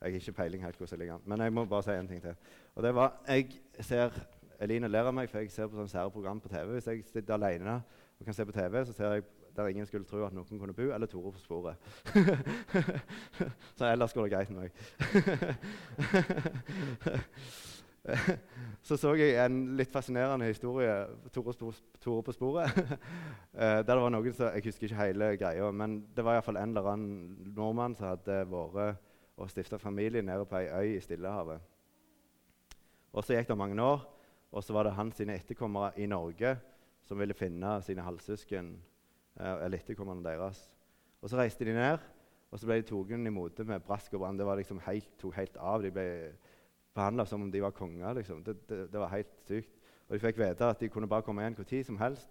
Jeg 0.00 0.12
har 0.12 0.20
ikke 0.20 0.32
peiling 0.32 0.64
helt 0.64 0.76
hvordan 0.76 0.90
jeg 0.92 0.98
ligger 0.98 1.14
an. 1.14 1.20
Men 1.24 1.40
jeg 1.40 1.52
må 1.52 1.64
bare 1.64 1.82
si 1.82 1.90
en 1.90 2.08
ting 2.08 2.22
til. 2.22 2.34
Og 2.74 2.82
det 2.82 2.94
var, 2.94 3.20
Jeg 3.28 3.60
ser 3.80 4.10
Eline 4.60 4.88
ler 4.88 5.06
av 5.06 5.14
meg, 5.14 5.28
for 5.30 5.38
jeg 5.38 5.50
ser 5.50 5.68
på 5.68 5.76
sånne 5.76 5.92
sære 5.92 6.10
program 6.10 6.40
på 6.40 6.48
TV. 6.48 6.72
Hvis 6.72 6.86
jeg 6.86 7.04
sitter 7.04 7.34
alene 7.34 7.74
og 8.18 8.24
kan 8.24 8.34
se 8.34 8.46
på 8.46 8.52
TV, 8.52 8.84
så 8.84 8.92
ser 8.92 9.12
jeg 9.12 9.22
der 9.56 9.66
ingen 9.66 9.86
skulle 9.86 10.06
tro 10.06 10.24
at 10.24 10.32
noen 10.32 10.58
kunne 10.58 10.72
bo, 10.72 10.88
eller 10.94 11.06
Tore 11.06 11.32
på 11.32 11.38
sporet. 11.38 11.76
så 13.78 13.86
ellers 13.92 14.12
går 14.12 14.22
det 14.22 14.32
greit 14.32 14.50
med 14.50 14.60
meg. 14.60 14.70
så 18.86 18.96
så 18.96 19.12
jeg 19.18 19.36
en 19.42 19.76
litt 19.76 19.92
fascinerende 19.92 20.48
historie 20.48 20.92
Tore, 21.32 21.52
Tore 22.00 22.22
på 22.24 22.32
sporet. 22.32 22.72
der 23.52 23.82
det 23.84 23.96
var 24.00 24.12
noen 24.14 24.32
som, 24.32 24.52
Jeg 24.54 24.64
husker 24.70 24.88
ikke 24.88 25.02
hele 25.02 25.32
greia, 25.36 25.70
men 25.70 26.00
det 26.16 26.24
var 26.24 26.38
iallfall 26.38 26.56
en 26.60 26.72
eller 26.72 26.92
annen 26.92 27.52
nordmann 27.56 27.96
som 27.98 28.12
hadde 28.12 28.44
vært 28.48 29.04
og 29.38 29.50
stifta 29.50 29.78
familie 29.78 30.22
nede 30.22 30.46
på 30.48 30.58
ei 30.58 30.66
øy 30.66 30.96
i 30.96 31.00
Stillehavet. 31.00 31.60
Og 33.12 33.24
Så 33.24 33.34
gikk 33.34 33.48
det 33.48 33.58
mange 33.58 33.82
år, 33.82 34.02
og 34.52 34.64
så 34.64 34.72
var 34.72 34.82
det 34.84 34.96
hans 34.96 35.20
etterkommere 35.20 35.92
i 35.96 36.06
Norge 36.06 36.56
som 37.06 37.18
ville 37.18 37.34
finne 37.34 37.78
sine 37.82 38.02
halvsøsken 38.02 38.76
eh, 39.40 39.64
eller 39.64 39.78
etterkommerne 39.78 40.24
deres. 40.24 40.70
Og 41.22 41.30
Så 41.30 41.36
reiste 41.36 41.64
de 41.64 41.72
ned, 41.72 41.98
og 42.50 42.58
så 42.58 42.66
ble 42.66 42.80
de 42.80 42.82
tatt 42.88 43.10
imot 43.10 43.58
med 43.66 43.80
brask 43.80 44.12
og 44.14 44.20
brann. 44.20 44.38
Det 44.38 44.46
var 44.46 44.56
liksom 44.56 44.80
helt, 44.86 45.08
tok 45.20 45.34
helt 45.36 45.56
av. 45.56 45.82
De 45.82 45.90
ble 45.90 46.32
behandla 46.98 47.26
som 47.26 47.42
om 47.42 47.52
de 47.52 47.62
var 47.62 47.74
konger. 47.76 48.12
Liksom. 48.18 48.42
Det, 48.44 48.56
det, 48.68 48.80
det, 48.92 49.00
var 49.00 49.12
helt 49.14 49.34
sykt. 49.46 49.74
Og 50.08 50.14
De 50.16 50.22
fikk 50.22 50.38
vite 50.40 50.68
at 50.68 50.80
de 50.80 50.90
kunne 50.90 51.08
bare 51.08 51.22
komme 51.22 51.44
igjen 51.44 51.58
tid 51.64 51.84
som 51.86 51.98
helst, 52.00 52.30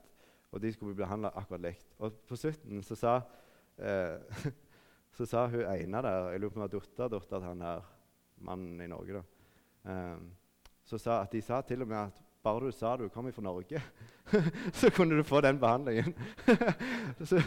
og 0.52 0.62
de 0.62 0.72
skulle 0.74 0.96
bli 0.96 1.04
behandla 1.04 1.32
akkurat 1.36 1.62
likt. 1.62 1.88
Og 2.00 2.14
på 2.28 2.36
slutten 2.40 2.84
så 2.84 2.98
sa, 2.98 3.20
eh, 3.78 4.48
så 5.18 5.26
sa 5.30 5.48
hun 5.48 5.62
ene 5.62 6.02
der 6.02 6.32
Jeg 6.32 6.40
lurer 6.40 6.54
på 6.54 6.62
om 6.62 6.70
det 6.70 6.82
var 6.82 7.08
dattera 7.08 7.20
til 7.40 7.48
han 7.48 7.62
her 7.62 7.86
mannen 8.38 8.82
i 8.82 8.88
Norge. 8.88 9.14
da, 9.14 9.92
eh, 9.92 10.18
så 10.84 10.98
sa 10.98 11.22
at 11.22 11.32
De 11.32 11.42
sa 11.42 11.62
til 11.62 11.82
og 11.82 11.88
med 11.88 11.98
at 11.98 12.24
bare 12.44 12.66
du 12.66 12.72
sa 12.72 12.96
du 12.96 13.10
kom 13.10 13.32
fra 13.34 13.42
Norge, 13.42 13.82
så 14.80 14.90
kunne 14.90 15.18
du 15.18 15.24
få 15.24 15.42
den 15.42 15.60
behandlingen. 15.60 16.16
så, 17.30 17.42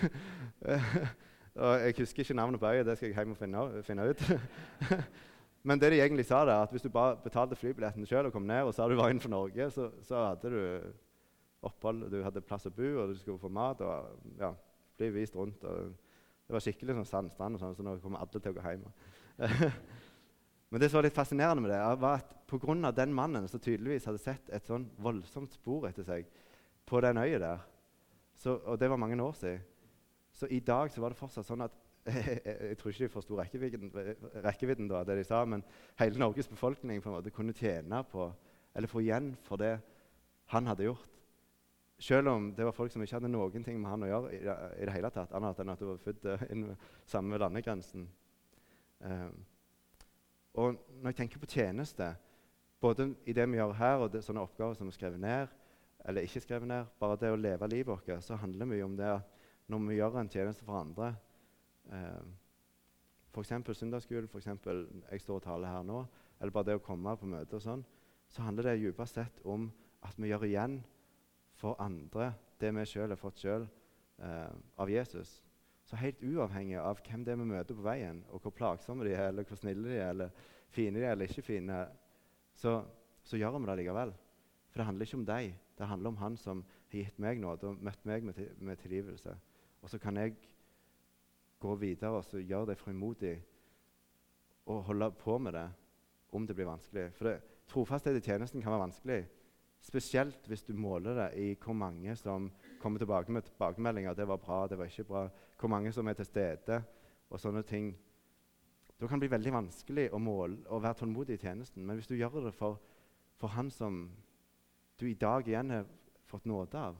og 1.55 1.81
jeg 1.81 1.95
husker 1.99 2.21
ikke 2.21 2.35
navnet 2.35 2.61
på 2.61 2.67
øyet, 2.67 2.87
det 2.87 2.97
skal 2.97 3.09
jeg 3.09 3.17
hjem 3.17 3.31
og 3.31 3.37
finne, 3.37 3.83
finne 3.83 4.11
ut. 4.11 4.23
Men 5.63 5.81
det 5.81 5.91
de 5.93 6.01
egentlig 6.01 6.25
sa 6.25 6.41
er 6.47 6.55
at 6.55 6.73
hvis 6.73 6.87
du 6.87 6.93
bare 6.93 7.19
betalte 7.21 7.59
flybilletten 7.59 8.07
sjøl 8.09 8.31
og 8.31 8.33
kom 8.33 8.47
ned 8.49 8.65
og 8.65 8.75
sa 8.75 8.87
du 8.89 8.97
var 8.97 9.13
innenfor 9.13 9.33
Norge, 9.33 9.71
så, 9.75 9.91
så, 10.07 10.23
hadde 10.31 10.53
du 10.55 10.61
opphold, 11.69 12.07
du 12.09 12.23
hadde 12.25 12.41
plass 12.45 12.69
å 12.71 12.73
bo, 12.73 12.95
og 13.03 13.11
du 13.11 13.19
skulle 13.19 13.41
få 13.43 13.51
mat 13.53 13.83
og 13.85 14.37
ja, 14.41 14.55
bli 14.97 15.11
vist 15.19 15.37
rundt. 15.37 15.61
det 15.61 16.55
var 16.55 16.65
skikkelig 16.65 16.97
sånn 16.97 17.11
sandstrand, 17.11 17.59
og 17.59 17.61
sånn, 17.61 17.77
så 17.77 17.85
nå 17.85 17.99
kommer 18.01 18.23
alle 18.23 18.41
til 18.41 18.55
å 18.55 18.57
gå 18.57 18.65
hjem. 18.65 18.87
Men 20.71 20.81
det 20.81 20.89
som 20.89 21.01
var 21.01 21.09
litt 21.09 21.19
fascinerende 21.19 21.65
med 21.65 21.73
det, 21.75 21.81
var 22.01 22.23
at 22.23 22.33
pga. 22.49 22.93
den 22.95 23.13
mannen 23.15 23.49
som 23.51 23.61
tydeligvis 23.61 24.07
hadde 24.09 24.23
sett 24.23 24.49
et 24.55 24.67
sånn 24.67 24.89
voldsomt 24.97 25.53
spor 25.53 25.89
etter 25.89 26.07
seg 26.07 26.31
på 26.87 27.01
den 27.05 27.21
øya 27.21 27.39
der, 27.43 27.67
så, 28.35 28.57
og 28.65 28.79
det 28.81 28.89
var 28.89 28.97
mange 28.97 29.21
år 29.21 29.37
siden, 29.37 29.61
så 30.33 30.47
i 30.47 30.61
dag 30.65 30.89
så 30.91 31.03
var 31.03 31.13
det 31.13 31.19
fortsatt 31.19 31.45
sånn 31.45 31.67
at 31.67 31.75
jeg, 32.71 32.77
tror 32.79 32.91
ikke 32.91 33.05
de 33.05 33.13
forsto 33.13 33.37
rekkevidden, 33.37 33.93
rekkevidden 34.45 34.89
da, 34.89 35.03
det 35.05 35.19
de 35.21 35.25
sa, 35.25 35.43
men 35.45 35.65
hele 36.01 36.19
Norges 36.19 36.49
befolkning 36.49 37.03
på 37.03 37.11
en 37.11 37.19
måte 37.19 37.33
kunne 37.35 37.53
tjene 37.57 38.03
på, 38.09 38.31
eller 38.75 38.89
få 38.89 39.03
igjen 39.05 39.35
for 39.45 39.61
det 39.61 39.75
han 40.55 40.67
hadde 40.67 40.89
gjort. 40.89 41.07
Selv 42.01 42.33
om 42.33 42.49
det 42.57 42.65
var 42.65 42.73
folk 42.73 42.93
som 42.93 43.03
ikke 43.05 43.19
hadde 43.19 43.29
noen 43.29 43.65
ting 43.65 43.77
med 43.81 43.91
han 43.91 44.07
å 44.07 44.09
gjøre, 44.09 44.33
i, 44.33 44.41
i 44.81 44.89
det 44.89 44.95
hele 44.95 45.13
tatt, 45.13 45.35
annet 45.37 45.61
enn 45.61 45.75
at 45.75 45.83
du 45.83 45.91
var 45.91 46.01
født 46.01 46.27
inn 46.31 46.47
innen 46.55 46.85
samme 47.05 47.39
landegrensen. 47.39 48.09
Um, 49.05 49.45
og 50.61 50.81
når 51.01 51.13
jeg 51.13 51.19
tenker 51.21 51.43
på 51.43 51.51
tjeneste, 51.53 52.15
både 52.81 53.11
i 53.29 53.35
det 53.37 53.45
vi 53.51 53.61
gjør 53.61 53.77
her, 53.77 54.07
og 54.07 54.15
det, 54.15 54.25
sånne 54.25 54.43
oppgaver 54.43 54.79
som 54.79 54.89
er 54.89 54.97
skrevet 54.97 55.21
ned, 55.21 55.53
eller 56.09 56.25
ikke 56.25 56.41
skrevet 56.41 56.69
ned, 56.69 56.89
bare 56.99 57.19
det 57.21 57.31
å 57.35 57.39
leve 57.39 57.69
livet 57.69 57.93
vårt, 57.93 58.25
så 58.25 58.41
handler 58.41 58.71
mye 58.71 58.87
om 58.87 58.97
det 58.97 59.11
at 59.19 59.37
når 59.71 59.85
vi 59.87 59.99
gjør 60.01 60.17
en 60.19 60.33
tjeneste 60.33 60.65
for 60.65 60.81
andre 60.81 61.13
eh, 61.93 62.23
F.eks. 63.31 63.53
søndagsskolen, 63.79 64.27
f.eks. 64.27 64.49
jeg 65.11 65.21
står 65.23 65.39
og 65.39 65.43
taler 65.45 65.71
her 65.71 65.85
nå, 65.87 66.01
eller 66.41 66.55
bare 66.55 66.71
det 66.71 66.81
å 66.81 66.83
komme 66.83 67.15
på 67.17 67.29
møte 67.31 67.59
og 67.59 67.63
sånn, 67.63 67.85
så 68.31 68.43
handler 68.43 68.71
det 68.71 68.81
dypest 68.83 69.19
sett 69.19 69.39
om 69.47 69.69
at 70.07 70.19
vi 70.19 70.31
gjør 70.31 70.47
igjen 70.49 70.81
for 71.61 71.79
andre 71.83 72.33
det 72.61 72.73
vi 72.75 72.87
sjøl 72.89 73.13
har 73.13 73.21
fått 73.21 73.43
sjøl 73.43 73.67
eh, 73.67 74.51
av 74.81 74.91
Jesus. 74.91 75.39
Så 75.87 75.99
helt 75.99 76.23
uavhengig 76.23 76.79
av 76.79 77.01
hvem 77.07 77.25
det 77.27 77.35
er 77.35 77.41
vi 77.41 77.49
møter 77.51 77.77
på 77.77 77.87
veien, 77.87 78.23
og 78.31 78.43
hvor 78.43 78.55
plagsomme 78.55 79.07
de 79.07 79.15
er, 79.15 79.31
eller 79.31 79.47
hvor 79.49 79.59
snille 79.59 79.89
de 79.89 79.97
er, 79.97 80.11
eller 80.13 80.35
fine 80.71 80.99
de 80.99 81.07
er, 81.07 81.15
eller 81.15 81.31
ikke 81.31 81.47
fine, 81.47 81.81
så, 82.55 82.77
så 83.27 83.41
gjør 83.41 83.59
vi 83.59 83.71
det 83.71 83.79
likevel. 83.81 84.15
For 84.71 84.83
det 84.83 84.87
handler 84.87 85.09
ikke 85.09 85.19
om 85.19 85.27
deg. 85.27 85.55
Det 85.79 85.89
handler 85.89 86.13
om 86.13 86.21
Han 86.21 86.37
som 86.39 86.63
har 86.93 86.99
gitt 86.99 87.19
meg 87.23 87.41
nåde 87.43 87.71
og 87.71 87.83
møtt 87.83 88.05
meg 88.07 88.27
med, 88.27 88.39
med 88.59 88.79
tilgivelse. 88.79 89.35
Og 89.81 89.91
så 89.91 89.99
kan 89.99 90.19
jeg 90.21 90.37
gå 91.61 91.75
videre 91.81 92.21
og 92.21 92.25
gjøre 92.41 92.73
det 92.73 92.79
frimodig 92.81 93.35
og 94.71 94.85
holde 94.89 95.11
på 95.19 95.39
med 95.39 95.53
det 95.57 95.69
om 96.33 96.47
det 96.47 96.55
blir 96.57 96.69
vanskelig. 96.69 97.11
For 97.17 97.29
det, 97.29 97.41
trofasthet 97.71 98.17
i 98.17 98.25
tjenesten 98.25 98.63
kan 98.63 98.73
være 98.73 98.87
vanskelig. 98.87 99.21
Spesielt 99.81 100.47
hvis 100.47 100.63
du 100.63 100.75
måler 100.77 101.17
det 101.17 101.29
i 101.41 101.49
hvor 101.59 101.75
mange 101.75 102.17
som 102.17 102.51
kommer 102.81 102.99
tilbake 103.01 103.33
med 103.33 103.43
tilbakemeldinger. 103.43 104.15
Det 104.15 104.29
var 104.29 104.37
bra, 104.37 104.67
det 104.69 104.79
var 104.79 104.85
ikke 104.85 105.09
bra. 105.09 105.29
Hvor 105.61 105.69
mange 105.69 105.93
som 105.93 106.09
er 106.09 106.17
til 106.19 106.29
stede, 106.29 106.83
og 107.31 107.41
sånne 107.41 107.63
ting. 107.63 107.93
Da 109.01 109.07
kan 109.07 109.21
det 109.21 109.29
bli 109.29 109.37
veldig 109.37 109.53
vanskelig 109.55 110.09
å, 110.13 110.19
måle, 110.21 110.59
å 110.69 110.81
være 110.83 111.01
tålmodig 111.01 111.39
i 111.39 111.43
tjenesten. 111.45 111.87
Men 111.87 111.97
hvis 111.97 112.11
du 112.11 112.19
gjør 112.19 112.41
det 112.45 112.55
for, 112.57 112.81
for 113.41 113.55
han 113.55 113.71
som 113.73 114.03
du 115.01 115.07
i 115.09 115.17
dag 115.17 115.49
igjen 115.49 115.73
har 115.73 115.89
fått 116.29 116.49
nåde 116.51 116.79
av, 116.91 116.99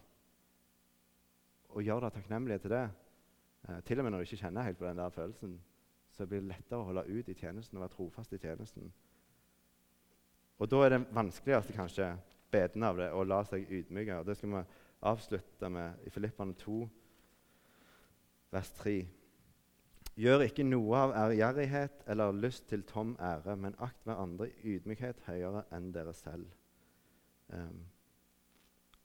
og 1.71 1.85
gjør 1.87 2.07
deg 2.07 2.15
takknemlig 2.17 2.61
til 2.63 2.73
det, 2.73 2.87
eh, 3.69 3.81
til 3.87 3.99
og 3.99 4.07
med 4.07 4.15
når 4.15 4.23
du 4.23 4.29
ikke 4.29 4.43
kjenner 4.45 4.67
helt 4.67 4.79
på 4.79 4.89
den 4.89 5.03
der 5.03 5.15
følelsen, 5.15 5.61
så 6.11 6.27
blir 6.27 6.43
det 6.43 6.51
lettere 6.51 6.81
å 6.81 6.89
holde 6.89 7.07
ut 7.09 7.29
i 7.29 7.37
tjenesten 7.39 7.79
og 7.79 7.85
være 7.85 7.95
trofast 7.95 8.33
i 8.37 8.41
tjenesten. 8.43 8.93
Og 10.61 10.69
da 10.69 10.83
er 10.85 10.93
det 10.93 11.05
vanskeligste 11.17 11.77
kanskje 11.77 12.11
beden 12.53 12.85
av 12.85 12.99
det 12.99 13.09
å 13.17 13.25
la 13.25 13.41
seg 13.49 13.71
ydmyke. 13.73 14.19
Det 14.27 14.37
skal 14.37 14.53
vi 14.53 14.65
avslutte 15.09 15.71
med 15.73 16.03
i 16.05 16.13
Filippane 16.13 16.57
2, 16.61 16.81
vers 18.53 18.73
3. 18.83 18.99
Gjør 20.21 20.45
ikke 20.45 20.67
noe 20.67 20.99
av 20.99 21.15
ærgjerrighet 21.17 22.03
eller 22.13 22.37
lyst 22.37 22.67
til 22.69 22.83
tom 22.85 23.15
ære, 23.17 23.55
men 23.57 23.79
akt 23.81 24.05
hverandre 24.05 24.51
i 24.51 24.75
ydmykhet 24.75 25.23
høyere 25.31 25.65
enn 25.73 25.89
dere 25.95 26.13
selv. 26.17 26.51
Um, 27.49 27.87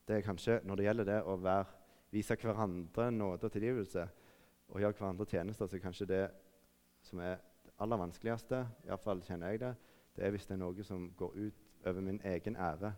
det 0.05 0.17
er 0.17 0.25
kanskje, 0.25 0.59
Når 0.63 0.75
det 0.75 0.85
gjelder 0.85 1.05
det 1.05 1.21
å 1.23 1.37
være, 1.37 1.71
vise 2.11 2.35
hverandre 2.35 3.11
nåde 3.11 3.47
og 3.47 3.51
tilgivelse 3.51 4.05
og 4.69 4.81
gjøre 4.81 4.97
hverandre 4.97 5.27
tjenester, 5.29 5.67
så 5.67 5.77
er 5.77 5.83
kanskje 5.83 6.09
det 6.09 6.23
som 7.05 7.21
er 7.21 7.37
det 7.65 7.73
aller 7.81 7.99
vanskeligste, 8.01 8.61
iallfall 8.87 9.21
kjenner 9.25 9.53
jeg 9.53 9.61
det, 9.61 9.73
det 10.15 10.25
er 10.25 10.33
hvis 10.33 10.47
det 10.47 10.55
er 10.55 10.61
noe 10.61 10.83
som 10.87 11.09
går 11.17 11.35
ut 11.35 11.63
over 11.85 12.01
min 12.01 12.21
egen 12.25 12.55
ære. 12.55 12.93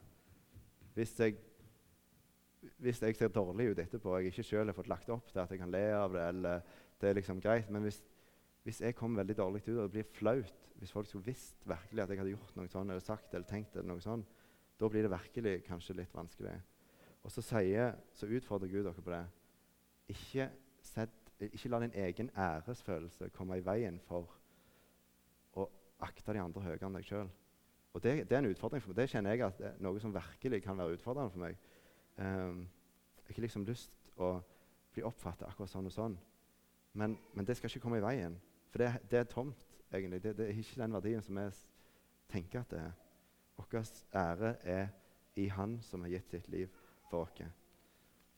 Hvis 0.93 1.15
jeg, 1.19 1.37
hvis 2.77 3.01
jeg 3.01 3.15
ser 3.15 3.33
dårlig 3.33 3.71
ut 3.71 3.81
etterpå 3.81 4.11
og 4.11 4.21
jeg 4.21 4.33
ikke 4.33 4.45
selv 4.45 4.71
har 4.71 4.77
fått 4.77 4.91
lagt 4.91 5.09
opp 5.13 5.31
til 5.31 5.41
at 5.41 5.51
jeg 5.51 5.61
kan 5.61 5.73
le 5.73 5.83
av 5.97 6.13
det, 6.13 6.27
eller 6.29 6.61
det 7.01 7.09
er 7.09 7.19
liksom 7.19 7.41
greit, 7.41 7.69
men 7.73 7.85
hvis, 7.85 7.99
hvis 8.63 8.81
jeg 8.81 8.95
kommer 8.95 9.23
veldig 9.23 9.37
dårlig 9.37 9.63
ut 9.67 9.75
og 9.75 9.83
det 9.83 9.91
blir 9.91 10.09
flaut 10.17 10.63
Hvis 10.77 10.91
folk 10.91 11.07
skulle 11.07 11.25
visst 11.25 11.63
virkelig 11.65 12.03
at 12.03 12.09
jeg 12.09 12.19
hadde 12.19 12.31
gjort 12.35 12.57
noe 12.57 12.69
sånn, 12.69 12.89
eller 12.89 13.01
sagt 13.01 13.33
eller 13.33 13.47
tenkt 13.49 13.75
eller 13.75 13.87
noe 13.89 14.01
sånn, 14.01 14.21
da 14.77 14.89
blir 14.93 15.01
det 15.01 15.09
virkelig 15.09 15.63
kanskje 15.65 15.95
litt 15.97 16.13
vanskelig. 16.13 16.53
Og 17.25 17.31
så, 17.33 17.41
sier, 17.41 17.95
så 18.13 18.29
utfordrer 18.29 18.69
Gud 18.69 18.85
dere 18.85 19.01
på 19.01 19.09
det. 19.09 19.23
Ikke, 20.13 20.51
sett, 20.85 21.26
ikke 21.39 21.69
la 21.69 21.79
din 21.79 21.93
egen 21.93 22.29
æresfølelse 22.37 23.29
komme 23.29 23.57
i 23.57 23.65
veien 23.65 23.99
for 24.07 24.31
å 25.53 25.67
akte 25.99 26.33
de 26.33 26.41
andre 26.41 26.63
høyere 26.65 26.87
enn 26.87 26.97
deg 26.97 27.05
sjøl. 27.05 27.29
Det, 27.97 28.29
det, 28.29 28.35
er 28.35 28.43
en 28.43 28.49
utfordring 28.51 28.81
for 28.81 28.91
meg. 28.91 28.97
Det 28.99 29.09
kjenner 29.09 29.33
jeg 29.33 29.45
at 29.45 29.57
det 29.57 29.67
er 29.71 29.79
noe 29.81 29.99
som 30.01 30.13
virkelig 30.13 30.61
kan 30.61 30.77
være 30.77 30.97
utfordrende 30.97 31.33
for 31.33 31.41
meg. 31.41 31.55
Um, 32.17 32.59
jeg 33.17 33.23
har 33.23 33.33
ikke 33.33 33.45
liksom 33.45 33.65
lyst 33.65 33.93
å 34.21 34.35
bli 34.93 35.05
oppfattet 35.05 35.47
akkurat 35.47 35.71
sånn 35.71 35.89
og 35.89 35.93
sånn. 35.93 36.17
Men, 36.97 37.17
men, 37.33 37.45
det 37.45 37.57
skal 37.57 37.71
ikke 37.71 37.81
komme 37.85 37.99
i 38.01 38.05
veien. 38.05 38.37
For 38.69 38.81
det, 38.81 38.91
det 39.09 39.19
er 39.21 39.29
tomt, 39.29 39.65
egentlig. 39.91 40.21
Det, 40.23 40.35
det, 40.37 40.47
er 40.47 40.61
ikke 40.61 40.81
den 40.81 40.97
verdien 40.97 41.25
som 41.25 41.37
vi 41.37 41.47
tenker 42.29 42.61
at 42.61 42.73
det 42.73 42.83
er. 42.85 42.95
Vår 43.57 43.91
ære 44.13 44.53
er 44.61 44.87
i 45.37 45.47
Han 45.49 45.79
som 45.81 46.01
har 46.05 46.13
gitt 46.13 46.29
sitt 46.29 46.47
liv 46.53 46.69
for 47.09 47.25
oss. 47.25 47.41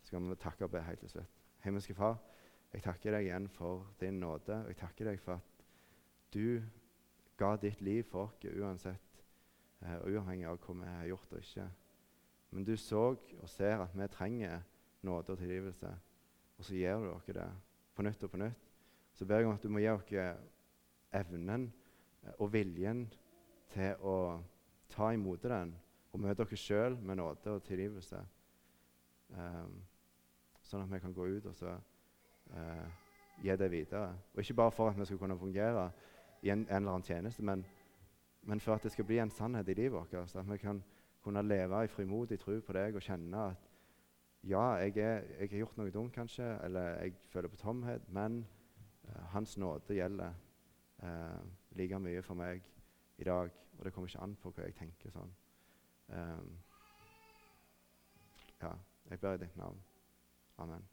Så 0.04 0.16
kan 0.16 0.30
vi 0.30 0.36
takke 0.39 0.68
og 0.68 0.72
be 0.72 0.82
helt 0.84 1.00
til 1.00 1.12
slutt. 1.12 1.39
Himmelske 1.64 1.93
Far, 1.93 2.18
jeg 2.74 2.84
takker 2.86 3.16
deg 3.16 3.28
igjen 3.28 3.48
for 3.50 3.88
din 4.00 4.20
nåde. 4.22 4.62
Og 4.64 4.74
jeg 4.74 4.80
takker 4.82 5.10
deg 5.10 5.22
for 5.24 5.40
at 5.40 5.64
du 6.34 6.62
ga 7.40 7.56
ditt 7.58 7.82
liv 7.82 8.04
for 8.04 8.28
oss 8.28 8.46
uansett 8.46 9.22
uh, 9.82 10.02
uavhengig 10.06 10.48
av 10.50 10.60
hva 10.62 10.76
vi 10.82 10.92
har 10.92 11.08
gjort 11.10 11.34
og 11.34 11.42
ikke. 11.44 11.68
Men 12.52 12.66
du 12.66 12.76
så 12.78 13.04
og 13.16 13.50
ser 13.50 13.82
at 13.82 13.96
vi 13.96 14.08
trenger 14.12 14.62
nåde 15.02 15.34
og 15.34 15.38
tilgivelse, 15.40 15.90
og 16.58 16.66
så 16.66 16.76
gir 16.76 16.98
du 17.00 17.12
oss 17.14 17.26
det 17.26 17.48
på 17.96 18.04
nytt 18.04 18.24
og 18.24 18.32
på 18.32 18.42
nytt. 18.42 18.66
Så 19.14 19.26
ber 19.26 19.42
jeg 19.42 19.48
om 19.48 19.56
at 19.56 19.64
du 19.64 19.70
må 19.70 19.80
gi 19.80 19.90
oss 19.92 20.14
evnen 21.12 21.72
eh, 22.24 22.34
og 22.38 22.52
viljen 22.54 23.08
til 23.74 24.02
å 24.06 24.18
ta 24.90 25.12
imot 25.14 25.44
den 25.44 25.74
og 26.12 26.22
møte 26.22 26.44
dere 26.44 26.58
sjøl 26.58 26.98
med 27.02 27.20
nåde 27.20 27.54
og 27.54 27.64
tilgivelse. 27.66 28.20
Um, 29.30 29.76
sånn 30.66 30.86
at 30.86 30.92
vi 30.94 31.02
kan 31.04 31.14
gå 31.14 31.28
ut 31.30 31.46
og 31.50 31.56
så, 31.58 31.76
uh, 32.50 32.88
gi 33.43 33.56
det 33.56 33.72
videre. 33.72 34.14
Og 34.34 34.39
ikke 34.39 34.54
bare 34.54 34.72
for 34.72 34.89
at 34.89 35.00
vi 35.00 35.06
skal 35.06 35.18
kunne 35.18 35.39
fungere 35.39 35.91
i 36.41 36.50
en, 36.50 36.60
en 36.60 36.76
eller 36.76 36.91
annen 36.91 37.04
tjeneste, 37.04 37.43
men, 37.43 37.66
men, 38.41 38.60
for 38.60 38.74
at 38.74 38.84
det 38.84 38.91
skal 38.91 39.06
bli 39.06 39.20
en 39.20 39.30
sannhet 39.30 39.68
i 39.68 39.74
livet 39.74 39.91
vårt. 39.91 40.30
Så 40.30 40.39
at 40.39 40.52
vi 40.52 40.58
kan 40.58 40.84
kunne 41.22 41.41
leve 41.41 41.84
i 41.84 41.88
frimodig 41.88 42.39
tro 42.39 42.60
på 42.62 42.74
deg 42.74 42.95
og 42.95 43.02
kjenne 43.02 43.50
at 43.52 43.66
ja, 44.43 44.62
jeg, 44.80 44.97
er, 44.97 45.24
jeg, 45.39 45.50
har 45.52 45.58
gjort 45.58 45.78
noe 45.78 45.91
dumt, 45.91 46.14
kanskje, 46.16 46.45
eller 46.64 46.82
jeg 47.04 47.14
føler 47.28 47.52
på 47.52 47.60
tomhet, 47.60 48.06
men 48.08 48.45
eh, 49.04 49.24
Hans 49.34 49.58
nåde 49.58 49.95
gjelder 49.95 50.32
eh, 51.04 51.41
like 51.72 52.00
mye 52.00 52.22
for 52.24 52.39
meg 52.39 52.64
i 53.18 53.28
dag. 53.28 53.52
Og 53.78 53.86
det 53.86 53.93
kommer 53.93 54.08
ikke 54.08 54.24
an 54.24 54.38
på 54.39 54.52
hva 54.56 54.64
jeg 54.68 54.76
tenker 54.80 55.12
sånn. 55.12 55.36
Um, 56.10 56.56
ja, 58.62 58.72
jeg 59.10 59.20
ber 59.20 59.36
i 59.38 59.43
ditt 59.43 59.60
navn. 59.60 59.84
Amen. 60.60 60.88